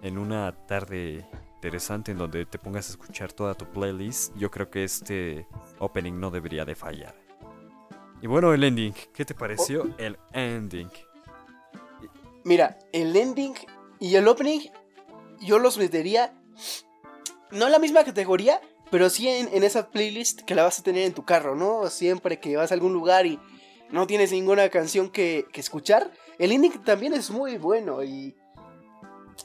en 0.00 0.16
una 0.16 0.50
tarde 0.66 1.28
interesante 1.56 2.12
en 2.12 2.16
donde 2.16 2.46
te 2.46 2.58
pongas 2.58 2.88
a 2.88 2.92
escuchar 2.92 3.34
toda 3.34 3.52
tu 3.52 3.66
playlist, 3.66 4.34
yo 4.34 4.50
creo 4.50 4.70
que 4.70 4.82
este 4.82 5.46
opening 5.78 6.18
no 6.18 6.30
debería 6.30 6.64
de 6.64 6.74
fallar. 6.74 7.14
Y 8.22 8.28
bueno, 8.28 8.54
el 8.54 8.64
ending, 8.64 8.94
¿qué 9.12 9.26
te 9.26 9.34
pareció 9.34 9.94
el 9.98 10.18
ending? 10.32 10.88
Mira, 12.44 12.78
el 12.92 13.14
ending 13.14 13.56
y 13.98 14.14
el 14.14 14.26
opening 14.26 14.70
yo 15.38 15.58
los 15.58 15.76
metería 15.76 16.32
no 17.50 17.66
en 17.66 17.72
la 17.72 17.78
misma 17.78 18.04
categoría, 18.04 18.60
pero 18.90 19.10
sí 19.10 19.28
en, 19.28 19.62
esa 19.62 19.90
playlist 19.90 20.42
que 20.42 20.54
la 20.54 20.64
vas 20.64 20.78
a 20.78 20.82
tener 20.82 21.04
en 21.04 21.14
tu 21.14 21.24
carro, 21.24 21.54
¿no? 21.54 21.88
Siempre 21.90 22.40
que 22.40 22.56
vas 22.56 22.70
a 22.70 22.74
algún 22.74 22.92
lugar 22.92 23.26
y 23.26 23.38
no 23.90 24.06
tienes 24.06 24.32
ninguna 24.32 24.68
canción 24.68 25.10
que, 25.10 25.46
que 25.52 25.60
escuchar, 25.60 26.10
el 26.38 26.52
ending 26.52 26.82
también 26.84 27.12
es 27.14 27.30
muy 27.30 27.58
bueno 27.58 28.02
y 28.02 28.34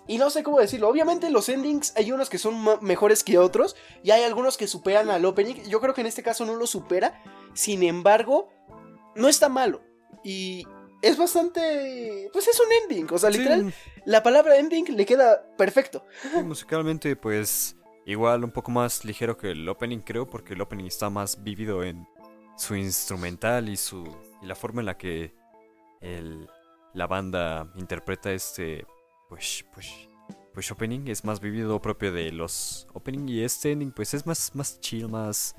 y 0.08 0.18
no 0.18 0.30
sé 0.30 0.44
cómo 0.44 0.60
decirlo. 0.60 0.90
Obviamente 0.90 1.30
los 1.30 1.50
endings 1.50 1.94
hay 1.96 2.12
unos 2.12 2.30
que 2.30 2.38
son 2.38 2.64
mejores 2.82 3.24
que 3.24 3.38
otros. 3.38 3.76
Y 4.04 4.12
hay 4.12 4.24
algunos 4.24 4.58
que 4.58 4.68
superan 4.68 5.10
al 5.10 5.26
opening. 5.26 5.56
Yo 5.68 5.80
creo 5.82 5.94
que 5.94 6.02
en 6.02 6.08
este 6.08 6.24
caso 6.24 6.46
no 6.46 6.56
lo 6.56 6.68
supera. 6.68 7.22
Sin 7.54 7.84
embargo, 7.84 8.50
no 9.16 9.28
está 9.28 9.50
malo. 9.50 9.82
Y 10.24 10.66
es 11.02 11.18
bastante... 11.18 12.30
Pues 12.34 12.48
es 12.48 12.60
un 12.60 12.72
ending. 12.84 13.08
O 13.12 13.18
sea, 13.18 13.30
literal, 13.30 13.74
la 14.06 14.22
palabra 14.22 14.58
ending 14.58 14.96
le 14.96 15.06
queda 15.06 15.46
perfecto. 15.58 16.06
musicalmente, 16.44 17.16
pues 17.16 17.76
igual 18.06 18.44
un 18.44 18.52
poco 18.52 18.72
más 18.72 19.06
ligero 19.06 19.38
que 19.38 19.52
el 19.52 19.68
opening, 19.68 20.00
creo. 20.00 20.28
Porque 20.28 20.54
el 20.54 20.62
opening 20.62 20.86
está 20.86 21.10
más 21.10 21.44
vívido 21.44 21.84
en 21.84 22.08
su 22.58 22.76
instrumental 22.76 23.70
y, 23.70 23.78
su, 23.78 24.04
y 24.42 24.46
la 24.46 24.56
forma 24.56 24.82
en 24.82 24.86
la 24.86 24.98
que 24.98 25.34
el, 26.02 26.48
la 26.94 27.08
banda 27.08 27.72
interpreta 27.76 28.32
este 28.32 28.86
pues, 29.28 29.66
pues, 29.74 30.08
pues 30.54 30.72
opening 30.72 31.08
es 31.08 31.26
más 31.26 31.40
vivido 31.40 31.82
propio 31.82 32.12
de 32.12 32.32
los 32.32 32.88
opening 32.94 33.28
y 33.28 33.44
este 33.44 33.72
ending 33.72 33.92
pues 33.92 34.14
es 34.14 34.26
más, 34.26 34.56
más 34.56 34.80
chill, 34.80 35.10
más, 35.10 35.56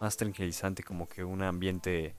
más 0.00 0.16
tranquilizante, 0.16 0.82
como 0.82 1.08
que 1.08 1.24
un 1.24 1.42
ambiente, 1.42 2.16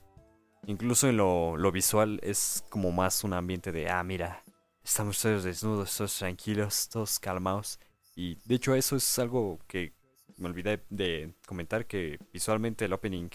incluso 0.66 1.08
en 1.08 1.18
lo, 1.18 1.56
lo 1.56 1.70
visual 1.70 2.18
es 2.22 2.64
como 2.70 2.90
más 2.92 3.24
un 3.24 3.34
ambiente 3.34 3.72
de, 3.72 3.90
ah, 3.90 4.02
mira, 4.02 4.42
estamos 4.82 5.20
todos 5.20 5.44
desnudos, 5.44 5.96
todos 5.96 6.18
tranquilos, 6.18 6.88
todos 6.88 7.18
calmados. 7.18 7.78
Y 8.16 8.38
de 8.46 8.54
hecho 8.56 8.74
eso 8.74 8.96
es 8.96 9.18
algo 9.18 9.60
que 9.68 9.92
me 10.38 10.48
olvidé 10.48 10.82
de 10.90 11.34
comentar, 11.46 11.86
que 11.86 12.18
visualmente 12.32 12.86
el 12.86 12.92
opening 12.94 13.28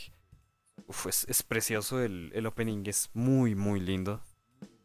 es, 1.05 1.43
precioso, 1.43 2.01
el, 2.01 2.31
el 2.33 2.45
opening 2.47 2.83
es 2.87 3.09
muy, 3.13 3.55
muy 3.55 3.79
lindo 3.79 4.21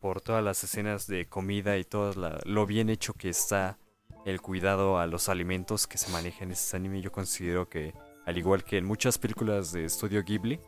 por 0.01 0.21
todas 0.21 0.45
las 0.45 0.63
escenas 0.63 1.07
de 1.07 1.27
comida 1.27 1.79
y 1.79 1.85
todo 1.85 2.13
lo 2.45 2.67
bien 2.67 2.91
hecho 2.91 3.15
que 3.15 3.31
está 3.31 3.79
el 4.25 4.41
cuidado 4.41 4.99
a 4.99 5.07
los 5.07 5.29
alimentos 5.29 5.87
que 5.87 5.99
se 5.99 6.11
manejan 6.11 6.49
en 6.49 6.53
este 6.53 6.77
anime. 6.77 7.01
Yo 7.01 7.11
considero 7.11 7.69
que, 7.69 7.95
al 8.27 8.37
igual 8.37 8.65
que 8.65 8.79
en 8.79 8.85
muchas 8.85 9.19
películas 9.19 9.73
de 9.73 9.87
estudio 9.87 10.23
Ghibli, 10.23 10.61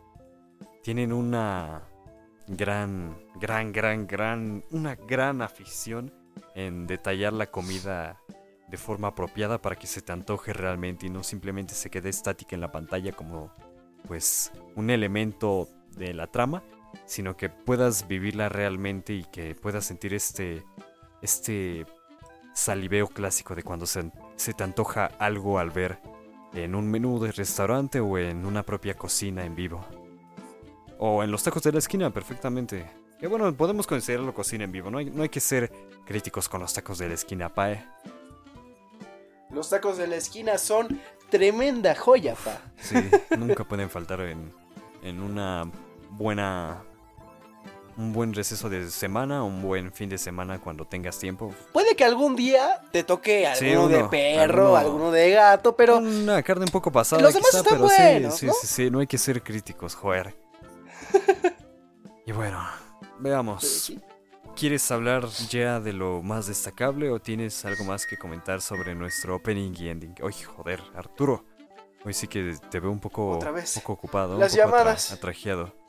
tienen 0.82 1.12
una 1.12 1.82
gran, 2.46 3.18
gran, 3.40 3.72
gran, 3.72 4.06
gran, 4.06 4.64
una 4.70 4.94
gran 4.94 5.42
afición 5.42 6.12
en 6.54 6.86
detallar 6.86 7.32
la 7.32 7.48
comida 7.48 8.20
de 8.68 8.76
forma 8.76 9.08
apropiada 9.08 9.60
para 9.60 9.76
que 9.76 9.86
se 9.86 10.02
te 10.02 10.12
antoje 10.12 10.52
realmente 10.52 11.06
y 11.06 11.10
no 11.10 11.22
simplemente 11.22 11.74
se 11.74 11.90
quede 11.90 12.10
estática 12.10 12.54
en 12.54 12.60
la 12.60 12.70
pantalla 12.70 13.12
como 13.12 13.50
pues 14.06 14.52
un 14.76 14.90
elemento 14.90 15.68
de 15.96 16.14
la 16.14 16.26
trama, 16.26 16.62
sino 17.06 17.36
que 17.36 17.48
puedas 17.48 18.06
vivirla 18.06 18.48
realmente 18.48 19.14
y 19.14 19.24
que 19.24 19.54
puedas 19.54 19.84
sentir 19.84 20.14
este, 20.14 20.64
este 21.22 21.86
saliveo 22.54 23.08
clásico 23.08 23.54
de 23.54 23.62
cuando 23.62 23.86
se, 23.86 24.10
se 24.36 24.52
te 24.52 24.64
antoja 24.64 25.06
algo 25.18 25.58
al 25.58 25.70
ver 25.70 25.98
en 26.54 26.74
un 26.74 26.90
menú 26.90 27.18
de 27.20 27.32
restaurante 27.32 28.00
o 28.00 28.18
en 28.18 28.46
una 28.46 28.62
propia 28.62 28.94
cocina 28.94 29.44
en 29.44 29.54
vivo. 29.54 29.84
O 30.98 31.22
en 31.22 31.30
los 31.30 31.42
tacos 31.42 31.62
de 31.62 31.72
la 31.72 31.78
esquina, 31.78 32.10
perfectamente. 32.10 32.90
Que 33.20 33.26
bueno, 33.26 33.52
podemos 33.54 33.86
considerarlo 33.86 34.34
cocina 34.34 34.64
en 34.64 34.72
vivo, 34.72 34.90
no 34.90 35.00
no 35.02 35.22
hay 35.22 35.28
que 35.28 35.40
ser 35.40 35.72
críticos 36.04 36.48
con 36.48 36.60
los 36.60 36.72
tacos 36.72 36.98
de 36.98 37.08
la 37.08 37.14
esquina, 37.14 37.52
pae. 37.52 37.84
Los 39.50 39.70
tacos 39.70 39.96
de 39.96 40.06
la 40.06 40.16
esquina 40.16 40.58
son 40.58 41.00
tremenda 41.30 41.94
joya, 41.94 42.34
pa. 42.34 42.60
Sí, 42.80 42.96
nunca 43.36 43.64
pueden 43.64 43.90
faltar 43.90 44.20
en, 44.20 44.52
en 45.02 45.20
una 45.20 45.70
buena 46.10 46.82
un 47.98 48.12
buen 48.12 48.32
receso 48.32 48.70
de 48.70 48.88
semana, 48.90 49.42
un 49.42 49.60
buen 49.60 49.92
fin 49.92 50.08
de 50.08 50.18
semana 50.18 50.60
cuando 50.60 50.84
tengas 50.84 51.18
tiempo. 51.18 51.52
Puede 51.72 51.96
que 51.96 52.04
algún 52.04 52.36
día 52.36 52.80
te 52.92 53.02
toque 53.02 53.44
alguno 53.44 53.88
de 53.88 54.04
perro, 54.04 54.76
alguno, 54.76 55.10
de 55.10 55.32
gato, 55.32 55.74
pero 55.74 55.98
una 55.98 56.40
carne 56.44 56.64
un 56.64 56.70
poco 56.70 56.92
pasada, 56.92 57.20
los 57.20 57.34
demás 57.34 57.52
están 57.52 57.80
buenos, 57.80 58.36
sí, 58.36 58.46
¿no? 58.46 58.52
sí, 58.52 58.66
sí, 58.66 58.90
no 58.90 59.00
hay 59.00 59.08
que 59.08 59.18
ser 59.18 59.42
críticos, 59.42 59.96
joder. 59.96 60.36
y 62.26 62.30
bueno, 62.30 62.64
veamos. 63.18 63.92
¿Quieres 64.58 64.90
hablar 64.90 65.28
ya 65.48 65.78
de 65.78 65.92
lo 65.92 66.20
más 66.20 66.48
destacable 66.48 67.10
o 67.10 67.20
tienes 67.20 67.64
algo 67.64 67.84
más 67.84 68.08
que 68.08 68.16
comentar 68.16 68.60
sobre 68.60 68.92
nuestro 68.96 69.36
opening 69.36 69.72
y 69.78 69.88
ending? 69.88 70.16
Oye, 70.20 70.42
joder, 70.42 70.82
Arturo. 70.96 71.44
Hoy 72.04 72.12
sí 72.12 72.26
que 72.26 72.56
te 72.68 72.80
veo 72.80 72.90
un 72.90 72.98
poco, 72.98 73.38
poco 73.38 73.92
ocupado, 73.92 74.36
Las 74.36 74.54
un 74.54 74.58
poco 74.58 74.70
llamadas. 74.76 75.12
atrajeado. 75.12 75.72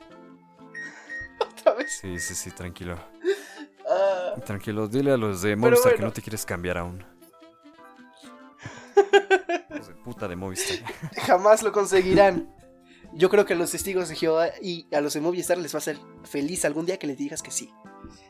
Sí, 1.88 2.20
sí, 2.20 2.36
sí, 2.36 2.52
tranquilo. 2.52 2.98
Ah. 3.90 4.34
Tranquilo, 4.46 4.88
dile 4.88 5.12
a 5.12 5.18
los 5.18 5.42
de 5.42 5.56
Movistar 5.56 5.96
que 5.96 6.02
no 6.02 6.14
te 6.14 6.22
quieres 6.22 6.46
cambiar 6.46 6.78
aún. 6.78 7.04
los 9.70 9.88
de 9.88 9.96
puta 9.96 10.28
de 10.28 10.36
Movistar. 10.36 10.78
Jamás 11.26 11.64
lo 11.64 11.72
conseguirán. 11.72 12.54
Yo 13.14 13.30
creo 13.30 13.46
que 13.46 13.54
a 13.54 13.56
los 13.56 13.72
testigos 13.72 14.10
de 14.10 14.16
Jehová 14.16 14.50
y 14.62 14.88
a 14.94 15.02
los 15.02 15.14
de 15.14 15.22
Movistar 15.22 15.58
les 15.58 15.74
va 15.74 15.80
a 15.80 15.82
ser 15.82 15.98
feliz 16.24 16.66
algún 16.66 16.86
día 16.86 16.98
que 17.00 17.08
les 17.08 17.18
digas 17.18 17.42
que 17.42 17.52
sí. 17.52 17.72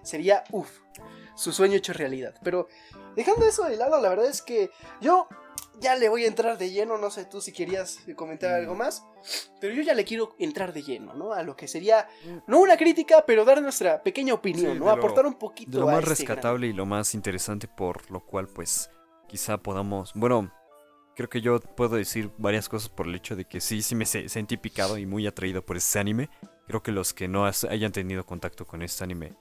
Sería, 0.01 0.43
uff, 0.51 0.69
su 1.35 1.51
sueño 1.51 1.75
hecho 1.75 1.93
realidad. 1.93 2.35
Pero 2.43 2.67
dejando 3.15 3.45
eso 3.45 3.63
de 3.63 3.77
lado, 3.77 4.01
la 4.01 4.09
verdad 4.09 4.27
es 4.27 4.41
que 4.41 4.69
yo 5.01 5.27
ya 5.79 5.95
le 5.95 6.09
voy 6.09 6.25
a 6.25 6.27
entrar 6.27 6.57
de 6.57 6.71
lleno, 6.71 6.97
no 6.97 7.09
sé 7.09 7.25
tú 7.25 7.41
si 7.41 7.53
querías 7.53 7.99
comentar 8.15 8.51
algo 8.53 8.75
más, 8.75 9.05
pero 9.61 9.73
yo 9.73 9.81
ya 9.81 9.93
le 9.93 10.03
quiero 10.03 10.35
entrar 10.37 10.73
de 10.73 10.83
lleno, 10.83 11.13
¿no? 11.13 11.33
A 11.33 11.43
lo 11.43 11.55
que 11.55 11.67
sería, 11.67 12.09
no 12.47 12.59
una 12.59 12.77
crítica, 12.77 13.23
pero 13.25 13.45
dar 13.45 13.61
nuestra 13.61 14.03
pequeña 14.03 14.33
opinión, 14.33 14.77
¿no? 14.79 14.89
Aportar 14.89 15.25
un 15.25 15.35
poquito. 15.35 15.71
De 15.71 15.79
lo 15.79 15.85
más 15.85 15.99
este 15.99 16.09
rescatable 16.09 16.67
y 16.67 16.73
lo 16.73 16.85
más 16.85 17.13
interesante, 17.13 17.67
por 17.67 18.09
lo 18.11 18.19
cual, 18.25 18.47
pues, 18.47 18.89
quizá 19.27 19.57
podamos, 19.57 20.11
bueno, 20.15 20.51
creo 21.15 21.29
que 21.29 21.41
yo 21.41 21.59
puedo 21.59 21.95
decir 21.95 22.31
varias 22.37 22.67
cosas 22.67 22.89
por 22.89 23.07
el 23.07 23.15
hecho 23.15 23.35
de 23.35 23.45
que 23.45 23.61
sí, 23.61 23.81
sí 23.81 23.95
me 23.95 24.05
sentí 24.05 24.57
picado 24.57 24.97
y 24.97 25.05
muy 25.05 25.27
atraído 25.27 25.65
por 25.65 25.77
este 25.77 25.99
anime. 25.99 26.29
Creo 26.67 26.83
que 26.83 26.91
los 26.91 27.13
que 27.13 27.27
no 27.27 27.45
hayan 27.45 27.91
tenido 27.91 28.25
contacto 28.25 28.65
con 28.65 28.81
este 28.81 29.03
anime 29.03 29.33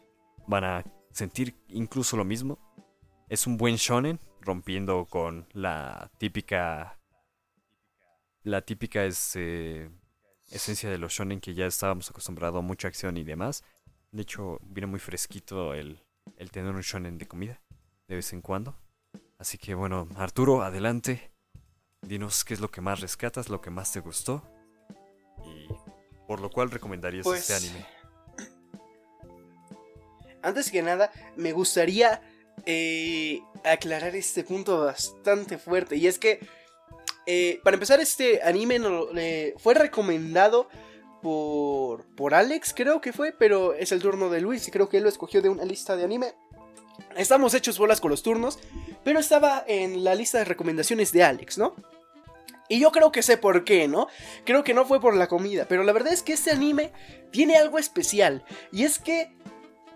van 0.49 0.65
a 0.65 0.85
sentir 1.13 1.55
incluso 1.69 2.17
lo 2.17 2.25
mismo. 2.25 2.59
Es 3.29 3.47
un 3.47 3.57
buen 3.57 3.77
shonen, 3.77 4.19
rompiendo 4.41 5.07
con 5.07 5.47
la 5.53 6.11
típica 6.19 6.99
la 8.43 8.63
típica 8.63 9.05
es, 9.05 9.33
eh, 9.37 9.91
esencia 10.51 10.89
de 10.89 10.99
los 10.99 11.13
shonen 11.13 11.41
que 11.41 11.55
ya 11.55 11.67
estábamos 11.67 12.11
acostumbrados 12.11 12.59
a 12.59 12.63
mucha 12.63 12.89
acción 12.89 13.17
y 13.17 13.25
demás. 13.25 13.63
De 14.11 14.23
hecho, 14.23 14.59
viene 14.63 14.87
muy 14.87 15.01
fresquito 15.01 15.75
el, 15.75 16.03
el 16.37 16.51
tener 16.51 16.75
un 16.75 16.81
shonen 16.81 17.19
de 17.19 17.29
comida 17.29 17.61
de 18.07 18.17
vez 18.17 18.33
en 18.33 18.41
cuando. 18.41 18.75
Así 19.39 19.59
que 19.59 19.75
bueno, 19.75 20.09
Arturo, 20.17 20.63
adelante. 20.63 21.31
Dinos 22.01 22.45
qué 22.45 22.55
es 22.55 22.61
lo 22.61 22.71
que 22.71 22.81
más 22.81 23.01
rescatas, 23.01 23.51
lo 23.51 23.61
que 23.61 23.71
más 23.71 23.93
te 23.93 24.01
gustó. 24.01 24.43
Y 25.45 25.69
por 26.27 26.41
lo 26.41 26.51
cual 26.51 26.71
recomendarías 26.71 27.27
este 27.27 27.31
pues, 27.31 27.51
anime. 27.51 27.87
Antes 30.43 30.71
que 30.71 30.83
nada, 30.83 31.11
me 31.37 31.53
gustaría 31.53 32.21
eh, 32.67 33.41
aclarar 33.65 34.15
este 34.17 34.45
punto 34.45 34.85
bastante 34.85 35.59
fuerte. 35.59 35.97
Y 35.97 36.07
es 36.07 36.19
que, 36.19 36.41
eh, 37.27 37.61
para 37.65 37.75
empezar, 37.75 38.01
este 38.01 38.43
anime 38.43 38.81
fue 39.59 39.75
recomendado 39.75 40.69
por, 41.23 42.05
por 42.15 42.35
Alex, 42.35 42.73
creo 42.75 43.01
que 43.01 43.13
fue, 43.13 43.33
pero 43.33 43.75
es 43.75 43.93
el 43.93 44.01
turno 44.01 44.31
de 44.31 44.41
Luis 44.41 44.67
y 44.69 44.71
creo 44.71 44.89
que 44.89 44.99
él 44.99 45.03
lo 45.03 45.09
escogió 45.09 45.43
de 45.43 45.49
una 45.49 45.65
lista 45.65 45.97
de 45.97 46.05
anime. 46.05 46.35
Estamos 47.17 47.55
hechos 47.55 47.79
bolas 47.79 48.01
con 48.01 48.11
los 48.11 48.23
turnos, 48.23 48.59
pero 49.05 49.19
estaba 49.19 49.65
en 49.67 50.05
la 50.05 50.15
lista 50.15 50.39
de 50.39 50.45
recomendaciones 50.45 51.13
de 51.13 51.25
Alex, 51.25 51.59
¿no? 51.59 51.75
Y 52.69 52.81
yo 52.81 52.93
creo 52.93 53.11
que 53.11 53.23
sé 53.23 53.39
por 53.39 53.65
qué, 53.65 53.89
¿no? 53.89 54.09
Creo 54.45 54.63
que 54.63 54.75
no 54.75 54.85
fue 54.85 55.01
por 55.01 55.17
la 55.17 55.27
comida, 55.27 55.67
pero 55.67 55.85
la 55.85 55.93
verdad 55.93 56.13
es 56.13 56.23
que 56.23 56.35
este 56.35 56.51
anime 56.51 56.93
tiene 57.31 57.57
algo 57.57 57.79
especial. 57.79 58.45
Y 58.73 58.85
es 58.85 58.99
que 58.99 59.33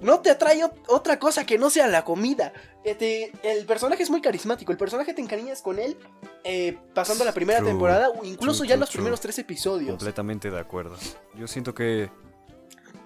no 0.02 0.20
te 0.20 0.30
atrae 0.30 0.62
otra 0.88 1.18
cosa 1.18 1.46
que 1.46 1.58
no 1.58 1.70
sea 1.70 1.86
la 1.86 2.04
comida. 2.04 2.52
Este, 2.84 3.32
el 3.42 3.64
personaje 3.64 4.02
es 4.02 4.10
muy 4.10 4.20
carismático, 4.20 4.72
el 4.72 4.78
personaje 4.78 5.14
te 5.14 5.22
encariñas 5.22 5.62
con 5.62 5.78
él 5.78 5.96
eh, 6.44 6.76
pasando 6.94 7.24
la 7.24 7.32
primera 7.32 7.62
temporada 7.62 8.10
o 8.10 8.24
incluso 8.24 8.64
ya 8.64 8.76
los 8.76 8.90
primeros 8.90 9.20
tres 9.20 9.38
episodios. 9.38 9.90
Completamente 9.90 10.50
de 10.50 10.58
acuerdo. 10.58 10.96
Yo 11.34 11.46
siento 11.46 11.74
que 11.74 12.10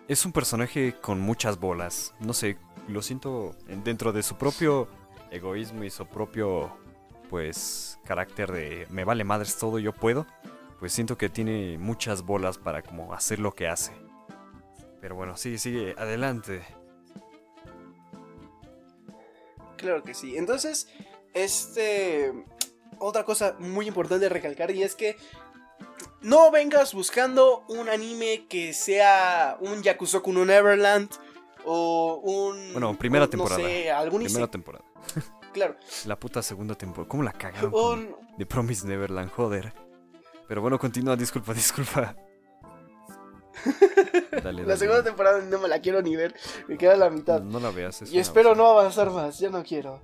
es 0.08 0.24
un 0.24 0.32
personaje 0.32 0.94
con 1.00 1.20
muchas 1.20 1.58
bolas. 1.58 2.14
No 2.20 2.32
sé, 2.32 2.56
lo 2.88 3.02
siento 3.02 3.54
dentro 3.84 4.12
de 4.12 4.22
su 4.22 4.36
propio 4.36 4.88
egoísmo 5.30 5.84
y 5.84 5.90
su 5.90 6.06
propio, 6.06 6.76
pues, 7.28 7.98
carácter 8.04 8.52
de 8.52 8.86
me 8.90 9.04
vale 9.04 9.24
madres 9.24 9.56
todo, 9.58 9.78
yo 9.78 9.92
puedo. 9.92 10.26
Pues 10.78 10.92
siento 10.92 11.16
que 11.16 11.28
tiene 11.28 11.78
muchas 11.78 12.22
bolas 12.22 12.58
para 12.58 12.82
como 12.82 13.12
hacer 13.14 13.38
lo 13.38 13.52
que 13.52 13.66
hace. 13.66 13.92
Pero 15.00 15.14
bueno, 15.14 15.36
sigue, 15.36 15.58
sigue, 15.58 15.94
adelante. 15.96 16.62
Claro 19.76 20.02
que 20.02 20.14
sí. 20.14 20.36
Entonces, 20.36 20.88
este. 21.34 22.32
Otra 22.98 23.24
cosa 23.24 23.56
muy 23.58 23.86
importante 23.86 24.24
de 24.24 24.28
recalcar 24.30 24.70
y 24.70 24.82
es 24.82 24.94
que 24.94 25.16
no 26.22 26.50
vengas 26.50 26.94
buscando 26.94 27.64
un 27.68 27.90
anime 27.90 28.46
que 28.48 28.72
sea 28.72 29.58
un 29.60 29.82
Yakusoku 29.82 30.32
no 30.32 30.44
Neverland 30.44 31.10
o 31.64 32.20
un. 32.22 32.72
Bueno, 32.72 32.96
primera 32.96 33.26
no 33.26 33.30
temporada. 33.30 33.60
sé, 33.60 33.90
algún 33.90 34.22
Primera 34.24 34.48
temporada. 34.48 34.84
Claro. 35.52 35.74
La 36.04 36.20
puta 36.20 36.42
segunda 36.42 36.74
temporada. 36.74 37.08
¿Cómo 37.08 37.22
la 37.22 37.32
cagaron? 37.32 37.72
Un, 37.72 38.14
The 38.36 38.44
Promise 38.44 38.86
Neverland, 38.86 39.30
joder. 39.30 39.72
Pero 40.46 40.60
bueno, 40.60 40.78
continúa, 40.78 41.16
disculpa, 41.16 41.54
disculpa. 41.54 42.14
Dale, 44.42 44.64
la 44.64 44.76
segunda 44.76 45.02
temporada 45.02 45.40
no 45.40 45.58
me 45.58 45.68
la 45.68 45.80
quiero 45.80 46.02
ni 46.02 46.14
ver. 46.16 46.34
Me 46.68 46.76
queda 46.78 46.96
la 46.96 47.10
mitad. 47.10 47.40
No 47.40 47.58
la 47.60 47.70
veas. 47.70 48.02
es 48.02 48.12
y 48.12 48.18
espero 48.18 48.54
no 48.54 48.66
avanzar 48.66 49.10
más. 49.10 49.38
Ya 49.38 49.50
no 49.50 49.62
quiero. 49.64 50.00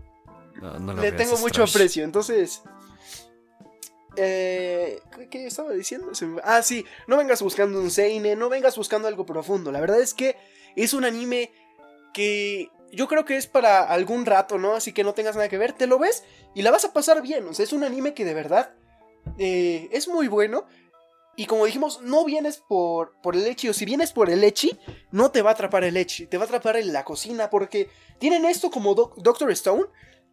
No, 0.61 0.79
no 0.79 0.95
la 0.95 1.03
Le 1.03 1.11
veas, 1.11 1.23
tengo 1.23 1.39
mucho 1.41 1.63
trash. 1.63 1.71
aprecio. 1.77 2.05
Entonces. 2.05 2.63
Eh, 4.17 5.01
¿qué- 5.17 5.29
¿Qué 5.29 5.47
estaba 5.47 5.73
diciendo? 5.73 6.11
Ah, 6.45 6.63
sí. 6.63 6.85
No 7.07 7.17
vengas 7.17 7.41
buscando 7.43 7.81
un 7.81 7.91
Seine. 7.91 8.37
No 8.37 8.49
vengas 8.49 8.77
buscando 8.77 9.09
algo 9.09 9.25
profundo. 9.25 9.73
La 9.73 9.81
verdad 9.81 10.01
es 10.01 10.13
que 10.15 10.37
es 10.77 10.93
un 10.93 11.05
anime 11.05 11.51
que 12.13 12.69
yo 12.93 13.09
creo 13.09 13.25
que 13.25 13.37
es 13.39 13.47
para 13.47 13.83
algún 13.85 14.27
rato, 14.27 14.59
¿no? 14.59 14.75
Así 14.75 14.93
que 14.93 15.03
no 15.05 15.15
tengas 15.15 15.35
nada 15.37 15.49
que 15.49 15.57
ver. 15.59 15.73
Te 15.73 15.87
lo 15.87 15.99
ves 15.99 16.25
y 16.55 16.63
la 16.63 16.71
vas 16.71 16.85
a 16.85 16.93
pasar 16.93 17.23
bien. 17.23 17.47
O 17.49 17.55
sea, 17.55 17.65
es 17.65 17.73
un 17.73 17.85
anime 17.85 18.13
que 18.13 18.25
de 18.27 18.35
verdad 18.35 18.73
eh, 19.39 19.89
es 19.93 20.09
muy 20.09 20.29
bueno. 20.29 20.67
Y 21.37 21.47
como 21.47 21.65
dijimos, 21.65 22.01
no 22.03 22.25
vienes 22.25 22.59
por, 22.59 23.15
por 23.23 23.35
el 23.37 23.47
Echi, 23.47 23.69
o 23.69 23.73
si 23.75 23.85
vienes 23.87 24.13
por 24.13 24.29
el 24.29 24.45
Echi, 24.45 24.79
no 25.11 25.31
te 25.31 25.41
va 25.43 25.51
a 25.51 25.53
atrapar 25.55 25.83
el 25.85 25.97
Echi, 25.97 26.27
te 26.27 26.37
va 26.37 26.45
a 26.45 26.47
atrapar 26.47 26.77
en 26.77 26.93
la 26.93 27.05
cocina, 27.05 27.49
porque 27.49 27.89
tienen 28.19 28.45
esto 28.45 28.71
como 28.71 28.95
Doc- 28.95 29.17
Doctor 29.17 29.51
Stone, 29.53 29.85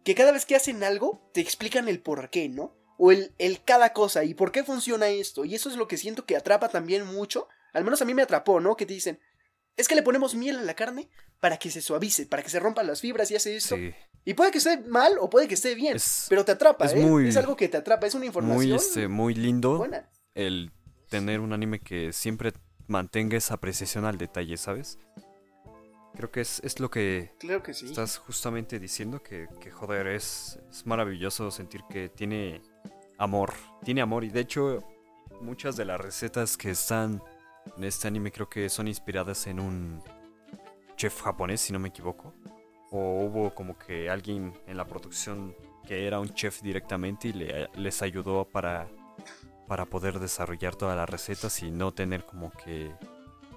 que 0.04 0.14
cada 0.14 0.30
vez 0.32 0.44
que 0.44 0.56
hacen 0.56 0.84
algo, 0.84 1.30
te 1.32 1.40
explican 1.40 1.88
el 1.88 2.00
por 2.02 2.28
qué, 2.30 2.48
¿no? 2.50 2.76
O 2.98 3.12
el, 3.12 3.34
el 3.38 3.62
cada 3.64 3.94
cosa 3.94 4.24
y 4.24 4.34
por 4.34 4.52
qué 4.52 4.62
funciona 4.62 5.08
esto. 5.08 5.46
Y 5.46 5.54
eso 5.54 5.70
es 5.70 5.76
lo 5.76 5.88
que 5.88 5.96
siento 5.96 6.26
que 6.26 6.36
atrapa 6.36 6.68
también 6.68 7.06
mucho. 7.06 7.48
Al 7.72 7.84
menos 7.84 8.02
a 8.02 8.04
mí 8.04 8.12
me 8.12 8.20
atrapó, 8.22 8.60
¿no? 8.60 8.76
Que 8.76 8.84
te 8.84 8.92
dicen, 8.92 9.18
es 9.78 9.88
que 9.88 9.94
le 9.94 10.02
ponemos 10.02 10.34
miel 10.34 10.58
a 10.58 10.62
la 10.62 10.74
carne 10.74 11.08
para 11.40 11.56
que 11.56 11.70
se 11.70 11.80
suavice, 11.80 12.26
para 12.26 12.42
que 12.42 12.50
se 12.50 12.60
rompan 12.60 12.86
las 12.86 13.00
fibras 13.00 13.30
y 13.30 13.36
hace 13.36 13.56
esto. 13.56 13.76
Sí, 13.76 13.94
Y 14.26 14.34
puede 14.34 14.50
que 14.50 14.58
esté 14.58 14.76
mal 14.82 15.14
o 15.18 15.30
puede 15.30 15.48
que 15.48 15.54
esté 15.54 15.74
bien, 15.74 15.96
Es- 15.96 16.26
pero 16.28 16.44
te 16.44 16.52
atrapa, 16.52 16.84
es 16.84 16.92
¿eh? 16.92 16.96
muy- 16.96 17.28
es 17.30 17.36
algo 17.38 17.56
que 17.56 17.68
te 17.70 17.78
atrapa, 17.78 18.06
es 18.06 18.14
una 18.14 18.26
información 18.26 18.66
muy, 18.68 18.76
este, 18.76 19.08
muy 19.08 19.32
lindo 19.34 19.78
buena. 19.78 20.10
el 20.34 20.70
tener 21.10 21.40
un 21.40 21.52
anime 21.52 21.80
que 21.80 22.12
siempre 22.14 22.52
mantenga 22.86 23.36
esa 23.36 23.58
precisión 23.58 24.06
al 24.06 24.16
detalle, 24.16 24.56
¿sabes? 24.56 24.98
Creo 26.14 26.30
que 26.30 26.40
es, 26.40 26.60
es 26.64 26.80
lo 26.80 26.90
que 26.90 27.32
sí. 27.72 27.86
estás 27.86 28.18
justamente 28.18 28.78
diciendo, 28.80 29.22
que, 29.22 29.46
que, 29.60 29.70
joder, 29.70 30.06
es, 30.08 30.58
es 30.70 30.86
maravilloso 30.86 31.50
sentir 31.50 31.82
que 31.90 32.08
tiene 32.08 32.62
amor, 33.18 33.52
tiene 33.84 34.00
amor 34.00 34.24
y 34.24 34.30
de 34.30 34.40
hecho 34.40 34.82
muchas 35.40 35.76
de 35.76 35.84
las 35.84 36.00
recetas 36.00 36.56
que 36.56 36.70
están 36.70 37.22
en 37.76 37.84
este 37.84 38.08
anime 38.08 38.32
creo 38.32 38.48
que 38.48 38.68
son 38.68 38.88
inspiradas 38.88 39.46
en 39.46 39.60
un 39.60 40.02
chef 40.96 41.22
japonés, 41.22 41.60
si 41.60 41.72
no 41.72 41.78
me 41.78 41.88
equivoco. 41.88 42.34
O 42.90 43.24
hubo 43.24 43.54
como 43.54 43.78
que 43.78 44.10
alguien 44.10 44.52
en 44.66 44.76
la 44.76 44.84
producción 44.86 45.54
que 45.86 46.06
era 46.06 46.18
un 46.18 46.30
chef 46.34 46.60
directamente 46.60 47.28
y 47.28 47.32
le- 47.34 47.68
les 47.76 48.02
ayudó 48.02 48.44
para, 48.44 48.88
para 49.70 49.86
poder 49.86 50.18
desarrollar 50.18 50.74
todas 50.74 50.96
las 50.96 51.08
recetas 51.08 51.62
y 51.62 51.70
no 51.70 51.94
tener 51.94 52.26
como 52.26 52.50
que 52.50 52.92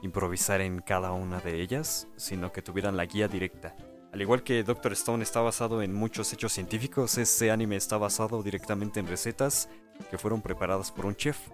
improvisar 0.03 0.61
en 0.61 0.79
cada 0.79 1.11
una 1.11 1.39
de 1.39 1.59
ellas, 1.59 2.07
sino 2.17 2.51
que 2.51 2.61
tuvieran 2.61 2.95
la 2.95 3.07
guía 3.07 3.27
directa. 3.27 3.75
Al 4.11 4.21
igual 4.21 4.43
que 4.43 4.63
Doctor 4.63 4.93
Stone 4.93 5.23
está 5.23 5.41
basado 5.41 5.81
en 5.81 5.91
muchos 5.91 6.31
hechos 6.31 6.53
científicos, 6.53 7.17
ese 7.17 7.49
anime 7.49 7.77
está 7.77 7.97
basado 7.97 8.43
directamente 8.43 8.99
en 8.99 9.07
recetas 9.07 9.69
que 10.11 10.19
fueron 10.19 10.43
preparadas 10.43 10.91
por 10.91 11.07
un 11.07 11.15
chef. 11.15 11.49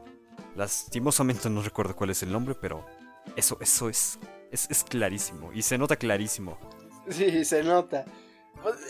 Lastimosamente 0.57 1.49
no 1.49 1.61
recuerdo 1.61 1.95
cuál 1.95 2.09
es 2.09 2.21
el 2.21 2.33
nombre, 2.33 2.53
pero 2.53 2.85
eso, 3.37 3.57
eso 3.61 3.87
es, 3.87 4.19
es, 4.51 4.69
es 4.69 4.83
clarísimo 4.83 5.53
y 5.53 5.61
se 5.61 5.77
nota 5.77 5.95
clarísimo. 5.95 6.57
Sí, 7.09 7.45
se 7.45 7.63
nota. 7.63 8.03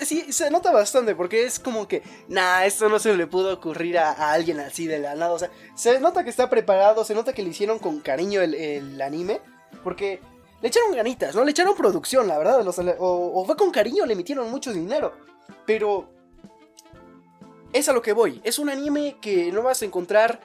Sí, 0.02 0.32
se 0.34 0.50
nota 0.50 0.72
bastante 0.72 1.16
porque 1.16 1.44
es 1.44 1.60
como 1.60 1.88
que, 1.88 2.02
nah, 2.28 2.66
esto 2.66 2.90
no 2.90 2.98
se 2.98 3.16
le 3.16 3.28
pudo 3.28 3.54
ocurrir 3.54 4.00
a, 4.00 4.32
alguien 4.32 4.60
así 4.60 4.88
de 4.88 5.00
la 5.00 5.16
nada. 5.16 5.32
O 5.32 5.40
sea, 5.40 5.52
se 5.76 6.00
nota 6.00 6.24
que 6.24 6.30
está 6.30 6.50
preparado, 6.50 7.06
se 7.06 7.14
nota 7.14 7.34
que 7.34 7.44
le 7.44 7.50
hicieron 7.50 7.80
con 7.80 8.00
cariño 8.00 8.42
el, 8.42 8.56
el 8.56 9.02
anime. 9.02 9.42
Porque 9.84 10.20
le 10.62 10.68
echaron 10.68 10.94
ganitas, 10.94 11.36
¿no? 11.36 11.44
Le 11.44 11.52
echaron 11.52 11.76
producción, 11.76 12.28
la 12.28 12.38
verdad. 12.38 12.66
o 13.00 13.46
fue 13.46 13.56
con 13.56 13.72
cariño, 13.72 14.06
le 14.06 14.16
metieron 14.16 14.50
mucho 14.50 14.74
dinero. 14.74 15.14
Pero 15.66 16.10
es 17.74 17.88
a 17.90 17.94
lo 17.94 18.02
que 18.02 18.14
voy. 18.14 18.42
Es 18.44 18.60
un 18.60 18.70
anime 18.70 19.18
que 19.22 19.52
no 19.52 19.62
vas 19.62 19.82
a 19.82 19.86
encontrar 19.86 20.40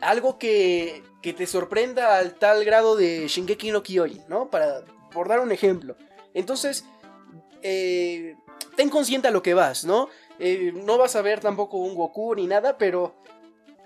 algo 0.00 0.38
que, 0.38 1.02
que 1.22 1.32
te 1.32 1.46
sorprenda 1.46 2.18
al 2.18 2.34
tal 2.34 2.64
grado 2.64 2.96
de 2.96 3.26
Shingeki 3.28 3.70
no 3.70 3.82
Kyojin, 3.82 4.24
¿no? 4.28 4.48
Para, 4.50 4.84
por 5.12 5.28
dar 5.28 5.40
un 5.40 5.52
ejemplo. 5.52 5.96
Entonces, 6.34 6.84
eh, 7.62 8.36
ten 8.76 8.90
consciente 8.90 9.28
a 9.28 9.30
lo 9.30 9.42
que 9.42 9.54
vas, 9.54 9.84
¿no? 9.84 10.08
Eh, 10.38 10.72
no 10.74 10.98
vas 10.98 11.16
a 11.16 11.22
ver 11.22 11.40
tampoco 11.40 11.78
un 11.78 11.94
Goku 11.94 12.34
ni 12.34 12.46
nada, 12.46 12.78
pero 12.78 13.14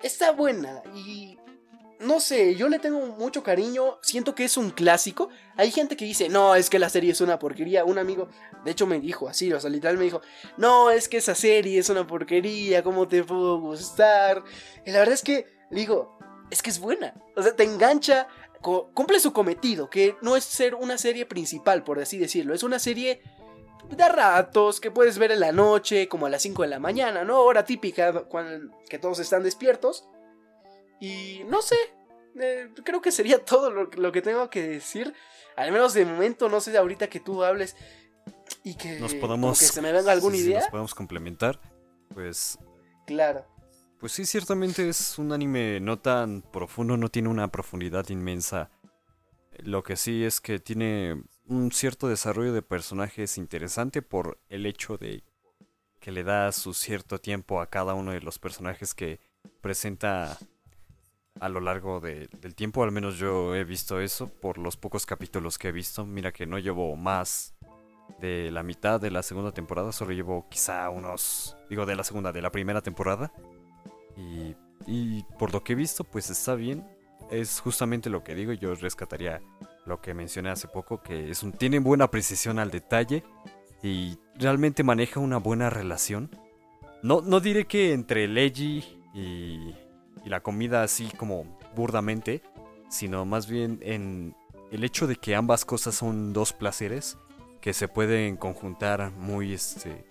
está 0.02 0.32
buena 0.32 0.82
y 0.94 1.38
no 2.02 2.18
sé, 2.18 2.56
yo 2.56 2.68
le 2.68 2.80
tengo 2.80 3.00
mucho 3.06 3.42
cariño, 3.42 3.98
siento 4.02 4.34
que 4.34 4.44
es 4.44 4.56
un 4.56 4.70
clásico. 4.70 5.28
Hay 5.56 5.70
gente 5.70 5.96
que 5.96 6.04
dice, 6.04 6.28
no, 6.28 6.56
es 6.56 6.68
que 6.68 6.80
la 6.80 6.88
serie 6.88 7.12
es 7.12 7.20
una 7.20 7.38
porquería. 7.38 7.84
Un 7.84 7.96
amigo, 7.98 8.28
de 8.64 8.72
hecho, 8.72 8.88
me 8.88 8.98
dijo 8.98 9.28
así, 9.28 9.52
o 9.52 9.60
sea, 9.60 9.70
literal 9.70 9.98
me 9.98 10.04
dijo, 10.04 10.20
no, 10.56 10.90
es 10.90 11.08
que 11.08 11.18
esa 11.18 11.36
serie 11.36 11.78
es 11.78 11.88
una 11.90 12.04
porquería, 12.06 12.82
¿cómo 12.82 13.06
te 13.06 13.22
pudo 13.22 13.60
gustar? 13.60 14.42
Y 14.84 14.90
la 14.90 14.98
verdad 14.98 15.14
es 15.14 15.22
que, 15.22 15.46
digo, 15.70 16.18
es 16.50 16.60
que 16.60 16.70
es 16.70 16.80
buena. 16.80 17.14
O 17.36 17.42
sea, 17.42 17.54
te 17.54 17.62
engancha, 17.62 18.26
cumple 18.60 19.20
su 19.20 19.32
cometido, 19.32 19.88
que 19.88 20.16
no 20.22 20.36
es 20.36 20.44
ser 20.44 20.74
una 20.74 20.98
serie 20.98 21.24
principal, 21.24 21.84
por 21.84 22.00
así 22.00 22.18
decirlo. 22.18 22.52
Es 22.52 22.64
una 22.64 22.80
serie 22.80 23.22
de 23.96 24.08
ratos 24.08 24.80
que 24.80 24.90
puedes 24.90 25.18
ver 25.18 25.32
en 25.32 25.40
la 25.40 25.52
noche, 25.52 26.08
como 26.08 26.26
a 26.26 26.30
las 26.30 26.42
5 26.42 26.62
de 26.62 26.68
la 26.68 26.78
mañana, 26.78 27.24
¿no? 27.24 27.40
Hora 27.40 27.64
típica, 27.64 28.24
cuando, 28.24 28.76
que 28.88 28.98
todos 28.98 29.18
están 29.18 29.42
despiertos. 29.42 30.08
Y 31.00 31.42
no 31.48 31.62
sé, 31.62 31.76
eh, 32.40 32.70
creo 32.84 33.00
que 33.00 33.12
sería 33.12 33.38
todo 33.44 33.70
lo, 33.70 33.84
lo 33.84 34.12
que 34.12 34.22
tengo 34.22 34.50
que 34.50 34.66
decir. 34.66 35.14
Al 35.56 35.70
menos 35.72 35.94
de 35.94 36.04
momento, 36.04 36.48
no 36.48 36.60
sé 36.60 36.76
ahorita 36.76 37.08
que 37.08 37.20
tú 37.20 37.44
hables 37.44 37.76
y 38.64 38.74
que, 38.74 39.00
Nos 39.00 39.12
como 39.12 39.26
podemos... 39.26 39.58
que 39.58 39.66
se 39.66 39.82
me 39.82 39.92
venga 39.92 40.12
alguna 40.12 40.36
sí, 40.36 40.42
idea. 40.42 40.60
nos 40.60 40.68
podemos 40.68 40.94
complementar. 40.94 41.60
Pues 42.14 42.58
Claro. 43.06 43.46
Pues 43.98 44.12
sí, 44.12 44.26
ciertamente 44.26 44.88
es 44.88 45.18
un 45.18 45.32
anime 45.32 45.78
no 45.80 45.98
tan 45.98 46.42
profundo, 46.42 46.96
no 46.96 47.08
tiene 47.08 47.28
una 47.28 47.48
profundidad 47.48 48.08
inmensa. 48.08 48.70
Lo 49.58 49.82
que 49.82 49.96
sí 49.96 50.24
es 50.24 50.40
que 50.40 50.58
tiene 50.58 51.22
un 51.52 51.70
cierto 51.70 52.08
desarrollo 52.08 52.52
de 52.52 52.62
personajes 52.62 53.36
interesante 53.38 54.00
por 54.02 54.38
el 54.48 54.64
hecho 54.66 54.96
de 54.96 55.22
que 56.00 56.10
le 56.10 56.24
da 56.24 56.50
su 56.52 56.74
cierto 56.74 57.18
tiempo 57.18 57.60
a 57.60 57.66
cada 57.66 57.94
uno 57.94 58.12
de 58.12 58.20
los 58.20 58.38
personajes 58.38 58.94
que 58.94 59.20
presenta 59.60 60.38
a 61.40 61.48
lo 61.48 61.60
largo 61.60 62.00
de- 62.00 62.28
del 62.40 62.54
tiempo. 62.54 62.82
Al 62.82 62.90
menos 62.90 63.18
yo 63.18 63.54
he 63.54 63.64
visto 63.64 64.00
eso 64.00 64.28
por 64.28 64.58
los 64.58 64.76
pocos 64.76 65.06
capítulos 65.06 65.58
que 65.58 65.68
he 65.68 65.72
visto. 65.72 66.04
Mira 66.06 66.32
que 66.32 66.46
no 66.46 66.58
llevo 66.58 66.96
más 66.96 67.54
de 68.20 68.50
la 68.50 68.62
mitad 68.62 69.00
de 69.00 69.10
la 69.10 69.22
segunda 69.22 69.52
temporada, 69.52 69.92
solo 69.92 70.12
llevo 70.12 70.48
quizá 70.48 70.88
unos, 70.90 71.56
digo 71.70 71.86
de 71.86 71.96
la 71.96 72.04
segunda, 72.04 72.32
de 72.32 72.42
la 72.42 72.50
primera 72.50 72.80
temporada. 72.80 73.32
Y, 74.16 74.56
y 74.86 75.22
por 75.38 75.52
lo 75.52 75.62
que 75.62 75.74
he 75.74 75.76
visto, 75.76 76.02
pues 76.04 76.30
está 76.30 76.54
bien. 76.54 76.84
Es 77.30 77.60
justamente 77.60 78.10
lo 78.10 78.24
que 78.24 78.34
digo. 78.34 78.52
Yo 78.52 78.74
rescataría 78.74 79.40
lo 79.86 80.00
que 80.00 80.14
mencioné 80.14 80.50
hace 80.50 80.68
poco, 80.68 81.02
que 81.02 81.30
es 81.30 81.42
un, 81.42 81.52
tiene 81.52 81.78
buena 81.78 82.10
precisión 82.10 82.58
al 82.58 82.70
detalle 82.70 83.24
y 83.82 84.18
realmente 84.36 84.84
maneja 84.84 85.20
una 85.20 85.38
buena 85.38 85.70
relación. 85.70 86.30
No, 87.02 87.20
no 87.20 87.40
diré 87.40 87.66
que 87.66 87.92
entre 87.92 88.28
Leiji 88.28 89.00
y, 89.12 89.74
y 90.24 90.28
la 90.28 90.40
comida 90.40 90.82
así 90.82 91.10
como 91.16 91.58
burdamente, 91.74 92.42
sino 92.88 93.24
más 93.24 93.48
bien 93.48 93.80
en 93.82 94.36
el 94.70 94.84
hecho 94.84 95.06
de 95.06 95.16
que 95.16 95.34
ambas 95.34 95.64
cosas 95.64 95.94
son 95.94 96.32
dos 96.32 96.52
placeres 96.52 97.18
que 97.60 97.72
se 97.72 97.88
pueden 97.88 98.36
conjuntar 98.36 99.12
muy 99.12 99.52
este 99.52 100.04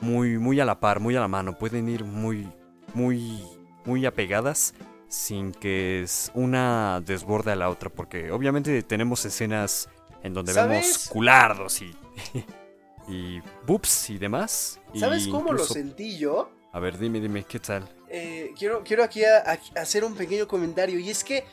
muy 0.00 0.38
muy 0.38 0.58
a 0.60 0.64
la 0.64 0.80
par, 0.80 1.00
muy 1.00 1.16
a 1.16 1.20
la 1.20 1.28
mano, 1.28 1.58
pueden 1.58 1.88
ir 1.88 2.04
muy 2.04 2.48
muy 2.94 3.42
muy 3.84 4.06
apegadas 4.06 4.74
sin 5.10 5.52
que 5.52 6.02
es 6.02 6.30
una 6.34 7.02
desborde 7.04 7.50
a 7.52 7.56
la 7.56 7.68
otra 7.68 7.90
porque 7.90 8.30
obviamente 8.30 8.82
tenemos 8.84 9.24
escenas 9.26 9.88
en 10.22 10.32
donde 10.32 10.52
vemos 10.52 11.08
culardos 11.10 11.82
y 11.82 11.94
y 13.08 13.40
boobs 13.66 14.10
y 14.10 14.18
demás. 14.18 14.78
y 14.94 15.00
¿Sabes 15.00 15.26
cómo 15.28 15.52
lo 15.52 15.64
sentí 15.64 16.16
yo? 16.16 16.50
A 16.72 16.78
ver, 16.78 16.96
dime, 16.98 17.18
dime, 17.20 17.42
¿qué 17.44 17.58
tal? 17.58 17.88
Eh, 18.08 18.52
quiero, 18.56 18.82
quiero 18.84 19.02
aquí 19.02 19.24
a- 19.24 19.38
a- 19.76 19.80
hacer 19.80 20.04
un 20.04 20.14
pequeño 20.14 20.46
comentario 20.46 20.98
y 21.00 21.10
es 21.10 21.24
que 21.24 21.44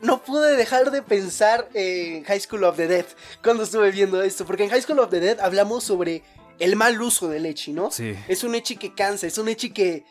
no 0.00 0.22
pude 0.22 0.56
dejar 0.56 0.90
de 0.90 1.02
pensar 1.02 1.68
en 1.74 2.24
High 2.24 2.40
School 2.40 2.64
of 2.64 2.76
the 2.76 2.86
Dead 2.88 3.04
cuando 3.42 3.64
estuve 3.64 3.90
viendo 3.90 4.22
esto, 4.22 4.46
porque 4.46 4.64
en 4.64 4.70
High 4.70 4.82
School 4.82 5.00
of 5.00 5.10
the 5.10 5.20
Dead 5.20 5.38
hablamos 5.40 5.84
sobre 5.84 6.22
el 6.58 6.76
mal 6.76 7.00
uso 7.02 7.28
del 7.28 7.44
Echi, 7.46 7.72
¿no? 7.72 7.90
Sí. 7.90 8.14
Es 8.28 8.42
un 8.44 8.54
Echi 8.54 8.76
que 8.76 8.94
cansa, 8.94 9.26
es 9.26 9.36
un 9.38 9.48
Echi 9.48 9.70
que, 9.70 10.04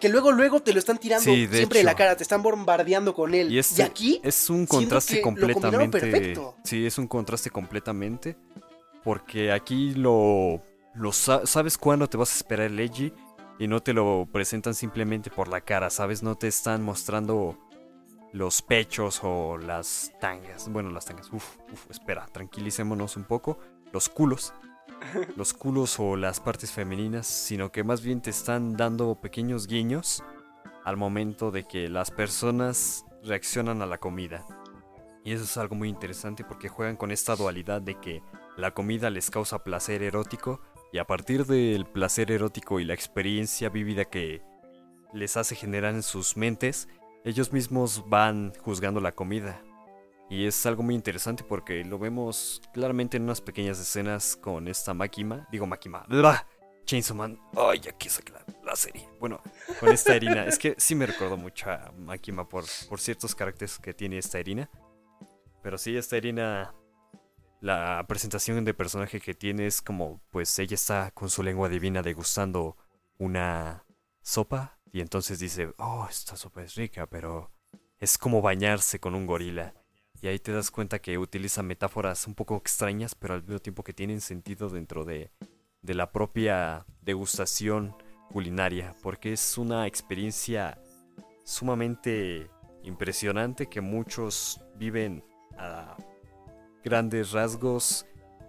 que 0.00 0.08
luego, 0.08 0.32
luego 0.32 0.60
te 0.60 0.72
lo 0.72 0.78
están 0.78 0.98
tirando 0.98 1.24
Sí, 1.24 1.46
de 1.46 1.56
siempre 1.58 1.80
en 1.80 1.86
la 1.86 1.94
cara, 1.94 2.16
te 2.16 2.22
están 2.22 2.42
bombardeando 2.42 3.14
con 3.14 3.34
él. 3.34 3.52
Y, 3.52 3.60
Y, 3.76 3.82
aquí, 3.82 4.20
es 4.22 4.48
un 4.50 4.66
contraste 4.66 5.20
completamente. 5.20 5.98
perfecto. 6.00 6.56
Sí, 6.64 6.86
es 6.86 6.98
un 6.98 7.06
contraste 7.06 7.50
completamente. 7.50 8.36
Porque 9.04 9.52
aquí 9.52 9.94
lo, 9.94 10.62
lo 10.94 11.12
sa- 11.12 11.46
sabes 11.46 11.78
cuándo 11.78 12.08
te 12.08 12.16
vas 12.16 12.32
a 12.32 12.36
esperar 12.36 12.66
el 12.66 12.78
Edgy 12.80 13.12
y 13.58 13.66
no 13.66 13.80
te 13.82 13.92
lo 13.92 14.28
presentan 14.30 14.74
simplemente 14.74 15.30
por 15.30 15.48
la 15.48 15.60
cara, 15.60 15.88
¿sabes? 15.90 16.22
No 16.22 16.36
te 16.36 16.48
están 16.48 16.82
mostrando 16.82 17.56
los 18.32 18.60
pechos 18.60 19.20
o 19.22 19.56
las 19.56 20.12
tangas. 20.20 20.68
Bueno, 20.70 20.90
las 20.90 21.06
tangas. 21.06 21.32
Uf, 21.32 21.56
uf, 21.72 21.90
espera, 21.90 22.26
tranquilicémonos 22.26 23.16
un 23.16 23.24
poco. 23.24 23.58
Los 23.92 24.08
culos. 24.08 24.52
Los 25.36 25.52
culos 25.52 25.98
o 25.98 26.16
las 26.16 26.40
partes 26.40 26.72
femeninas, 26.72 27.26
sino 27.26 27.70
que 27.70 27.84
más 27.84 28.02
bien 28.02 28.20
te 28.20 28.30
están 28.30 28.76
dando 28.76 29.14
pequeños 29.20 29.66
guiños 29.66 30.22
al 30.84 30.96
momento 30.96 31.50
de 31.50 31.64
que 31.64 31.88
las 31.88 32.10
personas 32.10 33.04
reaccionan 33.22 33.82
a 33.82 33.86
la 33.86 33.98
comida. 33.98 34.46
Y 35.24 35.32
eso 35.32 35.44
es 35.44 35.56
algo 35.56 35.74
muy 35.74 35.88
interesante 35.88 36.44
porque 36.44 36.68
juegan 36.68 36.96
con 36.96 37.10
esta 37.10 37.36
dualidad 37.36 37.82
de 37.82 38.00
que 38.00 38.22
la 38.56 38.72
comida 38.72 39.10
les 39.10 39.30
causa 39.30 39.62
placer 39.62 40.02
erótico 40.02 40.60
y 40.92 40.98
a 40.98 41.06
partir 41.06 41.44
del 41.44 41.84
placer 41.84 42.32
erótico 42.32 42.80
y 42.80 42.84
la 42.84 42.94
experiencia 42.94 43.68
vívida 43.68 44.06
que 44.06 44.42
les 45.12 45.36
hace 45.36 45.54
generar 45.54 45.94
en 45.94 46.02
sus 46.02 46.36
mentes, 46.36 46.88
ellos 47.24 47.52
mismos 47.52 48.04
van 48.08 48.52
juzgando 48.62 49.00
la 49.00 49.12
comida. 49.12 49.62
Y 50.30 50.46
es 50.46 50.66
algo 50.66 50.82
muy 50.82 50.94
interesante 50.94 51.42
porque 51.42 51.84
lo 51.84 51.98
vemos 51.98 52.60
claramente 52.74 53.16
en 53.16 53.24
unas 53.24 53.40
pequeñas 53.40 53.80
escenas 53.80 54.36
con 54.36 54.68
esta 54.68 54.92
Makima, 54.92 55.48
digo 55.50 55.66
Makima, 55.66 56.04
¡blah! 56.08 56.46
Chainsaw 56.84 57.16
Man, 57.16 57.38
ay, 57.54 57.80
ya 57.80 57.92
que 57.92 58.08
sacar 58.08 58.46
la, 58.46 58.54
la 58.64 58.74
serie. 58.76 59.06
Bueno, 59.20 59.42
con 59.78 59.90
esta 59.90 60.14
Erina, 60.14 60.46
es 60.46 60.58
que 60.58 60.74
sí 60.78 60.94
me 60.94 61.04
recordó 61.04 61.36
mucho 61.36 61.70
a 61.70 61.92
Makima 61.98 62.48
por, 62.48 62.64
por 62.88 62.98
ciertos 62.98 63.34
caracteres 63.34 63.78
que 63.78 63.92
tiene 63.92 64.16
esta 64.16 64.38
Erina. 64.38 64.70
Pero 65.62 65.76
sí, 65.76 65.96
esta 65.98 66.16
Erina, 66.16 66.74
la 67.60 68.02
presentación 68.08 68.64
de 68.64 68.72
personaje 68.72 69.20
que 69.20 69.34
tiene 69.34 69.66
es 69.66 69.82
como, 69.82 70.22
pues 70.30 70.58
ella 70.58 70.74
está 70.74 71.10
con 71.10 71.28
su 71.28 71.42
lengua 71.42 71.68
divina 71.68 72.00
degustando 72.00 72.78
una 73.18 73.84
sopa 74.22 74.78
y 74.90 75.00
entonces 75.00 75.38
dice, 75.38 75.74
oh, 75.76 76.06
esta 76.08 76.36
sopa 76.36 76.62
es 76.62 76.74
rica, 76.74 77.06
pero 77.06 77.50
es 77.98 78.16
como 78.16 78.40
bañarse 78.40 78.98
con 78.98 79.14
un 79.14 79.26
gorila. 79.26 79.74
Y 80.20 80.26
ahí 80.26 80.38
te 80.38 80.52
das 80.52 80.70
cuenta 80.70 80.98
que 80.98 81.18
utiliza 81.18 81.62
metáforas 81.62 82.26
un 82.26 82.34
poco 82.34 82.56
extrañas, 82.56 83.14
pero 83.14 83.34
al 83.34 83.42
mismo 83.42 83.60
tiempo 83.60 83.84
que 83.84 83.92
tienen 83.92 84.20
sentido 84.20 84.68
dentro 84.68 85.04
de, 85.04 85.30
de 85.82 85.94
la 85.94 86.10
propia 86.10 86.84
degustación 87.02 87.94
culinaria, 88.32 88.94
porque 89.02 89.32
es 89.32 89.58
una 89.58 89.86
experiencia 89.86 90.78
sumamente 91.44 92.50
impresionante 92.82 93.68
que 93.68 93.80
muchos 93.80 94.60
viven 94.76 95.24
a 95.56 95.96
grandes 96.84 97.32
rasgos 97.32 98.06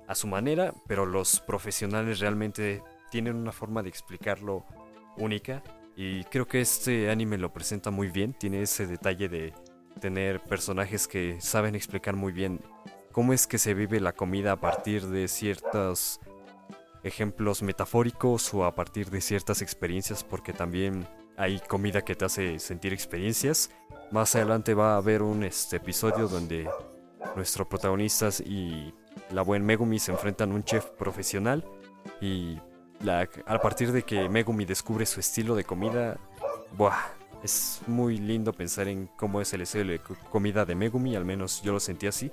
a 0.08 0.16
su 0.16 0.28
manera, 0.28 0.74
pero 0.88 1.06
los 1.06 1.40
profesionales 1.40 2.20
realmente 2.20 2.82
tienen 3.12 3.36
una 3.36 3.52
forma 3.52 3.84
de 3.84 3.90
explicarlo 3.90 4.66
única 5.18 5.64
y 5.96 6.24
creo 6.26 6.48
que 6.48 6.62
este 6.62 7.10
anime 7.10 7.38
lo 7.38 7.52
presenta 7.52 7.92
muy 7.92 8.08
bien, 8.08 8.34
tiene 8.34 8.62
ese 8.62 8.88
detalle 8.88 9.30
de 9.30 9.54
tener 10.00 10.42
personajes 10.42 11.08
que 11.08 11.40
saben 11.42 11.76
explicar 11.76 12.16
muy 12.16 12.32
bien 12.32 12.62
cómo 13.12 13.34
es 13.34 13.48
que 13.48 13.58
se 13.58 13.74
vive 13.74 14.00
la 14.00 14.14
comida 14.14 14.54
a 14.54 14.60
partir 14.60 15.06
de 15.08 15.28
ciertos 15.28 16.20
ejemplos 17.04 17.62
metafóricos 17.62 18.54
o 18.54 18.66
a 18.66 18.76
partir 18.76 19.10
de 19.10 19.22
ciertas 19.22 19.62
experiencias, 19.62 20.24
porque 20.24 20.54
también 20.54 21.08
hay 21.38 21.60
comida 21.60 22.02
que 22.02 22.16
te 22.16 22.26
hace 22.26 22.60
sentir 22.60 22.94
experiencias. 22.94 23.72
Más 24.12 24.36
adelante 24.36 24.74
va 24.74 24.94
a 24.94 24.98
haber 24.98 25.22
un 25.22 25.44
este, 25.44 25.78
episodio 25.78 26.28
donde 26.28 26.70
nuestros 27.36 27.68
protagonistas 27.68 28.42
y 28.42 28.94
la 29.32 29.42
buen 29.42 29.66
Megumi 29.66 30.00
se 30.00 30.12
enfrentan 30.12 30.52
a 30.52 30.56
un 30.56 30.64
chef 30.64 30.86
profesional 30.92 31.64
y 32.22 32.58
a 33.46 33.62
partir 33.62 33.92
de 33.92 34.04
que 34.04 34.28
Megumi 34.28 34.66
descubre 34.66 35.06
su 35.06 35.20
estilo 35.20 35.56
de 35.56 35.64
comida, 35.64 36.18
¡buah! 36.76 37.19
Es 37.44 37.82
muy 37.88 38.18
lindo 38.18 38.52
pensar 38.52 38.88
en 38.88 39.08
cómo 39.16 39.40
es 39.40 39.54
el 39.54 39.62
estilo 39.62 39.92
de 39.92 40.00
co- 40.00 40.18
comida 40.30 40.66
de 40.66 40.76
Megumi, 40.76 41.16
al 41.16 41.26
menos 41.26 41.62
yo 41.62 41.72
lo 41.72 41.80
sentí 41.80 42.08
así, 42.08 42.32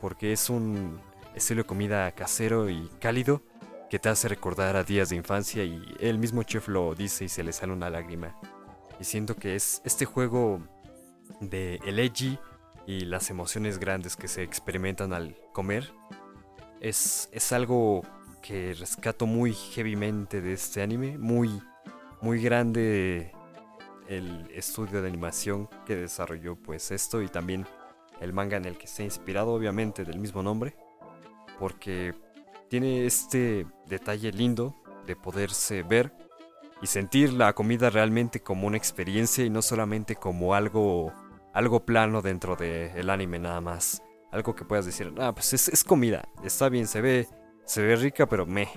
porque 0.00 0.32
es 0.32 0.48
un 0.48 0.98
estilo 1.34 1.62
de 1.62 1.66
comida 1.66 2.10
casero 2.12 2.70
y 2.70 2.88
cálido 2.98 3.42
que 3.90 3.98
te 3.98 4.08
hace 4.08 4.28
recordar 4.28 4.74
a 4.76 4.82
días 4.82 5.10
de 5.10 5.16
infancia 5.16 5.62
y 5.62 5.94
el 6.00 6.18
mismo 6.18 6.42
chef 6.42 6.68
lo 6.68 6.94
dice 6.94 7.26
y 7.26 7.28
se 7.28 7.44
le 7.44 7.52
sale 7.52 7.72
una 7.72 7.90
lágrima. 7.90 8.34
Y 8.98 9.04
siento 9.04 9.36
que 9.36 9.54
es 9.54 9.82
este 9.84 10.06
juego 10.06 10.60
de 11.40 11.78
el 11.84 11.98
edgy 11.98 12.38
y 12.86 13.00
las 13.00 13.28
emociones 13.30 13.78
grandes 13.78 14.16
que 14.16 14.26
se 14.26 14.42
experimentan 14.42 15.12
al 15.12 15.36
comer 15.52 15.92
es, 16.80 17.28
es 17.32 17.52
algo 17.52 18.02
que 18.42 18.74
rescato 18.74 19.26
muy 19.26 19.52
heavymente 19.74 20.40
de 20.40 20.54
este 20.54 20.80
anime, 20.82 21.18
muy, 21.18 21.60
muy 22.22 22.40
grande 22.40 23.32
el 24.08 24.48
estudio 24.54 25.02
de 25.02 25.08
animación 25.08 25.68
que 25.84 25.96
desarrolló 25.96 26.56
pues 26.56 26.90
esto 26.90 27.22
y 27.22 27.28
también 27.28 27.66
el 28.20 28.32
manga 28.32 28.56
en 28.56 28.64
el 28.64 28.78
que 28.78 28.86
está 28.86 29.02
inspirado 29.02 29.52
obviamente 29.52 30.04
del 30.04 30.18
mismo 30.18 30.42
nombre 30.42 30.76
porque 31.58 32.14
tiene 32.68 33.06
este 33.06 33.66
detalle 33.86 34.32
lindo 34.32 34.74
de 35.06 35.16
poderse 35.16 35.82
ver 35.82 36.12
y 36.82 36.86
sentir 36.86 37.32
la 37.32 37.52
comida 37.54 37.90
realmente 37.90 38.40
como 38.40 38.66
una 38.66 38.76
experiencia 38.76 39.44
y 39.44 39.50
no 39.50 39.62
solamente 39.62 40.16
como 40.16 40.54
algo 40.54 41.12
algo 41.52 41.86
plano 41.86 42.20
dentro 42.20 42.54
del 42.54 43.08
anime 43.08 43.38
nada 43.38 43.62
más. 43.62 44.02
Algo 44.30 44.54
que 44.54 44.64
puedas 44.64 44.84
decir 44.84 45.14
ah 45.18 45.32
pues 45.32 45.54
es, 45.54 45.68
es 45.68 45.84
comida 45.84 46.28
está 46.44 46.68
bien 46.68 46.86
se 46.86 47.00
ve 47.00 47.28
se 47.64 47.80
ve 47.80 47.96
rica 47.96 48.26
pero 48.26 48.44
me 48.44 48.68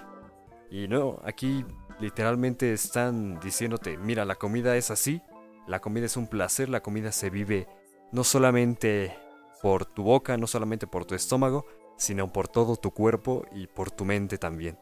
y 0.72 0.88
no 0.88 1.20
aquí 1.26 1.66
literalmente 2.00 2.74
están 2.74 3.40
diciéndote 3.40 3.98
mira 3.98 4.26
la 4.26 4.36
comida 4.36 4.76
es 4.78 4.92
así 4.92 5.22
la 5.68 5.80
comida 5.82 6.06
es 6.06 6.18
un 6.18 6.28
placer 6.28 6.70
la 6.70 6.82
comida 6.82 7.12
se 7.12 7.30
vive 7.30 7.68
no 8.12 8.24
solamente 8.24 9.16
por 9.62 9.86
tu 9.86 10.04
boca 10.04 10.38
no 10.38 10.48
solamente 10.48 10.88
por 10.88 11.06
tu 11.06 11.16
estómago 11.16 11.66
sino 11.98 12.32
por 12.32 12.48
todo 12.48 12.78
tu 12.78 12.92
cuerpo 12.92 13.46
y 13.52 13.68
por 13.68 13.92
tu 13.92 14.06
mente 14.06 14.38
también. 14.38 14.80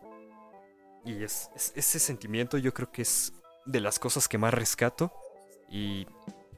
Y 1.04 1.24
es, 1.24 1.50
es- 1.56 1.74
ese 1.76 1.98
sentimiento 1.98 2.60
yo 2.60 2.76
creo 2.76 2.92
que 2.92 3.02
es 3.02 3.34
de 3.66 3.80
las 3.82 3.98
cosas 3.98 4.28
que 4.28 4.38
más 4.38 4.54
rescato. 4.54 5.12
Y 5.68 6.06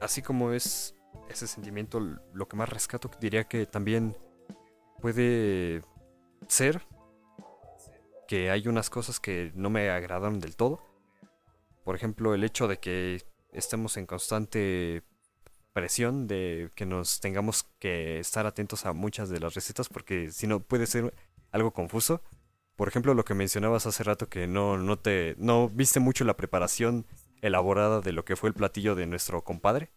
así 0.00 0.20
como 0.20 0.52
es 0.52 0.94
ese 1.30 1.46
sentimiento 1.46 1.98
lo 2.00 2.46
que 2.46 2.56
más 2.58 2.68
rescato, 2.68 3.10
diría 3.20 3.44
que 3.44 3.64
también 3.64 4.18
puede 5.00 5.80
ser 6.46 6.86
que 8.30 8.48
hay 8.48 8.68
unas 8.68 8.90
cosas 8.90 9.18
que 9.18 9.50
no 9.56 9.70
me 9.70 9.90
agradaron 9.90 10.38
del 10.38 10.54
todo. 10.54 10.78
Por 11.82 11.96
ejemplo, 11.96 12.32
el 12.32 12.44
hecho 12.44 12.68
de 12.68 12.78
que 12.78 13.24
estemos 13.52 13.96
en 13.96 14.06
constante 14.06 15.02
presión 15.72 16.28
de 16.28 16.70
que 16.76 16.86
nos 16.86 17.18
tengamos 17.18 17.66
que 17.80 18.20
estar 18.20 18.46
atentos 18.46 18.86
a 18.86 18.92
muchas 18.92 19.30
de 19.30 19.40
las 19.40 19.54
recetas 19.54 19.88
porque 19.88 20.30
si 20.30 20.46
no 20.46 20.60
puede 20.60 20.86
ser 20.86 21.12
algo 21.50 21.72
confuso. 21.72 22.22
Por 22.76 22.86
ejemplo, 22.86 23.14
lo 23.14 23.24
que 23.24 23.34
mencionabas 23.34 23.86
hace 23.86 24.04
rato 24.04 24.28
que 24.28 24.46
no, 24.46 24.78
no 24.78 24.96
te 24.96 25.34
no 25.36 25.68
viste 25.68 25.98
mucho 25.98 26.24
la 26.24 26.36
preparación 26.36 27.06
elaborada 27.42 28.00
de 28.00 28.12
lo 28.12 28.24
que 28.24 28.36
fue 28.36 28.50
el 28.50 28.54
platillo 28.54 28.94
de 28.94 29.06
nuestro 29.06 29.42
compadre. 29.42 29.90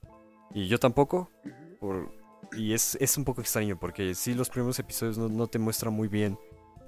Y 0.56 0.68
yo 0.68 0.80
tampoco. 0.80 1.30
y 2.54 2.74
es, 2.74 2.98
es 3.00 3.16
un 3.16 3.26
poco 3.26 3.42
extraño 3.42 3.80
porque 3.80 4.16
sí 4.16 4.34
los 4.34 4.50
primeros 4.50 4.80
episodios 4.80 5.20
no, 5.20 5.30
no 5.30 5.46
te 5.46 5.60
muestran 5.60 5.94
muy 5.94 6.08
bien 6.08 6.40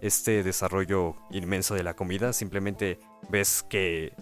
este 0.05 0.43
desarrollo 0.43 1.15
inmenso 1.31 1.73
de 1.73 1.83
la 1.83 1.95
comida. 1.95 2.31
Simplemente 2.31 2.99
ves 3.29 3.63
que, 3.67 4.13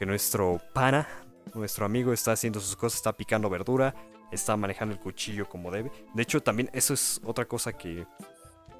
nuestro 0.00 0.60
pana, 0.72 1.06
nuestro 1.54 1.86
amigo 1.86 2.12
está 2.12 2.32
haciendo 2.32 2.58
sus 2.58 2.74
cosas, 2.74 2.96
está 2.96 3.12
picando 3.12 3.48
verdura, 3.48 3.94
está 4.32 4.56
manejando 4.56 4.94
el 4.94 5.00
cuchillo 5.00 5.48
como 5.48 5.70
debe. 5.70 5.92
De 6.12 6.22
hecho, 6.24 6.42
también 6.42 6.70
eso 6.72 6.92
es 6.92 7.20
otra 7.24 7.44
cosa 7.44 7.72
que, 7.74 8.04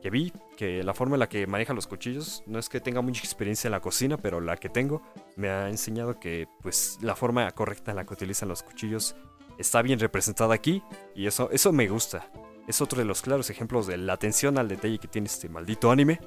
que 0.00 0.10
vi, 0.10 0.32
que 0.56 0.82
la 0.82 0.94
forma 0.94 1.14
en 1.14 1.20
la 1.20 1.28
que 1.28 1.46
maneja 1.46 1.74
los 1.74 1.86
cuchillos, 1.86 2.42
no 2.46 2.58
es 2.58 2.68
que 2.68 2.80
tenga 2.80 3.02
mucha 3.02 3.20
experiencia 3.20 3.68
en 3.68 3.72
la 3.72 3.80
cocina, 3.80 4.16
pero 4.16 4.40
la 4.40 4.56
que 4.56 4.68
tengo 4.68 5.00
me 5.36 5.48
ha 5.48 5.68
enseñado 5.68 6.18
que 6.18 6.48
pues 6.60 6.98
la 7.02 7.14
forma 7.14 7.48
correcta 7.52 7.92
en 7.92 7.98
la 7.98 8.04
que 8.04 8.14
utilizan 8.14 8.48
los 8.48 8.64
cuchillos 8.64 9.14
está 9.58 9.80
bien 9.80 10.00
representada 10.00 10.54
aquí 10.54 10.82
y 11.14 11.28
eso, 11.28 11.50
eso 11.52 11.72
me 11.72 11.86
gusta. 11.86 12.28
Es 12.66 12.80
otro 12.80 12.98
de 12.98 13.04
los 13.04 13.22
claros 13.22 13.48
ejemplos 13.50 13.86
de 13.86 13.96
la 13.96 14.12
atención 14.12 14.58
al 14.58 14.68
detalle 14.68 14.98
que 14.98 15.08
tiene 15.08 15.26
este 15.26 15.48
maldito 15.48 15.90
anime. 15.90 16.20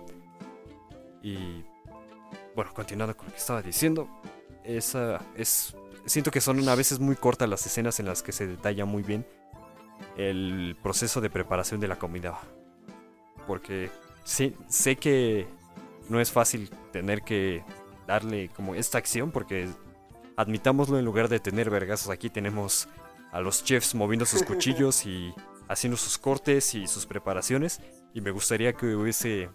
Y 1.26 1.65
bueno, 2.55 2.71
continuando 2.76 3.17
con 3.17 3.26
lo 3.26 3.32
que 3.32 3.39
estaba 3.39 3.63
diciendo, 3.63 4.07
esa 4.63 5.19
es 5.36 5.76
siento 6.05 6.30
que 6.30 6.39
son 6.39 6.69
a 6.69 6.76
veces 6.76 6.99
muy 6.99 7.15
cortas 7.15 7.49
las 7.49 7.65
escenas 7.65 7.99
en 7.99 8.05
las 8.05 8.21
que 8.21 8.32
se 8.32 8.45
detalla 8.45 8.86
muy 8.86 9.01
bien 9.01 9.26
el 10.17 10.78
proceso 10.84 11.21
de 11.21 11.32
preparación 11.32 11.80
de 11.80 11.88
la 11.88 11.97
comida. 11.97 12.39
Porque 13.47 13.89
sí, 14.23 14.55
sé 14.67 14.97
que 14.97 15.47
no 16.09 16.21
es 16.21 16.32
fácil 16.32 16.69
tener 16.91 17.23
que 17.23 17.63
darle 18.05 18.49
como 18.49 18.76
esta 18.76 18.99
acción 18.99 19.32
porque 19.32 19.67
admitámoslo 20.38 20.99
en 20.99 21.05
lugar 21.05 21.28
de 21.28 21.39
tener 21.39 21.71
vergazos 21.71 22.11
aquí 22.11 22.30
tenemos 22.30 22.88
a 23.32 23.41
los 23.41 23.63
chefs 23.63 23.95
moviendo 23.95 24.28
sus 24.28 24.43
cuchillos 24.43 25.07
y 25.07 25.34
haciendo 25.67 25.97
sus 25.97 26.19
cortes 26.19 26.76
y 26.76 26.86
sus 26.86 27.07
preparaciones 27.07 27.82
y 28.13 28.21
me 28.21 28.30
gustaría 28.30 28.73
que 28.73 28.95
hubiese 28.95 29.49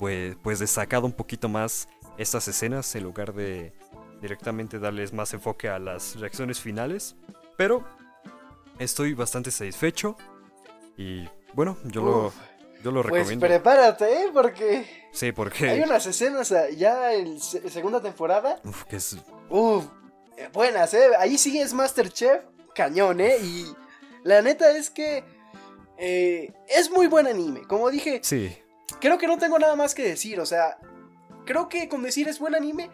pues, 0.00 0.36
pues 0.42 0.58
destacado 0.58 1.06
un 1.06 1.12
poquito 1.12 1.48
más 1.48 1.88
estas 2.18 2.48
escenas 2.48 2.92
en 2.96 3.04
lugar 3.04 3.32
de 3.32 3.72
directamente 4.20 4.80
darles 4.80 5.12
más 5.12 5.32
enfoque 5.32 5.68
a 5.68 5.78
las 5.78 6.18
reacciones 6.18 6.60
finales 6.60 7.14
pero 7.56 7.84
estoy 8.80 9.14
bastante 9.14 9.52
satisfecho 9.52 10.16
y 10.96 11.28
bueno 11.54 11.76
yo 11.84 12.02
lo 12.02 12.32
yo 12.82 12.90
lo 12.90 13.02
pues 13.02 13.12
recomiendo. 13.12 13.46
Pues 13.46 13.52
prepárate, 13.52 14.22
¿eh? 14.22 14.30
Porque. 14.32 14.86
Sí, 15.12 15.32
porque. 15.32 15.68
Hay 15.68 15.80
unas 15.80 16.06
escenas 16.06 16.52
ah, 16.52 16.68
ya 16.70 17.12
en 17.12 17.38
segunda 17.40 18.00
temporada. 18.00 18.60
Uf, 18.64 18.84
que 18.84 18.96
es. 18.96 19.16
Uf, 19.48 19.84
eh, 20.36 20.48
buenas, 20.52 20.94
¿eh? 20.94 21.10
Ahí 21.18 21.36
sigue 21.36 21.60
es 21.60 21.74
Masterchef, 21.74 22.42
cañón, 22.74 23.20
¿eh? 23.20 23.36
Y 23.42 23.66
la 24.22 24.40
neta 24.42 24.70
es 24.76 24.90
que. 24.90 25.24
Eh, 25.98 26.52
es 26.68 26.90
muy 26.90 27.06
buen 27.06 27.26
anime. 27.26 27.62
Como 27.66 27.90
dije. 27.90 28.20
Sí. 28.22 28.56
Creo 29.00 29.18
que 29.18 29.26
no 29.26 29.38
tengo 29.38 29.58
nada 29.58 29.76
más 29.76 29.94
que 29.94 30.02
decir, 30.02 30.40
o 30.40 30.46
sea. 30.46 30.78
Creo 31.46 31.68
que 31.68 31.88
con 31.88 32.02
decir 32.02 32.28
es 32.28 32.38
buen 32.38 32.54
anime 32.54 32.90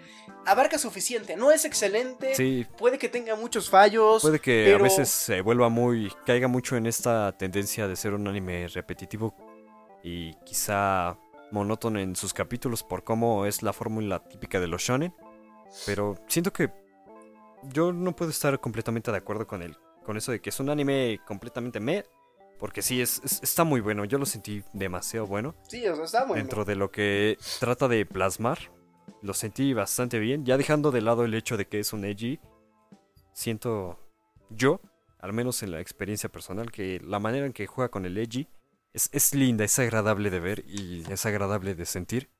abarca 0.46 0.78
suficiente. 0.78 1.36
No 1.36 1.50
es 1.50 1.64
excelente. 1.64 2.34
Sí. 2.34 2.66
Puede 2.78 2.98
que 2.98 3.08
tenga 3.08 3.34
muchos 3.36 3.68
fallos. 3.68 4.22
Puede 4.22 4.38
que 4.38 4.74
a 4.74 4.82
veces 4.82 5.08
se 5.08 5.40
vuelva 5.40 5.68
muy. 5.68 6.12
caiga 6.24 6.48
mucho 6.48 6.76
en 6.76 6.86
esta 6.86 7.36
tendencia 7.36 7.88
de 7.88 7.96
ser 7.96 8.14
un 8.14 8.26
anime 8.28 8.68
repetitivo 8.68 9.34
y 10.02 10.34
quizá 10.44 11.18
monótono 11.50 11.98
en 11.98 12.16
sus 12.16 12.32
capítulos 12.32 12.82
por 12.82 13.04
cómo 13.04 13.46
es 13.46 13.62
la 13.62 13.72
fórmula 13.72 14.22
típica 14.22 14.60
de 14.60 14.68
los 14.68 14.82
shonen. 14.82 15.14
Pero 15.84 16.16
siento 16.28 16.52
que 16.52 16.70
yo 17.64 17.92
no 17.92 18.14
puedo 18.14 18.30
estar 18.30 18.58
completamente 18.60 19.10
de 19.10 19.18
acuerdo 19.18 19.46
con 19.46 19.62
él. 19.62 19.76
Con 20.04 20.16
eso 20.16 20.30
de 20.30 20.40
que 20.40 20.50
es 20.50 20.60
un 20.60 20.70
anime 20.70 21.20
completamente 21.26 21.80
me. 21.80 22.04
Porque 22.58 22.82
sí, 22.82 23.00
es, 23.00 23.20
está 23.42 23.64
muy 23.64 23.80
bueno. 23.80 24.04
Yo 24.04 24.18
lo 24.18 24.26
sentí 24.26 24.62
demasiado 24.72 25.26
bueno. 25.26 25.54
Sí, 25.68 25.84
está 25.84 26.24
bueno. 26.24 26.42
Dentro 26.42 26.64
de 26.64 26.76
lo 26.76 26.90
que 26.90 27.38
trata 27.60 27.88
de 27.88 28.06
plasmar. 28.06 28.58
Lo 29.22 29.34
sentí 29.34 29.72
bastante 29.74 30.18
bien. 30.18 30.44
Ya 30.44 30.56
dejando 30.56 30.90
de 30.90 31.00
lado 31.00 31.24
el 31.24 31.34
hecho 31.34 31.56
de 31.56 31.66
que 31.66 31.80
es 31.80 31.92
un 31.92 32.04
edgy. 32.04 32.40
Siento 33.32 33.98
yo, 34.50 34.80
al 35.18 35.32
menos 35.32 35.62
en 35.62 35.70
la 35.70 35.80
experiencia 35.80 36.30
personal, 36.30 36.70
que 36.70 37.00
la 37.00 37.18
manera 37.18 37.46
en 37.46 37.52
que 37.52 37.66
juega 37.66 37.90
con 37.90 38.06
el 38.06 38.16
edgy 38.16 38.48
es, 38.96 39.34
linda, 39.34 39.64
es 39.64 39.78
agradable 39.78 40.30
de 40.30 40.40
ver 40.40 40.64
y 40.66 41.04
es 41.10 41.26
agradable 41.26 41.74
de 41.74 41.84
sentir. 41.84 42.30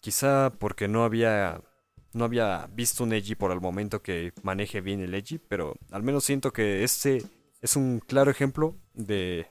Quizá 0.00 0.52
porque 0.58 0.88
no 0.88 1.04
había 1.04 1.62
no 2.12 2.24
había 2.24 2.68
visto 2.72 3.04
un 3.04 3.12
Eiji 3.12 3.34
por 3.34 3.52
el 3.52 3.60
momento 3.60 4.02
que 4.02 4.32
maneje 4.42 4.80
bien 4.80 5.00
el 5.00 5.14
Eiji, 5.14 5.38
pero 5.38 5.76
al 5.90 6.02
menos 6.02 6.24
siento 6.24 6.52
que 6.52 6.82
este 6.82 7.22
es 7.62 7.76
un 7.76 8.00
claro 8.00 8.30
ejemplo 8.30 8.76
de, 8.94 9.46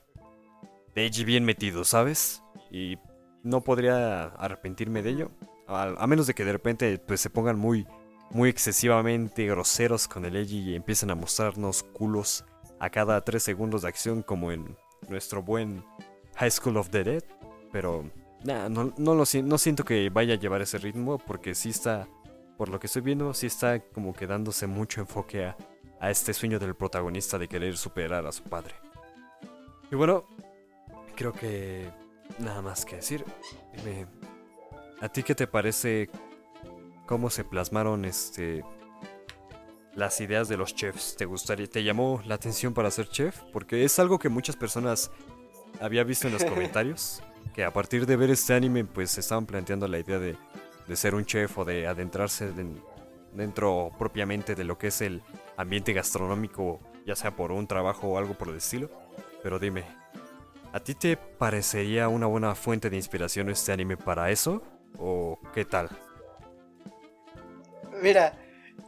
de 0.94 1.02
Eiji 1.02 1.24
bien 1.24 1.44
metido, 1.44 1.84
¿sabes? 1.84 2.42
Y 2.70 2.98
no 3.42 3.62
podría 3.62 4.24
arrepentirme 4.24 5.02
de 5.02 5.10
ello, 5.10 5.30
a, 5.66 6.06
menos 6.06 6.26
de 6.26 6.34
que 6.34 6.44
de 6.44 6.52
repente 6.52 6.98
pues, 6.98 7.20
se 7.20 7.30
pongan 7.30 7.58
muy, 7.58 7.86
muy 8.30 8.48
excesivamente 8.48 9.46
groseros 9.46 10.08
con 10.08 10.24
el 10.24 10.36
Eiji 10.36 10.70
y 10.70 10.74
empiecen 10.74 11.10
a 11.10 11.14
mostrarnos 11.14 11.82
culos 11.82 12.44
a 12.80 12.90
cada 12.90 13.20
tres 13.22 13.42
segundos 13.42 13.82
de 13.82 13.88
acción 13.88 14.22
como 14.22 14.52
en 14.52 14.76
nuestro 15.08 15.42
buen 15.42 15.84
High 16.36 16.50
School 16.50 16.76
of 16.76 16.90
the 16.90 17.04
Dead. 17.04 17.24
Pero 17.72 18.10
nah, 18.44 18.68
no, 18.68 18.92
no, 18.96 19.14
lo, 19.14 19.24
no 19.44 19.58
siento 19.58 19.84
que 19.84 20.10
vaya 20.10 20.34
a 20.34 20.38
llevar 20.38 20.62
ese 20.62 20.78
ritmo 20.78 21.18
porque 21.18 21.54
sí 21.54 21.70
está, 21.70 22.08
por 22.56 22.68
lo 22.68 22.80
que 22.80 22.88
estoy 22.88 23.02
viendo, 23.02 23.32
sí 23.32 23.46
está 23.46 23.78
como 23.80 24.12
que 24.12 24.26
dándose 24.26 24.66
mucho 24.66 25.00
enfoque 25.00 25.44
a, 25.44 25.56
a 26.00 26.10
este 26.10 26.32
sueño 26.32 26.58
del 26.58 26.74
protagonista 26.74 27.38
de 27.38 27.48
querer 27.48 27.76
superar 27.76 28.26
a 28.26 28.32
su 28.32 28.42
padre. 28.42 28.74
Y 29.90 29.96
bueno, 29.96 30.24
creo 31.14 31.32
que 31.32 31.90
nada 32.38 32.62
más 32.62 32.84
que 32.84 32.96
decir. 32.96 33.24
¿A 35.00 35.08
ti 35.08 35.22
qué 35.22 35.34
te 35.34 35.46
parece 35.46 36.10
cómo 37.06 37.30
se 37.30 37.44
plasmaron 37.44 38.04
este 38.04 38.64
las 39.94 40.20
ideas 40.20 40.48
de 40.48 40.56
los 40.56 40.74
chefs. 40.74 41.16
¿Te 41.16 41.24
gustaría, 41.24 41.66
te 41.66 41.82
llamó 41.82 42.22
la 42.24 42.36
atención 42.36 42.72
para 42.72 42.90
ser 42.90 43.08
chef? 43.08 43.40
Porque 43.52 43.84
es 43.84 43.98
algo 43.98 44.18
que 44.18 44.28
muchas 44.28 44.56
personas 44.56 45.10
había 45.80 46.04
visto 46.04 46.26
en 46.26 46.32
los 46.32 46.44
comentarios. 46.52 47.22
que 47.54 47.64
a 47.64 47.72
partir 47.72 48.06
de 48.06 48.16
ver 48.16 48.30
este 48.30 48.54
anime, 48.54 48.84
pues 48.84 49.10
se 49.10 49.20
estaban 49.20 49.46
planteando 49.46 49.88
la 49.88 49.98
idea 49.98 50.18
de, 50.18 50.36
de 50.86 50.96
ser 50.96 51.14
un 51.14 51.24
chef 51.24 51.58
o 51.58 51.64
de 51.64 51.86
adentrarse 51.86 52.52
dentro 53.34 53.90
propiamente 53.98 54.54
de 54.54 54.64
lo 54.64 54.78
que 54.78 54.88
es 54.88 55.00
el 55.00 55.22
ambiente 55.60 55.92
gastronómico, 55.92 56.80
ya 57.06 57.14
sea 57.16 57.34
por 57.34 57.52
un 57.52 57.66
trabajo 57.66 58.08
o 58.08 58.18
algo 58.18 58.34
por 58.34 58.48
el 58.48 58.56
estilo. 58.56 58.90
Pero 59.42 59.58
dime, 59.58 59.84
¿a 60.72 60.80
ti 60.80 60.94
te 60.94 61.16
parecería 61.16 62.08
una 62.08 62.26
buena 62.26 62.54
fuente 62.54 62.90
de 62.90 62.96
inspiración 62.96 63.50
este 63.50 63.72
anime 63.72 63.96
para 63.96 64.30
eso? 64.30 64.62
¿O 64.98 65.38
qué 65.54 65.64
tal? 65.64 65.88
Mira, 68.02 68.38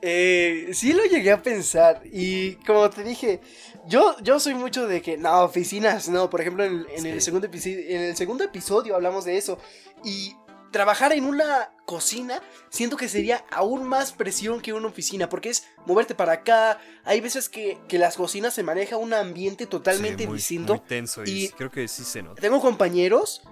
eh, 0.01 0.71
sí 0.73 0.93
lo 0.93 1.05
llegué 1.05 1.31
a 1.31 1.43
pensar 1.43 2.03
y 2.05 2.55
como 2.67 2.91
te 2.91 3.05
dije, 3.05 3.41
yo, 3.87 4.17
yo 4.21 4.41
soy 4.41 4.55
mucho 4.55 4.87
de 4.87 5.01
que, 5.03 5.17
no, 5.17 5.43
oficinas, 5.43 6.09
no, 6.09 6.29
por 6.29 6.41
ejemplo 6.41 6.65
en, 6.65 7.07
el 7.07 7.21
segundo 7.21 7.49
en 7.53 8.01
el 8.01 8.17
segundo 8.17 8.43
episodio 8.43 8.95
hablamos 8.95 9.25
de 9.25 9.37
eso 9.37 9.59
y 10.05 10.35
trabajar 10.73 11.13
en 11.13 11.25
una 11.25 11.71
cocina 11.85 12.41
siento 12.71 12.97
que 12.97 13.09
sería 13.09 13.45
aún 13.51 13.85
más 13.85 14.13
presión 14.13 14.61
que 14.61 14.73
una 14.73 14.89
oficina 14.89 15.29
porque 15.29 15.51
es 15.51 15.65
moverte 15.87 16.15
para 16.15 16.33
acá, 16.33 16.81
hay 17.05 17.21
veces 17.21 17.49
que, 17.49 17.79
las 17.91 18.17
cocinas 18.17 18.55
se 18.55 18.63
maneja 18.63 18.97
un 18.97 19.15
ambiente 19.15 19.67
totalmente 19.67 20.27
distinto. 20.27 20.75
Muy 20.75 20.83
tenso 20.83 21.23
y, 21.25 21.51
creo 21.51 21.71
que 21.71 21.87
sí 21.87 22.03
se 22.05 22.23
nota. 22.23 22.41
Tengo 22.41 22.61
compañeros 22.61 23.43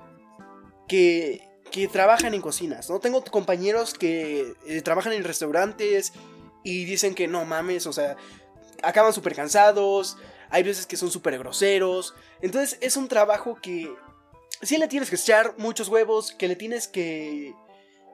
que 0.89 1.49
que 1.71 1.87
trabajan 1.87 2.35
en 2.35 2.41
cocinas, 2.41 2.91
¿no? 2.91 2.99
Tengo 2.99 3.23
compañeros 3.23 3.95
que 3.95 4.55
eh, 4.67 4.83
trabajan 4.83 5.13
en 5.13 5.23
restaurantes, 5.23 6.13
y 6.63 6.85
dicen 6.85 7.15
que 7.15 7.29
no 7.29 7.45
mames, 7.45 7.87
o 7.87 7.93
sea, 7.93 8.17
acaban 8.83 9.13
súper 9.13 9.35
cansados, 9.35 10.17
hay 10.51 10.63
veces 10.63 10.87
que 10.87 10.97
son 10.97 11.11
súper 11.11 11.39
groseros, 11.39 12.15
entonces 12.43 12.79
es 12.81 12.97
un 12.97 13.09
trabajo 13.09 13.59
que 13.61 13.93
sí 14.63 14.79
le 14.79 14.89
tienes 14.89 15.11
que 15.11 15.17
echar 15.17 15.55
muchos 15.59 15.89
huevos, 15.89 16.33
que 16.33 16.49
le 16.49 16.57
tienes 16.57 16.89
que... 16.89 17.55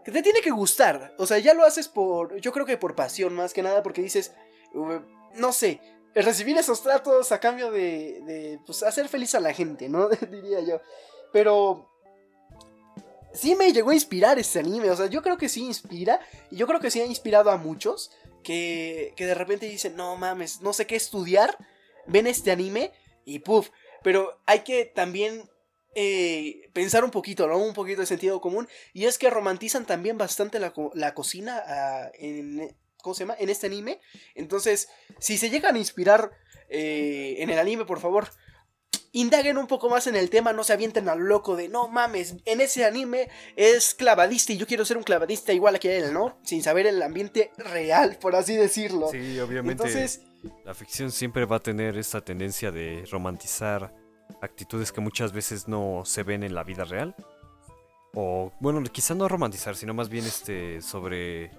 que 0.05 0.13
te 0.13 0.23
tiene 0.23 0.41
que 0.41 0.51
gustar, 0.51 1.15
o 1.19 1.27
sea, 1.27 1.39
ya 1.39 1.55
lo 1.55 1.65
haces 1.65 1.89
por, 1.89 2.37
yo 2.41 2.53
creo 2.53 2.67
que 2.67 2.77
por 2.77 2.95
pasión 2.95 3.35
más 3.35 3.53
que 3.53 3.63
nada, 3.63 3.83
porque 3.83 4.03
dices, 4.03 4.33
no 5.35 5.53
sé, 5.53 5.81
recibir 6.15 6.57
esos 6.57 6.83
tratos 6.83 7.33
a 7.33 7.41
cambio 7.41 7.71
de, 7.71 8.21
de 8.27 8.61
pues, 8.65 8.83
hacer 8.83 9.09
feliz 9.09 9.35
a 9.35 9.41
la 9.41 9.53
gente, 9.53 9.89
¿no? 9.89 10.09
Diría 10.31 10.61
yo, 10.61 10.81
pero 11.33 11.91
sí 13.37 13.55
me 13.55 13.73
llegó 13.73 13.91
a 13.91 13.95
inspirar 13.95 14.39
este 14.39 14.59
anime. 14.59 14.91
O 14.91 14.97
sea, 14.97 15.07
yo 15.07 15.23
creo 15.23 15.37
que 15.37 15.49
sí 15.49 15.65
inspira. 15.65 16.21
Y 16.51 16.57
yo 16.57 16.67
creo 16.67 16.81
que 16.81 16.91
sí 16.91 17.01
ha 17.01 17.07
inspirado 17.07 17.51
a 17.51 17.57
muchos 17.57 18.11
que, 18.43 19.15
de 19.17 19.35
repente 19.35 19.69
dicen, 19.69 19.97
no 19.97 20.17
mames, 20.17 20.61
no 20.61 20.73
sé 20.73 20.87
qué 20.87 20.97
estudiar, 20.97 21.57
ven 22.07 22.27
este 22.27 22.51
anime 22.51 22.93
y 23.25 23.41
puff. 23.41 23.71
Pero 24.03 24.41
hay 24.47 24.61
que 24.61 24.85
también 24.85 25.49
eh, 25.99 26.69
pensar 26.75 27.05
un 27.05 27.11
poquito, 27.11 27.49
¿no? 27.49 27.57
Un 27.57 27.73
poquito 27.73 28.03
de 28.03 28.07
sentido 28.07 28.39
común. 28.39 28.69
Y 28.93 29.07
es 29.07 29.17
que 29.17 29.31
romantizan 29.31 29.87
también 29.87 30.19
bastante 30.19 30.61
la, 30.61 31.15
cocina 31.15 31.63
ah, 31.67 32.11
en, 32.19 32.77
¿cómo 33.03 33.15
se 33.15 33.21
llama? 33.21 33.35
En 33.39 33.49
este 33.49 33.67
anime. 33.67 33.99
Entonces, 34.35 34.91
si 35.19 35.39
se 35.39 35.49
llegan 35.49 35.75
a 35.75 35.79
inspirar 35.79 36.33
eh, 36.69 37.37
en 37.39 37.49
el 37.49 37.59
anime, 37.59 37.87
por 37.87 37.99
favor, 37.99 38.29
indaguen 39.13 39.57
un 39.57 39.67
poco 39.67 39.89
más 39.89 40.07
en 40.07 40.17
el 40.17 40.29
tema, 40.29 40.53
no 40.53 40.65
se 40.65 40.75
avienten 40.75 41.09
al 41.09 41.21
loco 41.21 41.57
de 41.57 41.71
no 41.71 41.89
mames, 41.89 42.35
en 42.45 42.61
ese 42.61 42.85
anime 42.85 43.31
es 43.57 43.95
clavadista 43.95 44.53
y 44.53 44.59
yo 44.59 44.67
quiero 44.67 44.85
ser 44.85 44.99
un 44.99 45.03
clavadista 45.03 45.55
igual 45.55 45.79
que 45.79 45.97
él, 45.97 46.13
¿no? 46.13 46.39
Sin 46.43 46.63
saber 46.63 46.87
el 46.87 47.01
ambiente 47.01 47.53
real, 47.57 48.19
por 48.21 48.37
así 48.37 48.55
decirlo. 48.55 49.09
Sí, 49.11 49.41
obviamente. 49.41 49.83
Entonces, 49.83 50.21
la 50.63 50.75
ficción 50.75 51.11
siempre 51.11 51.47
va 51.47 51.57
a 51.57 51.63
tener 51.63 51.97
esta 51.97 52.21
tendencia 52.21 52.71
de 52.71 53.07
romantizar 53.11 53.95
actitudes 54.41 54.93
que 54.93 55.01
muchas 55.01 55.33
veces 55.33 55.69
no 55.69 56.03
se 56.05 56.23
ven 56.23 56.43
en 56.43 56.55
la 56.55 56.65
vida 56.65 56.85
real. 56.85 57.15
O, 58.15 58.53
bueno, 58.61 58.83
quizá 58.85 59.15
no 59.15 59.29
romantizar, 59.29 59.77
sino 59.77 59.93
más 59.93 60.09
bien 60.09 60.25
este 60.25 60.81
sobre 60.81 61.51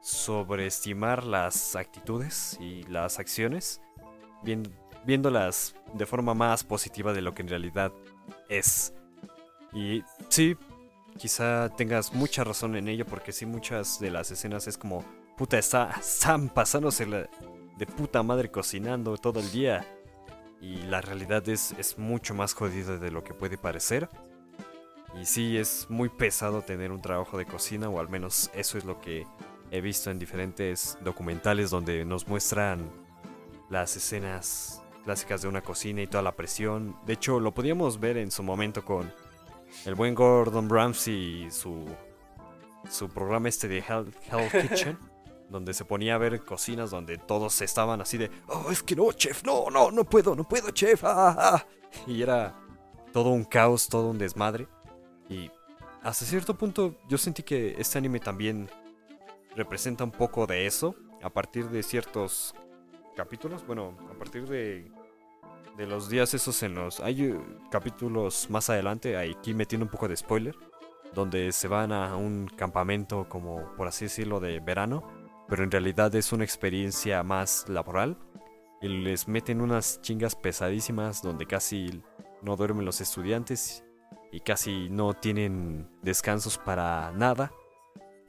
sobreestimar 0.00 1.24
las 1.24 1.76
actitudes 1.76 2.58
y 2.60 2.82
las 2.84 3.18
acciones, 3.18 3.80
viéndolas 5.04 5.74
de 5.94 6.06
forma 6.06 6.34
más 6.34 6.64
positiva 6.64 7.12
de 7.12 7.22
lo 7.22 7.34
que 7.34 7.42
en 7.42 7.48
realidad 7.48 7.92
es. 8.48 8.92
Y 9.72 10.02
sí, 10.28 10.56
quizá 11.16 11.68
tengas 11.76 12.12
mucha 12.12 12.44
razón 12.44 12.76
en 12.76 12.88
ello, 12.88 13.06
porque 13.06 13.32
sí, 13.32 13.46
muchas 13.46 14.00
de 14.00 14.10
las 14.10 14.30
escenas 14.30 14.66
es 14.66 14.76
como, 14.76 15.04
puta, 15.36 15.58
está, 15.58 15.92
están 16.00 16.48
pasándose 16.48 17.06
de 17.06 17.86
puta 17.86 18.22
madre 18.22 18.50
cocinando 18.50 19.16
todo 19.16 19.40
el 19.40 19.50
día. 19.50 19.86
Y 20.62 20.76
la 20.84 21.00
realidad 21.00 21.46
es, 21.48 21.72
es 21.72 21.98
mucho 21.98 22.34
más 22.34 22.54
jodida 22.54 22.96
de 22.96 23.10
lo 23.10 23.24
que 23.24 23.34
puede 23.34 23.58
parecer. 23.58 24.08
Y 25.20 25.26
sí, 25.26 25.58
es 25.58 25.86
muy 25.90 26.08
pesado 26.08 26.62
tener 26.62 26.92
un 26.92 27.02
trabajo 27.02 27.36
de 27.36 27.44
cocina, 27.44 27.88
o 27.88 27.98
al 27.98 28.08
menos 28.08 28.50
eso 28.54 28.78
es 28.78 28.84
lo 28.84 29.00
que 29.00 29.26
he 29.72 29.80
visto 29.80 30.10
en 30.10 30.18
diferentes 30.18 30.96
documentales 31.02 31.70
donde 31.70 32.04
nos 32.04 32.28
muestran 32.28 32.90
las 33.68 33.96
escenas 33.96 34.82
clásicas 35.04 35.42
de 35.42 35.48
una 35.48 35.62
cocina 35.62 36.00
y 36.00 36.06
toda 36.06 36.22
la 36.22 36.36
presión. 36.36 36.96
De 37.06 37.14
hecho, 37.14 37.40
lo 37.40 37.52
podíamos 37.52 37.98
ver 37.98 38.16
en 38.16 38.30
su 38.30 38.42
momento 38.42 38.84
con 38.84 39.12
el 39.84 39.94
buen 39.94 40.14
Gordon 40.14 40.70
Ramsay 40.70 41.46
y 41.46 41.50
su, 41.50 41.86
su 42.88 43.08
programa 43.08 43.48
este 43.48 43.66
de 43.66 43.78
Hell, 43.78 44.14
Hell 44.30 44.62
Kitchen, 44.68 44.98
donde 45.48 45.74
se 45.74 45.84
ponía 45.84 46.14
a 46.14 46.18
ver 46.18 46.44
cocinas 46.44 46.90
donde 46.90 47.18
todos 47.18 47.60
estaban 47.60 48.00
así 48.00 48.18
de, 48.18 48.30
oh, 48.48 48.70
es 48.70 48.82
que 48.82 48.96
no, 48.96 49.12
chef, 49.12 49.44
no, 49.44 49.70
no, 49.70 49.90
no 49.90 50.04
puedo, 50.04 50.34
no 50.34 50.48
puedo, 50.48 50.70
chef. 50.70 51.04
Ah, 51.04 51.14
ah, 51.16 51.36
ah". 51.38 51.66
Y 52.06 52.22
era 52.22 52.58
todo 53.12 53.30
un 53.30 53.44
caos, 53.44 53.88
todo 53.88 54.10
un 54.10 54.18
desmadre. 54.18 54.66
Y 55.28 55.50
hasta 56.02 56.24
cierto 56.24 56.56
punto 56.56 56.96
yo 57.08 57.18
sentí 57.18 57.42
que 57.42 57.74
este 57.78 57.98
anime 57.98 58.18
también 58.18 58.68
representa 59.54 60.04
un 60.04 60.10
poco 60.10 60.46
de 60.46 60.66
eso, 60.66 60.94
a 61.22 61.30
partir 61.30 61.68
de 61.68 61.82
ciertos 61.82 62.54
capítulos, 63.14 63.66
bueno, 63.66 63.96
a 64.10 64.18
partir 64.18 64.48
de, 64.48 64.90
de 65.76 65.86
los 65.86 66.08
días 66.08 66.34
esos 66.34 66.62
en 66.62 66.74
los... 66.74 67.00
Hay 67.00 67.24
eh, 67.24 67.40
capítulos 67.70 68.48
más 68.50 68.70
adelante, 68.70 69.16
aquí 69.16 69.54
metiendo 69.54 69.84
un 69.84 69.90
poco 69.90 70.08
de 70.08 70.16
spoiler, 70.16 70.56
donde 71.14 71.52
se 71.52 71.68
van 71.68 71.92
a 71.92 72.16
un 72.16 72.48
campamento 72.56 73.28
como, 73.28 73.72
por 73.76 73.86
así 73.86 74.06
decirlo, 74.06 74.40
de 74.40 74.60
verano, 74.60 75.02
pero 75.52 75.64
en 75.64 75.70
realidad 75.70 76.14
es 76.14 76.32
una 76.32 76.44
experiencia 76.44 77.22
más 77.22 77.68
laboral. 77.68 78.16
Y 78.80 78.88
les 78.88 79.28
meten 79.28 79.60
unas 79.60 80.00
chingas 80.00 80.34
pesadísimas 80.34 81.20
donde 81.20 81.44
casi 81.44 82.02
no 82.40 82.56
duermen 82.56 82.86
los 82.86 83.02
estudiantes 83.02 83.84
y 84.30 84.40
casi 84.40 84.88
no 84.88 85.12
tienen 85.12 85.90
descansos 86.00 86.56
para 86.56 87.12
nada. 87.12 87.52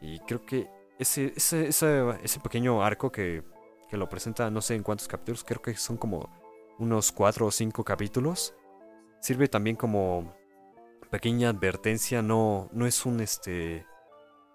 Y 0.02 0.20
creo 0.28 0.46
que 0.46 0.70
ese, 1.00 1.32
ese, 1.34 1.70
ese, 1.70 2.40
pequeño 2.42 2.84
arco 2.84 3.10
que, 3.10 3.42
que, 3.90 3.96
lo 3.96 4.10
presenta, 4.10 4.52
no 4.52 4.60
sé 4.60 4.76
en 4.76 4.84
cuántos 4.84 5.08
capítulos, 5.08 5.46
creo 5.46 5.62
que 5.62 5.76
son 5.76 5.96
como 5.96 6.30
unos 6.78 7.14
cuatro 7.14 7.46
o 7.46 7.52
cinco 7.52 7.86
capítulos, 7.86 8.54
sirve 9.22 9.48
también 9.48 9.78
como 9.78 10.36
pequeña 11.10 11.52
advertencia, 11.52 12.22
no, 12.22 12.68
no 12.74 12.86
es 12.86 13.06
un 13.06 13.22
este 13.22 13.86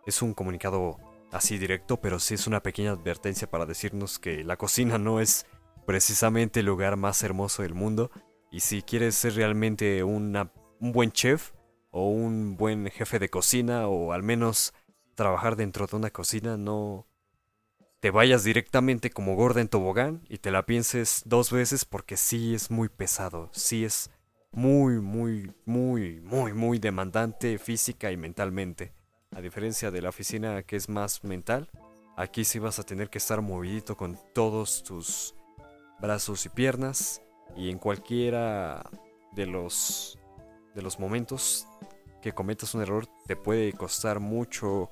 es 0.05 0.21
un 0.21 0.35
comunicado 0.35 1.08
así 1.33 1.59
directo, 1.59 2.01
pero 2.01 2.19
sí 2.19 2.35
es 2.35 2.47
una 2.47 2.63
pequeña 2.63 2.93
advertencia 2.93 3.51
para 3.51 3.67
decirnos 3.67 4.19
que 4.19 4.45
la 4.45 4.57
cocina 4.57 4.99
no 4.99 5.21
es 5.21 5.47
precisamente 5.87 6.61
el 6.61 6.67
lugar 6.67 6.97
más 6.97 7.23
hermoso 7.23 7.63
del 7.63 7.75
mundo 7.75 8.11
y 8.51 8.61
si 8.61 8.83
quieres 8.83 9.15
ser 9.15 9.35
realmente 9.35 10.03
una, 10.05 10.53
un 10.81 10.93
buen 10.93 11.13
chef 11.13 11.53
o 11.91 12.09
un 12.09 12.57
buen 12.57 12.91
jefe 12.91 13.19
de 13.19 13.29
cocina 13.29 13.89
o 13.89 14.13
al 14.13 14.23
menos 14.23 14.75
trabajar 15.15 15.57
dentro 15.57 15.87
de 15.87 15.97
una 15.97 16.11
cocina, 16.11 16.57
no 16.57 17.07
te 18.01 18.11
vayas 18.11 18.45
directamente 18.45 19.11
como 19.11 19.35
gorda 19.35 19.61
en 19.61 19.69
tobogán 19.69 20.23
y 20.29 20.39
te 20.39 20.51
la 20.51 20.65
pienses 20.65 21.23
dos 21.27 21.51
veces 21.51 21.85
porque 21.85 22.17
sí 22.17 22.55
es 22.55 22.71
muy 22.71 22.89
pesado, 22.89 23.51
sí 23.53 23.85
es 23.85 24.11
muy, 24.53 25.01
muy, 25.01 25.53
muy, 25.65 26.21
muy, 26.21 26.53
muy 26.53 26.79
demandante 26.79 27.59
física 27.59 28.11
y 28.13 28.17
mentalmente. 28.17 28.93
A 29.37 29.41
diferencia 29.41 29.91
de 29.91 30.03
la 30.03 30.09
oficina 30.09 30.63
que 30.63 30.77
es 30.77 30.89
más 30.89 31.23
mental, 31.23 31.71
aquí 32.17 32.45
sí 32.45 32.59
vas 32.59 32.79
a 32.79 32.83
tener 32.83 33.11
que 33.11 33.19
estar 33.19 33.41
movidito 33.43 33.97
con 33.97 34.19
todos 34.35 34.83
tus 34.83 35.35
brazos 36.01 36.47
y 36.47 36.49
piernas 36.49 37.23
y 37.57 37.71
en 37.71 37.79
cualquiera 37.79 38.89
de 39.33 39.47
los 39.47 40.19
de 40.75 40.83
los 40.83 40.99
momentos 40.99 41.67
que 42.23 42.33
cometas 42.33 42.75
un 42.75 42.83
error 42.83 43.07
te 43.27 43.37
puede 43.37 43.73
costar 43.73 44.19
mucho 44.19 44.91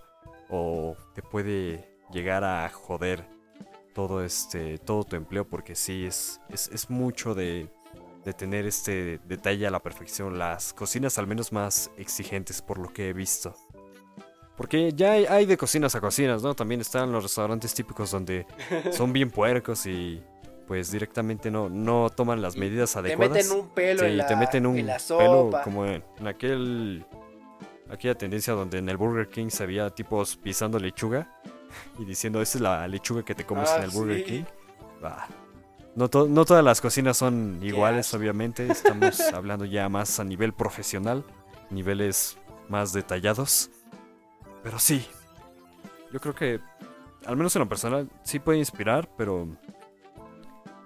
o 0.50 0.96
te 1.14 1.22
puede 1.22 1.98
llegar 2.12 2.44
a 2.44 2.68
joder 2.68 3.28
todo 3.94 4.22
este 4.22 4.78
todo 4.78 5.04
tu 5.04 5.16
empleo 5.16 5.48
porque 5.48 5.74
sí 5.74 6.04
es 6.06 6.40
es, 6.50 6.90
mucho 6.90 7.34
de, 7.34 7.68
de, 8.24 8.32
tener 8.32 8.66
este 8.66 9.18
detalle 9.26 9.66
a 9.66 9.70
la 9.70 9.80
perfección. 9.80 10.38
Las 10.38 10.72
cocinas 10.72 11.18
al 11.18 11.26
menos 11.26 11.52
más 11.52 11.90
exigentes 11.96 12.62
por 12.62 12.78
lo 12.78 12.92
que 12.92 13.08
he 13.08 13.12
visto 13.12 13.54
porque 14.56 14.92
ya 14.92 15.12
hay, 15.12 15.46
de 15.46 15.56
cocinas 15.56 15.94
a 15.94 16.00
cocinas 16.00 16.42
no 16.42 16.54
también 16.54 16.80
están 16.80 17.12
los 17.12 17.22
restaurantes 17.22 17.74
típicos 17.74 18.10
donde 18.10 18.46
son 18.92 19.12
bien 19.12 19.30
puercos 19.30 19.86
y 19.86 20.22
pues 20.66 20.90
directamente 20.90 21.50
no, 21.50 21.68
no 21.68 22.10
toman 22.10 22.42
las 22.42 22.56
medidas 22.56 22.96
adecuadas. 22.96 23.32
Te 23.32 23.44
meten 23.44 23.60
un 23.60 23.68
pelo 23.68 24.04
en 24.04 24.16
la, 24.16 24.26
te 24.26 24.36
meten 24.36 24.66
un 24.66 24.76
pelo 24.76 25.50
como 25.62 25.86
en 25.86 26.02
aquel 26.26 27.04
aquella 27.90 28.16
tendencia 28.16 28.52
donde 28.52 28.78
en 28.78 28.88
el 28.88 28.96
Burger 28.96 29.28
King 29.28 29.48
se 29.48 29.66
veía 29.66 29.90
tipos 29.90 30.36
pisando 30.36 30.78
lechuga 30.78 31.28
y 31.98 32.04
diciendo, 32.04 32.40
esa 32.42 32.58
es 32.58 32.62
la 32.62 32.88
lechuga 32.88 33.22
que 33.24 33.34
te 33.34 33.44
comes 33.44 33.70
en 33.70 33.82
ah, 33.82 33.84
el 33.84 33.90
Burger 33.90 34.24
King. 34.24 34.44
No, 35.94 36.10
no, 36.28 36.44
todas 36.44 36.62
las 36.62 36.82
cocinas 36.82 37.16
son 37.16 37.58
iguales, 37.62 38.12
obviamente. 38.12 38.70
Estamos 38.70 39.18
hablando 39.32 39.64
ya 39.64 39.88
más 39.88 40.20
a 40.20 40.24
nivel 40.24 40.52
profesional, 40.52 41.24
niveles 41.70 42.36
más 42.68 42.92
detallados. 42.92 43.70
Pero 44.66 44.80
sí, 44.80 45.06
yo 46.12 46.18
creo 46.18 46.34
que, 46.34 46.60
al 47.24 47.36
menos 47.36 47.54
en 47.54 47.60
lo 47.60 47.68
personal, 47.68 48.10
sí 48.24 48.40
puede 48.40 48.58
inspirar, 48.58 49.08
pero 49.16 49.46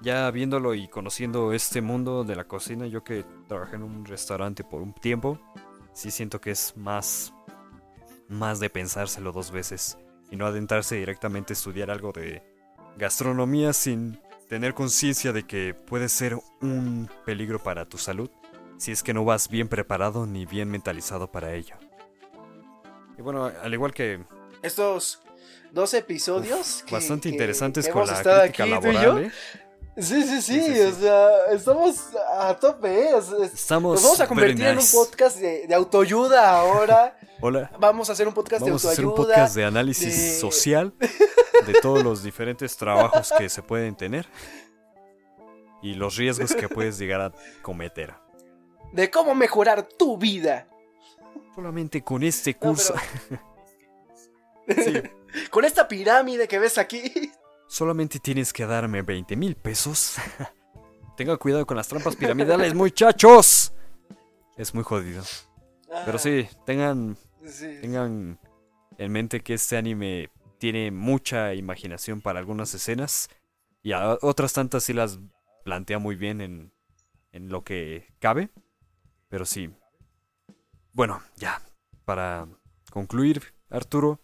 ya 0.03 0.31
viéndolo 0.31 0.75
y 0.75 0.87
conociendo 0.87 1.55
este 1.55 1.81
mundo 1.81 2.23
de 2.23 2.37
la 2.37 2.45
cocina, 2.45 2.87
yo 2.87 3.03
que 3.03 3.25
trabajé 3.49 3.77
en 3.77 3.85
un 3.85 4.05
restaurante 4.05 4.65
por 4.65 4.83
un 4.83 4.93
tiempo, 4.93 5.39
sí 5.95 6.11
siento 6.11 6.43
que 6.43 6.51
es 6.51 6.77
más, 6.77 7.33
más 8.29 8.61
de 8.61 8.69
pensárselo 8.69 9.33
dos 9.33 9.51
veces 9.51 9.97
y 10.31 10.37
no 10.37 10.45
adentrarse 10.45 10.97
directamente 10.97 11.55
a 11.55 11.57
estudiar 11.57 11.91
algo 11.91 12.13
de 12.13 12.43
gastronomía 12.99 13.73
sin 13.73 14.21
tener 14.51 14.75
conciencia 14.75 15.33
de 15.33 15.45
que 15.47 15.73
puede 15.73 16.11
ser 16.11 16.37
un 16.61 17.09
peligro 17.25 17.63
para 17.63 17.87
tu 17.87 17.97
salud 17.97 18.29
si 18.77 18.93
es 18.93 19.03
que 19.03 19.15
no 19.15 19.25
vas 19.25 19.49
bien 19.49 19.69
preparado 19.69 20.27
ni 20.27 20.45
bien 20.45 20.71
mentalizado 20.71 21.33
para 21.33 21.55
ello. 21.55 21.77
Y 23.21 23.23
bueno, 23.23 23.53
al 23.63 23.75
igual 23.75 23.93
que... 23.93 24.25
Estos 24.63 25.21
dos 25.73 25.93
episodios... 25.93 26.83
bastante 26.91 27.29
interesantes 27.29 27.87
con 27.87 28.07
la 28.07 28.15
crítica 28.23 28.65
laboral. 28.65 29.25
¿eh? 29.25 29.33
Sí, 29.99 30.23
sí, 30.23 30.41
sí, 30.41 30.81
o 30.81 30.91
sea, 30.91 31.29
estamos 31.53 31.99
a 32.39 32.55
tope, 32.55 32.89
¿eh? 32.89 33.11
Estamos 33.43 33.97
Nos 33.97 34.03
vamos 34.05 34.21
a 34.21 34.27
convertir 34.27 34.65
en 34.65 34.79
un 34.79 34.85
podcast 34.91 35.37
de, 35.37 35.67
de, 35.67 35.75
autoayuda 35.75 36.61
ahora. 36.61 37.19
Hola. 37.43 37.71
Vamos 37.79 38.09
a 38.09 38.15
hacer 38.15 38.27
un 38.27 38.33
podcast 38.33 38.65
de 38.65 38.71
autoayuda. 38.71 38.71
Vamos 38.71 38.85
a 38.87 38.91
hacer 38.93 39.05
un 39.05 39.15
podcast 39.15 39.55
de 39.55 39.65
análisis 39.67 40.41
social 40.41 40.95
de 41.67 41.75
todos 41.83 42.03
los 42.03 42.23
diferentes 42.23 42.75
trabajos 42.79 43.35
que 43.37 43.51
se 43.51 43.63
pueden 43.63 43.97
tener 43.97 44.27
y 45.83 45.93
los 45.93 46.17
riesgos 46.17 46.55
que 46.55 46.71
puedes 46.71 46.99
llegar 46.99 47.21
a 47.21 47.33
cometer. 47.61 48.15
De 48.95 49.11
cómo 49.11 49.35
mejorar 49.35 49.83
tu 49.83 50.17
vida. 50.17 50.70
Solamente 51.61 52.03
con 52.03 52.23
este 52.23 52.55
curso. 52.55 52.95
sí. 54.67 54.95
Con 55.51 55.67
esta 55.67 55.87
pirámide 55.87 56.49
que 56.49 56.59
ves 56.59 56.79
aquí. 56.79 57.31
Solamente 57.69 58.19
tienes 58.19 58.51
que 58.51 58.65
darme 58.65 59.03
20 59.03 59.37
mil 59.37 59.55
pesos. 59.57 60.17
Tenga 61.19 61.37
cuidado 61.37 61.67
con 61.67 61.77
las 61.77 61.87
trampas 61.87 62.17
piramidales, 62.17 62.75
muchachos. 62.75 63.75
Es 64.57 64.75
muy 64.75 64.83
jodido. 64.85 65.23
Pero 66.07 66.19
sí, 66.19 66.49
tengan, 66.65 67.19
tengan 67.83 68.41
en 68.97 69.13
mente 69.13 69.41
que 69.41 69.53
este 69.53 69.77
anime 69.77 70.31
tiene 70.57 70.91
mucha 70.91 71.53
imaginación 71.53 72.23
para 72.23 72.39
algunas 72.39 72.73
escenas. 72.73 73.29
Y 73.83 73.93
a 73.93 74.17
otras 74.23 74.55
tantas 74.55 74.85
sí 74.85 74.95
las 74.95 75.19
plantea 75.63 75.99
muy 75.99 76.17
bien 76.17 76.41
en, 76.41 76.73
en 77.33 77.51
lo 77.51 77.65
que 77.65 78.07
cabe. 78.19 78.49
Pero 79.29 79.45
sí. 79.45 79.71
Bueno, 80.93 81.23
ya. 81.37 81.61
Para 82.05 82.49
concluir, 82.91 83.55
Arturo, 83.71 84.21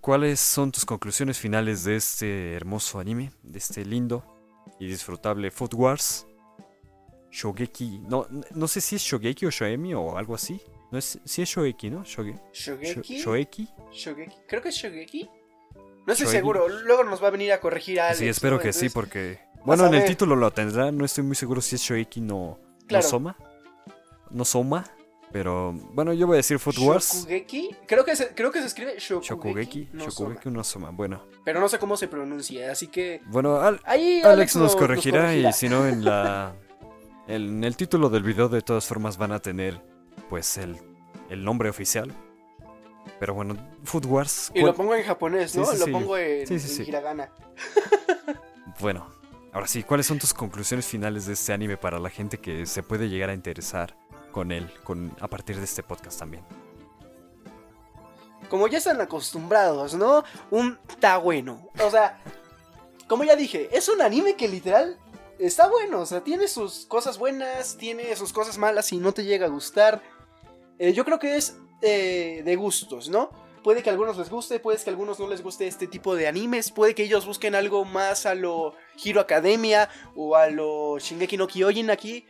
¿Cuáles 0.00 0.40
son 0.40 0.70
tus 0.70 0.84
conclusiones 0.84 1.38
finales 1.38 1.84
de 1.84 1.96
este 1.96 2.54
hermoso 2.54 2.98
anime? 2.98 3.32
De 3.42 3.58
este 3.58 3.84
lindo 3.84 4.24
y 4.78 4.86
disfrutable 4.86 5.50
Food 5.50 5.74
Wars. 5.74 6.26
Shogeki. 7.30 7.98
No, 8.08 8.26
no 8.54 8.68
sé 8.68 8.80
si 8.80 8.96
es 8.96 9.02
Shogeki 9.02 9.46
o 9.46 9.50
Shoemi 9.50 9.94
o 9.94 10.16
algo 10.16 10.34
así. 10.34 10.60
No 10.90 10.98
es, 10.98 11.18
sí 11.24 11.42
es 11.42 11.48
Shogeki, 11.48 11.90
¿no? 11.90 12.04
Shoge, 12.04 12.40
¿Shogeki? 12.52 13.18
Shogeki. 13.22 13.68
Creo 14.46 14.62
que 14.62 14.68
es 14.70 14.76
Shogeki. 14.76 15.28
No 16.06 16.12
estoy 16.12 16.28
seguro. 16.28 16.68
Luego 16.68 17.04
nos 17.04 17.22
va 17.22 17.28
a 17.28 17.30
venir 17.30 17.52
a 17.52 17.60
corregir 17.60 18.00
algo. 18.00 18.18
Sí, 18.18 18.28
espero 18.28 18.58
que 18.58 18.72
sí, 18.72 18.88
porque. 18.88 19.40
Bueno, 19.66 19.86
en 19.86 19.94
el 19.94 20.04
título 20.06 20.36
lo 20.36 20.50
tendrá. 20.52 20.90
No 20.90 21.04
estoy 21.04 21.24
muy 21.24 21.36
seguro 21.36 21.60
si 21.60 21.74
es 21.74 21.82
Shogeki 21.82 22.20
no. 22.20 22.58
No 22.88 23.02
Soma. 23.02 23.36
No 24.30 24.44
Soma. 24.44 24.84
Pero 25.32 25.72
bueno, 25.92 26.12
yo 26.14 26.26
voy 26.26 26.36
a 26.36 26.38
decir 26.38 26.58
Food 26.58 26.78
Wars. 26.78 27.14
Shokugeki. 27.20 27.76
Creo 27.86 28.04
que 28.04 28.16
se, 28.16 28.28
creo 28.34 28.50
que 28.50 28.60
se 28.60 28.66
escribe 28.66 28.94
Shokugeki. 28.98 29.28
Shokugeki, 29.28 29.88
no 29.92 30.04
Shokugeki 30.08 30.50
no 30.50 30.64
Soma. 30.64 30.90
Bueno, 30.90 31.22
Pero 31.44 31.60
no 31.60 31.68
sé 31.68 31.78
cómo 31.78 31.96
se 31.96 32.08
pronuncia, 32.08 32.72
así 32.72 32.86
que. 32.88 33.20
bueno, 33.26 33.56
Al- 33.60 33.80
Ahí 33.84 34.22
Alex 34.24 34.56
nos 34.56 34.72
lo- 34.72 34.78
corregirá 34.78 35.34
y 35.34 35.52
si 35.52 35.68
no 35.68 35.86
en 35.86 36.04
la 36.04 36.54
en 37.28 37.62
el 37.62 37.76
título 37.76 38.08
del 38.08 38.22
video 38.22 38.48
de 38.48 38.62
todas 38.62 38.86
formas 38.86 39.18
van 39.18 39.32
a 39.32 39.38
tener 39.40 39.80
pues 40.30 40.56
el, 40.56 40.76
el 41.28 41.44
nombre 41.44 41.68
oficial. 41.68 42.10
Pero 43.20 43.34
bueno, 43.34 43.56
Food 43.84 44.06
Wars. 44.06 44.50
Y 44.54 44.60
¿cuál- 44.60 44.72
lo 44.72 44.76
pongo 44.76 44.94
en 44.94 45.02
japonés, 45.04 45.54
¿no? 45.56 45.64
Sí, 45.66 45.72
sí, 45.72 45.78
lo 45.80 45.84
sí. 45.86 45.92
pongo 45.92 46.16
en, 46.16 46.50
en 46.52 46.86
hiragana. 46.86 47.30
Bueno, 48.80 49.08
ahora 49.52 49.66
sí, 49.66 49.82
¿cuáles 49.82 50.06
son 50.06 50.18
tus 50.18 50.32
conclusiones 50.32 50.86
finales 50.86 51.26
de 51.26 51.32
este 51.32 51.52
anime 51.52 51.76
para 51.76 51.98
la 51.98 52.10
gente 52.10 52.38
que 52.38 52.64
se 52.64 52.82
puede 52.84 53.08
llegar 53.08 53.30
a 53.30 53.34
interesar 53.34 53.96
con 54.32 54.52
él 54.52 54.70
con 54.84 55.14
a 55.20 55.28
partir 55.28 55.56
de 55.56 55.64
este 55.64 55.82
podcast 55.82 56.18
también? 56.18 56.44
Como 58.48 58.66
ya 58.68 58.78
están 58.78 59.00
acostumbrados, 59.00 59.94
¿no? 59.94 60.24
Un 60.50 60.78
está 60.88 61.18
bueno. 61.18 61.68
O 61.84 61.90
sea, 61.90 62.22
como 63.06 63.24
ya 63.24 63.36
dije, 63.36 63.68
es 63.72 63.88
un 63.88 64.00
anime 64.00 64.36
que 64.36 64.48
literal 64.48 64.98
está 65.38 65.68
bueno. 65.68 66.00
O 66.00 66.06
sea, 66.06 66.22
tiene 66.22 66.48
sus 66.48 66.86
cosas 66.86 67.18
buenas, 67.18 67.76
tiene 67.76 68.14
sus 68.16 68.32
cosas 68.32 68.58
malas 68.58 68.92
y 68.92 68.98
no 68.98 69.12
te 69.12 69.24
llega 69.24 69.46
a 69.46 69.50
gustar. 69.50 70.02
Eh, 70.78 70.92
yo 70.92 71.04
creo 71.04 71.18
que 71.18 71.36
es 71.36 71.56
eh, 71.82 72.42
de 72.44 72.56
gustos, 72.56 73.08
¿no? 73.08 73.30
Puede 73.62 73.82
que 73.82 73.90
a 73.90 73.92
algunos 73.92 74.16
les 74.16 74.30
guste, 74.30 74.60
puede 74.60 74.78
que 74.78 74.88
a 74.88 74.92
algunos 74.92 75.18
no 75.18 75.28
les 75.28 75.42
guste 75.42 75.66
este 75.66 75.86
tipo 75.86 76.14
de 76.14 76.28
animes, 76.28 76.70
puede 76.70 76.94
que 76.94 77.02
ellos 77.02 77.26
busquen 77.26 77.54
algo 77.54 77.84
más 77.84 78.24
a 78.24 78.34
lo 78.34 78.74
Hero 79.02 79.20
Academia 79.20 79.88
o 80.14 80.36
a 80.36 80.48
lo 80.48 80.98
Shingeki 80.98 81.36
no 81.36 81.48
Kyojin 81.48 81.90
aquí. 81.90 82.24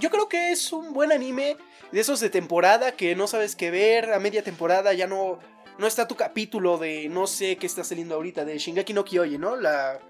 Yo 0.00 0.10
creo 0.10 0.28
que 0.28 0.52
es 0.52 0.72
un 0.72 0.92
buen 0.92 1.12
anime 1.12 1.56
de 1.92 2.00
esos 2.00 2.20
de 2.20 2.30
temporada 2.30 2.92
que 2.92 3.16
no 3.16 3.26
sabes 3.26 3.56
qué 3.56 3.70
ver, 3.70 4.12
a 4.12 4.20
media 4.20 4.42
temporada 4.42 4.92
ya 4.92 5.06
no 5.06 5.38
no 5.78 5.86
está 5.86 6.08
tu 6.08 6.16
capítulo 6.16 6.76
de 6.76 7.08
no 7.08 7.26
sé 7.26 7.56
qué 7.56 7.66
está 7.66 7.84
saliendo 7.84 8.16
ahorita 8.16 8.44
de 8.44 8.58
Shingeki 8.58 8.92
no 8.92 9.04
Kyojin, 9.04 9.40
¿no? 9.40 9.56
La 9.56 10.00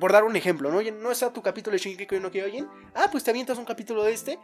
por 0.00 0.12
dar 0.12 0.24
un 0.24 0.34
ejemplo, 0.34 0.70
¿no? 0.70 0.82
No 0.92 1.10
está 1.10 1.32
tu 1.32 1.42
capítulo 1.42 1.74
de 1.74 1.78
Shingeki 1.78 2.18
no 2.20 2.30
Kyojin. 2.30 2.66
Ah, 2.94 3.08
pues 3.12 3.22
te 3.22 3.30
avientas 3.30 3.58
un 3.58 3.64
capítulo 3.64 4.02
de 4.02 4.12
este. 4.12 4.38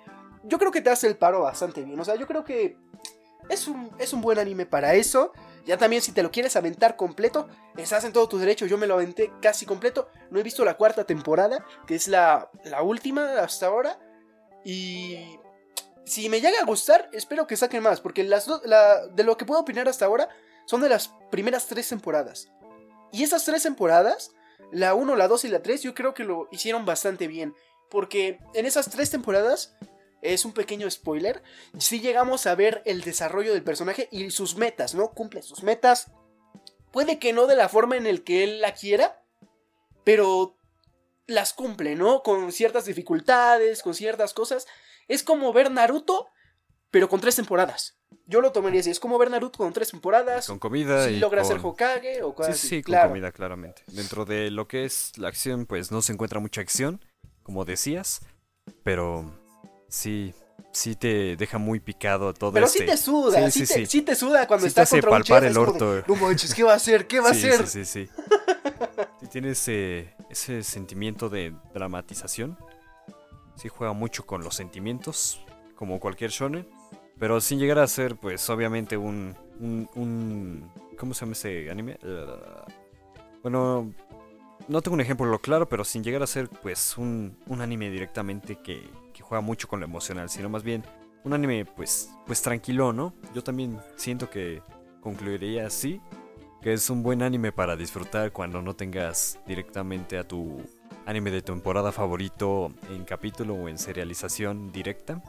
Yo 0.45 0.59
creo 0.59 0.71
que 0.71 0.81
te 0.81 0.91
hace 0.91 1.07
el 1.07 1.17
paro 1.17 1.43
bastante 1.43 1.83
bien. 1.83 1.99
O 1.99 2.05
sea, 2.05 2.15
yo 2.15 2.27
creo 2.27 2.45
que 2.45 2.77
es 3.49 3.67
un, 3.67 3.91
es 3.99 4.13
un 4.13 4.21
buen 4.21 4.39
anime 4.39 4.67
para 4.67 4.95
eso. 4.95 5.33
Ya 5.67 5.77
también 5.77 6.03
si 6.03 6.13
te 6.13 6.23
lo 6.23 6.31
quieres 6.31 6.57
aventar 6.57 6.97
completo, 6.97 7.49
estás 7.77 8.05
en 8.05 8.13
todo 8.13 8.29
tu 8.29 8.39
derecho. 8.39 8.67
Yo 8.67 8.79
me 8.79 8.87
lo 8.87 8.95
aventé 8.95 9.33
casi 9.43 9.67
completo. 9.67 10.09
No 10.31 10.39
he 10.39 10.43
visto 10.43 10.65
la 10.65 10.77
cuarta 10.77 11.05
temporada, 11.05 11.65
que 11.87 11.95
es 11.95 12.07
la, 12.07 12.51
la 12.65 12.83
última 12.83 13.41
hasta 13.41 13.67
ahora. 13.67 13.99
Y 14.65 15.39
si 16.05 16.29
me 16.29 16.41
llega 16.41 16.61
a 16.61 16.65
gustar, 16.67 17.09
espero 17.13 17.47
que 17.47 17.57
saquen 17.57 17.83
más. 17.83 18.01
Porque 18.01 18.25
las 18.25 18.47
do- 18.47 18.61
de 18.61 19.25
lo 19.25 19.37
que 19.37 19.45
puedo 19.45 19.61
opinar 19.61 19.89
hasta 19.89 20.05
ahora 20.05 20.29
son 20.67 20.81
de 20.81 20.89
las 20.89 21.11
primeras 21.31 21.67
tres 21.67 21.89
temporadas. 21.89 22.51
Y 23.13 23.23
esas 23.25 23.45
tres 23.45 23.63
temporadas, 23.63 24.33
la 24.71 24.95
1, 24.95 25.17
la 25.17 25.29
2 25.29 25.45
y 25.45 25.49
la 25.49 25.63
3, 25.63 25.83
yo 25.83 25.95
creo 25.95 26.15
que 26.15 26.25
lo 26.25 26.49
hicieron 26.53 26.85
bastante 26.85 27.27
bien. 27.27 27.55
Porque 27.91 28.39
en 28.55 28.67
esas 28.67 28.89
tres 28.89 29.11
temporadas, 29.11 29.75
es 30.23 30.45
un 30.45 30.53
pequeño 30.53 30.89
spoiler, 30.91 31.43
si 31.79 31.99
llegamos 32.01 32.47
a 32.47 32.55
ver 32.55 32.83
el 32.85 33.01
desarrollo 33.01 33.53
del 33.55 33.65
personaje 33.65 34.07
y 34.13 34.31
sus 34.31 34.55
metas, 34.57 34.95
¿no? 34.95 35.11
Cumple 35.13 35.43
sus 35.43 35.63
metas. 35.63 36.13
Puede 36.93 37.19
que 37.19 37.33
no 37.33 37.47
de 37.47 37.57
la 37.57 37.69
forma 37.69 37.97
en 37.97 38.07
el 38.07 38.23
que 38.23 38.45
él 38.45 38.61
la 38.61 38.75
quiera, 38.75 39.23
pero 40.05 40.57
las 41.31 41.53
cumple, 41.53 41.95
¿no? 41.97 42.23
Con 42.23 42.53
ciertas 42.53 42.85
dificultades, 42.85 43.83
con 43.83 43.95
ciertas 43.95 44.35
cosas. 44.35 44.67
Es 45.09 45.23
como 45.23 45.53
ver 45.53 45.71
Naruto, 45.71 46.29
pero 46.91 47.09
con 47.09 47.21
tres 47.21 47.37
temporadas. 47.37 47.97
Yo 48.27 48.41
lo 48.41 48.53
tomaría 48.53 48.81
así, 48.81 48.91
es 48.91 49.01
como 49.01 49.19
ver 49.19 49.31
Naruto 49.31 49.59
con 49.59 49.73
tres 49.73 49.91
temporadas. 49.91 50.47
Con 50.47 50.59
comida 50.59 51.07
si 51.07 51.15
y 51.15 51.19
logra 51.21 51.45
ser 51.45 51.59
con- 51.59 51.71
Hokage 51.71 52.23
o 52.23 52.31
Sí, 52.31 52.35
cosas 52.37 52.59
sí, 52.59 52.67
así. 52.67 52.83
con 52.83 52.93
claro. 52.93 53.09
comida, 53.09 53.33
claramente. 53.33 53.83
Dentro 53.89 54.25
de 54.25 54.51
lo 54.51 54.67
que 54.69 54.85
es 54.85 55.13
la 55.17 55.29
acción, 55.29 55.67
pues 55.67 55.91
no 55.93 56.03
se 56.03 56.13
encuentra 56.13 56.41
mucha 56.41 56.61
acción, 56.61 57.05
como 57.43 57.65
decías, 57.65 58.21
pero 58.83 59.33
sí, 59.89 60.35
sí 60.73 60.97
te 60.97 61.37
deja 61.37 61.59
muy 61.59 61.81
picado 61.81 62.35
todo 62.35 62.53
Pero 62.53 62.67
este... 62.67 62.79
sí 62.81 62.87
te 62.87 62.97
suda, 62.97 63.51
sí, 63.51 63.61
Sí, 63.61 63.67
sí, 63.67 63.75
te, 63.75 63.81
sí. 63.81 63.87
sí 63.87 64.03
te 64.03 64.15
suda 64.17 64.47
cuando 64.47 64.67
Sí 64.67 64.75
te 64.75 64.81
estás 64.83 64.89
hace 64.93 65.01
contra 65.01 65.11
un 65.11 65.17
palpar 65.23 65.43
chef, 65.43 65.51
el 65.51 65.57
como 65.57 65.71
orto. 65.73 66.05
No 66.09 66.15
manches, 66.17 66.55
¿qué 66.55 66.63
va 66.65 66.73
a 66.73 66.77
hacer? 66.77 67.07
¿Qué 67.07 67.21
va 67.21 67.31
a 67.31 67.35
sí, 67.35 67.49
hacer? 67.49 67.67
Sí, 67.69 67.85
sí, 67.85 68.07
sí. 68.07 68.11
Tiene 69.31 69.51
ese, 69.51 70.15
ese 70.29 70.63
sentimiento 70.63 71.29
de 71.29 71.55
dramatización. 71.73 72.59
Sí 73.55 73.69
juega 73.69 73.93
mucho 73.93 74.27
con 74.27 74.43
los 74.43 74.55
sentimientos, 74.57 75.45
como 75.77 76.01
cualquier 76.01 76.31
shonen. 76.31 76.69
Pero 77.19 77.41
sin 77.41 77.59
llegar 77.59 77.79
a 77.79 77.87
ser, 77.87 78.17
pues, 78.17 78.49
obviamente 78.51 78.97
un... 78.97 79.37
un, 79.61 79.89
un- 79.95 80.71
¿Cómo 80.99 81.15
se 81.15 81.21
llama 81.21 81.33
ese 81.33 81.71
anime? 81.71 81.99
Uh, 82.03 82.71
bueno, 83.43 83.95
no 84.69 84.83
tengo 84.83 84.95
un 84.95 85.01
ejemplo 85.01 85.39
claro, 85.39 85.69
pero 85.69 85.85
sin 85.85 86.03
llegar 86.03 86.23
a 86.23 86.27
ser, 86.27 86.49
pues, 86.49 86.97
un, 86.99 87.39
un 87.47 87.61
anime 87.61 87.91
directamente 87.91 88.57
que, 88.57 88.83
que 89.13 89.23
juega 89.23 89.41
mucho 89.41 89.69
con 89.69 89.81
lo 89.81 89.87
emocional, 89.87 90.29
sino 90.29 90.49
más 90.49 90.63
bien 90.63 90.83
un 91.25 91.35
anime, 91.35 91.65
pues, 91.65 92.11
pues 92.27 92.43
tranquilo, 92.43 92.93
¿no? 92.93 93.13
Yo 93.35 93.43
también 93.43 93.79
siento 93.97 94.29
que 94.31 94.63
concluiría 95.01 95.67
así 95.67 96.01
que 96.63 96.73
es 96.73 96.91
un 96.91 97.03
buen 97.03 97.23
anime 97.23 97.53
para 97.53 97.77
disfrutar 97.77 98.33
cuando 98.33 98.61
no 98.61 98.75
tengas 98.75 99.39
directamente 99.47 100.19
a 100.19 100.29
tu 100.29 100.63
anime 101.07 101.31
de 101.31 101.43
temporada 101.43 101.91
favorito 101.91 102.73
en 102.91 103.05
capítulo 103.05 103.55
o 103.55 103.69
en 103.69 103.79
serialización 103.79 104.71
directa. 104.71 105.23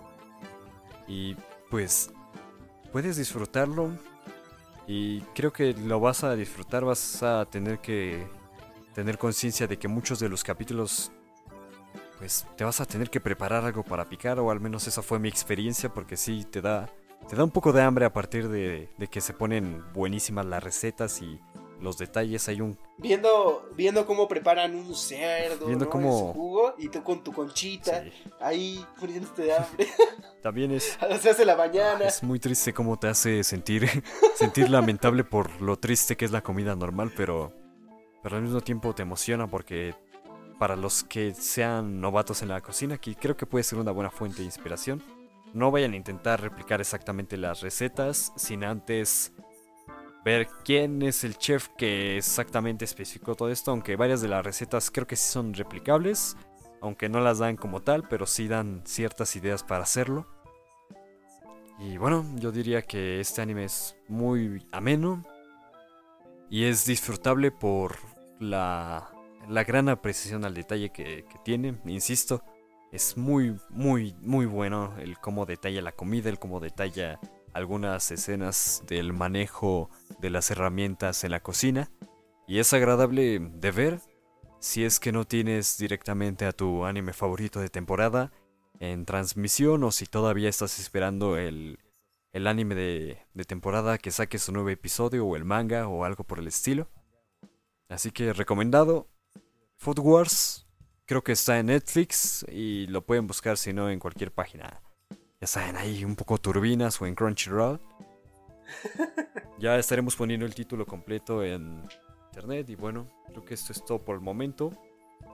Y 1.08 1.36
pues 1.70 2.12
puedes 2.92 3.16
disfrutarlo 3.18 3.92
y 4.88 5.22
creo 5.34 5.54
que 5.54 5.74
lo 5.74 6.00
vas 6.00 6.24
a 6.24 6.36
disfrutar, 6.36 6.84
vas 6.84 7.24
a 7.24 7.46
tener 7.46 7.80
que 7.80 8.28
tener 8.94 9.18
conciencia 9.18 9.68
de 9.68 9.78
que 9.78 9.88
muchos 9.88 10.20
de 10.20 10.28
los 10.28 10.44
capítulos 10.44 11.12
pues 12.20 12.46
te 12.58 12.66
vas 12.66 12.82
a 12.82 12.86
tener 12.86 13.10
que 13.10 13.22
preparar 13.22 13.64
algo 13.64 13.84
para 13.84 14.10
picar 14.10 14.38
o 14.40 14.52
al 14.52 14.60
menos 14.60 14.86
esa 14.88 15.02
fue 15.02 15.18
mi 15.18 15.30
experiencia 15.30 15.90
porque 15.94 16.18
sí 16.18 16.44
te 16.44 16.62
da 16.62 16.90
te 17.30 17.36
da 17.36 17.44
un 17.44 17.52
poco 17.52 17.72
de 17.72 17.82
hambre 17.82 18.06
a 18.06 18.14
partir 18.14 18.50
de, 18.50 18.90
de 18.98 19.08
que 19.08 19.22
se 19.22 19.34
ponen 19.34 19.84
buenísimas 19.94 20.46
las 20.46 20.64
recetas 20.64 21.22
y 21.22 21.40
los 21.80 21.98
detalles. 21.98 22.48
Hay 22.50 22.62
un. 22.62 22.78
Viendo, 22.98 23.70
viendo 23.76 24.06
cómo 24.06 24.28
preparan 24.28 24.76
un 24.76 24.94
cerdo, 24.94 25.66
Viendo 25.68 25.86
¿no? 25.86 25.92
cómo- 25.92 26.20
su 26.20 26.34
jugo, 26.34 26.76
y 26.78 26.90
tú 26.90 27.04
con 27.04 27.24
tu 27.24 27.32
conchita, 27.32 28.04
sí, 28.04 28.12
ahí 28.40 28.86
muriéndote 29.00 29.42
de 29.44 29.54
hambre, 29.56 29.88
también 30.44 30.72
es. 30.72 30.98
se 31.22 31.30
hace 31.30 31.46
la 31.46 31.56
mañana. 31.56 32.06
Es 32.06 32.22
muy 32.22 32.40
triste 32.40 32.74
cómo 32.74 32.98
te 33.00 33.08
hace 33.08 33.44
sentir, 33.44 33.88
sentir 34.36 34.70
lamentable 34.70 35.24
por 35.24 35.62
lo 35.62 35.78
triste 35.80 36.16
que 36.18 36.26
es 36.26 36.32
la 36.32 36.42
comida 36.42 36.76
normal, 36.76 37.12
pero, 37.16 37.54
pero 38.22 38.36
al 38.36 38.42
mismo 38.44 38.62
tiempo 38.62 38.94
te 38.94 39.02
emociona 39.04 39.48
porque 39.48 39.96
para 40.60 40.76
los 40.76 41.04
que 41.04 41.34
sean 41.34 42.00
novatos 42.02 42.44
en 42.44 42.50
la 42.50 42.62
cocina, 42.62 42.94
aquí 42.96 43.16
creo 43.16 43.36
que 43.36 43.48
puede 43.48 43.64
ser 43.64 43.80
una 43.80 43.92
buena 43.92 44.12
fuente 44.12 44.40
de 44.40 44.44
inspiración. 44.44 45.02
No 45.54 45.72
vayan 45.72 45.94
a 45.94 45.98
intentar 45.98 46.42
replicar 46.42 46.80
exactamente 46.80 47.38
las 47.38 47.62
recetas 47.62 48.32
sin 48.36 48.64
antes 48.64 49.34
ver 50.24 50.48
quién 50.64 51.02
es 51.02 51.24
el 51.24 51.38
chef 51.38 51.70
que 51.78 52.18
exactamente 52.18 52.86
especificó 52.86 53.36
todo 53.36 53.50
esto, 53.50 53.72
aunque 53.72 53.96
varias 53.96 54.22
de 54.22 54.28
las 54.28 54.46
recetas 54.46 54.92
creo 54.92 55.08
que 55.08 55.16
sí 55.16 55.32
son 55.32 55.54
replicables, 55.54 56.38
aunque 56.80 57.10
no 57.10 57.20
las 57.20 57.40
dan 57.40 57.56
como 57.56 57.82
tal, 57.82 58.08
pero 58.08 58.26
sí 58.26 58.48
dan 58.48 58.82
ciertas 58.86 59.36
ideas 59.36 59.64
para 59.64 59.84
hacerlo. 59.84 60.28
Y 61.80 61.98
bueno, 61.98 62.26
yo 62.36 62.52
diría 62.52 62.84
que 62.84 63.20
este 63.20 63.42
anime 63.42 63.66
es 63.66 63.96
muy 64.08 64.68
ameno 64.72 65.24
y 66.50 66.66
es 66.66 66.86
disfrutable 66.86 67.50
por 67.50 67.96
la, 68.40 69.10
la 69.50 69.64
gran 69.64 69.90
apreciación 69.90 70.46
al 70.46 70.54
detalle 70.54 70.92
que, 70.92 71.26
que 71.26 71.40
tiene. 71.44 71.80
Insisto, 71.86 72.44
es 72.92 73.16
muy, 73.16 73.56
muy, 73.70 74.14
muy 74.20 74.46
bueno 74.46 74.94
el 75.00 75.18
cómo 75.18 75.46
detalla 75.46 75.82
la 75.82 75.94
comida, 75.94 76.30
el 76.30 76.40
cómo 76.40 76.60
detalla 76.60 77.20
algunas 77.54 78.12
escenas 78.12 78.84
del 78.88 79.14
manejo 79.14 79.90
de 80.20 80.30
las 80.30 80.52
herramientas 80.52 81.24
en 81.24 81.32
la 81.32 81.42
cocina. 81.42 81.90
Y 82.48 82.60
es 82.60 82.74
agradable 82.74 83.40
de 83.40 83.72
ver 83.72 84.02
si 84.60 84.84
es 84.84 85.00
que 85.00 85.12
no 85.12 85.26
tienes 85.26 85.78
directamente 85.78 86.46
a 86.46 86.52
tu 86.52 86.86
anime 86.86 87.14
favorito 87.14 87.62
de 87.62 87.70
temporada 87.70 88.32
en 88.80 89.06
transmisión 89.06 89.84
o 89.84 89.92
si 89.92 90.06
todavía 90.06 90.50
estás 90.50 90.80
esperando 90.80 91.38
el, 91.38 91.80
el 92.34 92.48
anime 92.48 92.76
de, 92.76 93.20
de 93.34 93.44
temporada 93.46 93.98
que 93.98 94.12
saque 94.12 94.38
su 94.38 94.52
nuevo 94.52 94.70
episodio 94.70 95.26
o 95.26 95.36
el 95.38 95.46
manga 95.46 95.88
o 95.88 96.04
algo 96.04 96.26
por 96.26 96.40
el 96.40 96.48
estilo. 96.48 96.90
Así 97.88 98.12
que 98.12 98.34
recomendado. 98.34 99.08
Food 99.78 100.00
Wars 100.00 100.68
creo 101.12 101.26
que 101.26 101.34
está 101.34 101.60
en 101.60 101.66
Netflix 101.66 102.46
y 102.50 102.88
lo 102.88 103.06
pueden 103.06 103.28
buscar 103.28 103.58
si 103.58 103.74
no 103.74 103.90
en 103.90 104.00
cualquier 104.00 104.32
página. 104.32 104.82
Ya 105.42 105.48
saben, 105.48 105.76
ahí 105.76 106.06
un 106.06 106.16
poco 106.16 106.38
turbinas 106.38 107.02
o 107.02 107.06
en 107.06 107.16
Crunchyroll. 107.16 107.82
Ya 109.60 109.78
estaremos 109.78 110.16
poniendo 110.16 110.46
el 110.46 110.56
título 110.56 110.86
completo 110.86 111.44
en 111.44 111.84
internet 112.28 112.70
y 112.70 112.76
bueno, 112.76 113.10
creo 113.28 113.44
que 113.44 113.54
esto 113.54 113.74
es 113.74 113.84
todo 113.84 114.00
por 114.00 114.16
el 114.16 114.22
momento. 114.22 114.72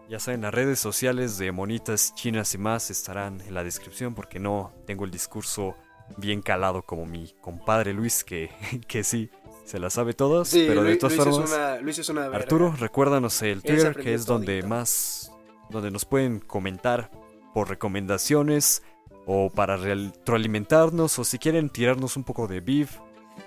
Ya 0.09 0.19
saben, 0.19 0.41
las 0.41 0.53
redes 0.53 0.79
sociales 0.79 1.37
de 1.37 1.51
Monitas 1.51 2.15
Chinas 2.15 2.55
y 2.55 2.57
más 2.57 2.89
estarán 2.89 3.39
en 3.41 3.53
la 3.53 3.63
descripción 3.63 4.15
porque 4.15 4.39
no 4.39 4.73
tengo 4.87 5.05
el 5.05 5.11
discurso 5.11 5.75
bien 6.17 6.41
calado 6.41 6.81
como 6.81 7.05
mi 7.05 7.35
compadre 7.39 7.93
Luis, 7.93 8.23
que, 8.23 8.49
que 8.87 9.03
sí, 9.03 9.29
se 9.63 9.79
la 9.79 9.91
sabe 9.91 10.13
todas, 10.13 10.47
Sí, 10.47 10.65
pero 10.67 10.83
de 10.83 10.97
todas 10.97 11.15
Luis 11.15 11.29
formas... 11.29 11.51
es 11.51 11.55
una, 11.55 11.77
Luis 11.81 11.99
es 11.99 12.09
una 12.09 12.21
verga. 12.21 12.37
Arturo, 12.37 12.73
recuérdanos 12.79 13.39
el 13.43 13.61
Twitter, 13.61 13.95
que 13.95 14.15
es 14.15 14.25
donde 14.25 14.63
más, 14.63 15.31
donde 15.69 15.91
nos 15.91 16.05
pueden 16.05 16.39
comentar 16.39 17.11
por 17.53 17.69
recomendaciones 17.69 18.83
o 19.25 19.49
para 19.49 19.77
retroalimentarnos 19.77 21.19
o 21.19 21.23
si 21.23 21.37
quieren 21.37 21.69
tirarnos 21.69 22.17
un 22.17 22.23
poco 22.23 22.47
de 22.47 22.61
beef 22.61 22.97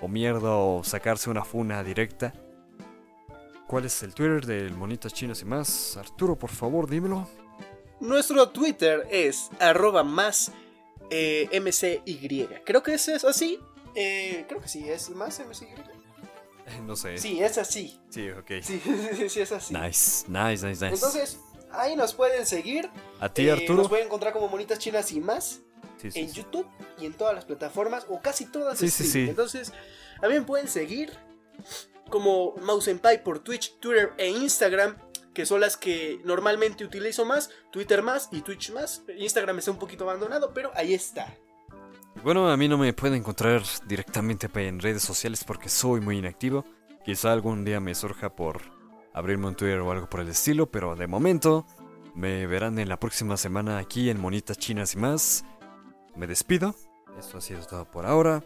o 0.01 0.07
mierda 0.07 0.55
o 0.55 0.83
sacarse 0.83 1.29
una 1.29 1.43
funa 1.43 1.83
directa. 1.83 2.33
¿Cuál 3.67 3.85
es 3.85 4.03
el 4.03 4.13
Twitter 4.13 4.45
del 4.45 4.73
Monitas 4.73 5.13
Chinas 5.13 5.41
y 5.41 5.45
más? 5.45 5.95
Arturo, 5.97 6.37
por 6.37 6.49
favor, 6.49 6.89
dímelo. 6.89 7.27
Nuestro 8.01 8.49
Twitter 8.49 9.07
es 9.09 9.49
arroba 9.59 10.03
más 10.03 10.51
eh, 11.09 11.47
MCY. 11.59 12.49
Creo 12.65 12.83
que 12.83 12.95
ese 12.95 13.15
es 13.15 13.23
así. 13.23 13.59
Eh, 13.95 14.45
creo 14.47 14.61
que 14.61 14.67
sí, 14.67 14.89
es 14.89 15.09
más 15.11 15.39
MCY. 15.39 15.67
No 16.85 16.95
sé. 16.95 17.17
Sí, 17.17 17.41
es 17.41 17.57
así. 17.57 17.99
Sí, 18.09 18.29
ok. 18.29 18.51
Sí, 18.61 18.81
sí, 19.17 19.29
sí, 19.29 19.39
es 19.39 19.51
así. 19.51 19.73
Nice, 19.73 20.25
nice, 20.27 20.67
nice, 20.67 20.67
nice. 20.67 20.85
Entonces, 20.87 21.39
ahí 21.73 21.95
nos 21.95 22.13
pueden 22.13 22.45
seguir. 22.45 22.89
¿A 23.19 23.29
ti, 23.29 23.47
Eh, 23.47 23.51
Arturo? 23.51 23.75
Nos 23.79 23.89
pueden 23.89 24.05
encontrar 24.05 24.33
como 24.33 24.47
Monitas 24.47 24.79
Chinas 24.79 25.11
y 25.11 25.19
más 25.21 25.61
Sí, 25.97 26.09
sí, 26.11 26.19
en 26.19 26.29
sí. 26.29 26.35
YouTube 26.41 26.67
y 26.99 27.05
en 27.05 27.13
todas 27.13 27.35
las 27.35 27.45
plataformas, 27.45 28.05
o 28.09 28.19
casi 28.21 28.45
todas. 28.45 28.77
Sí, 28.79 28.89
sí, 28.89 29.03
sí. 29.05 29.29
Entonces, 29.29 29.71
también 30.19 30.45
pueden 30.45 30.67
seguir 30.67 31.11
como 32.09 32.55
Mousenpai 32.63 33.23
por 33.23 33.39
Twitch, 33.39 33.77
Twitter 33.79 34.11
e 34.17 34.29
Instagram, 34.29 34.97
que 35.33 35.45
son 35.45 35.61
las 35.61 35.77
que 35.77 36.19
normalmente 36.25 36.83
utilizo 36.83 37.23
más, 37.23 37.49
Twitter 37.71 38.01
más 38.01 38.29
y 38.31 38.41
Twitch 38.41 38.71
más. 38.71 39.03
Instagram 39.17 39.59
está 39.59 39.71
un 39.71 39.77
poquito 39.77 40.03
abandonado, 40.03 40.53
pero 40.53 40.71
ahí 40.75 40.93
está. 40.93 41.33
Bueno, 42.23 42.49
a 42.51 42.57
mí 42.57 42.67
no 42.67 42.77
me 42.77 42.91
pueden 42.93 43.15
encontrar 43.17 43.61
directamente 43.87 44.49
en 44.53 44.79
redes 44.79 45.01
sociales 45.03 45.43
porque 45.45 45.69
soy 45.69 46.01
muy 46.01 46.17
inactivo. 46.17 46.65
Quizá 47.05 47.31
algún 47.31 47.63
día 47.63 47.79
me 47.79 47.95
surja 47.95 48.35
por 48.35 48.61
abrirme 49.13 49.47
un 49.47 49.55
Twitter 49.55 49.79
o 49.79 49.91
algo 49.91 50.09
por 50.09 50.19
el 50.21 50.29
estilo, 50.29 50.69
pero 50.69 50.95
de 50.95 51.07
momento 51.07 51.65
me 52.13 52.45
verán 52.47 52.79
en 52.79 52.89
la 52.89 52.99
próxima 52.99 53.37
semana 53.37 53.77
aquí 53.77 54.09
en 54.09 54.19
Monitas 54.19 54.57
Chinas 54.57 54.93
y 54.95 54.97
más. 54.97 55.45
Me 56.15 56.27
despido. 56.27 56.75
Esto 57.17 57.37
ha 57.37 57.41
sido 57.41 57.65
todo 57.65 57.85
por 57.85 58.05
ahora. 58.05 58.43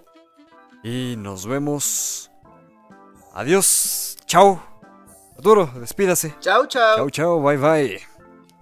Y 0.83 1.15
nos 1.17 1.47
vemos. 1.47 2.31
Adiós. 3.33 4.17
Chao. 4.25 4.61
Arturo, 5.35 5.69
despídase. 5.79 6.35
Chao, 6.39 6.65
chao. 6.67 6.95
Chao, 6.95 7.09
chao. 7.09 7.41
Bye, 7.41 7.57
bye. 7.57 8.01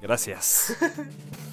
Gracias. 0.01 0.75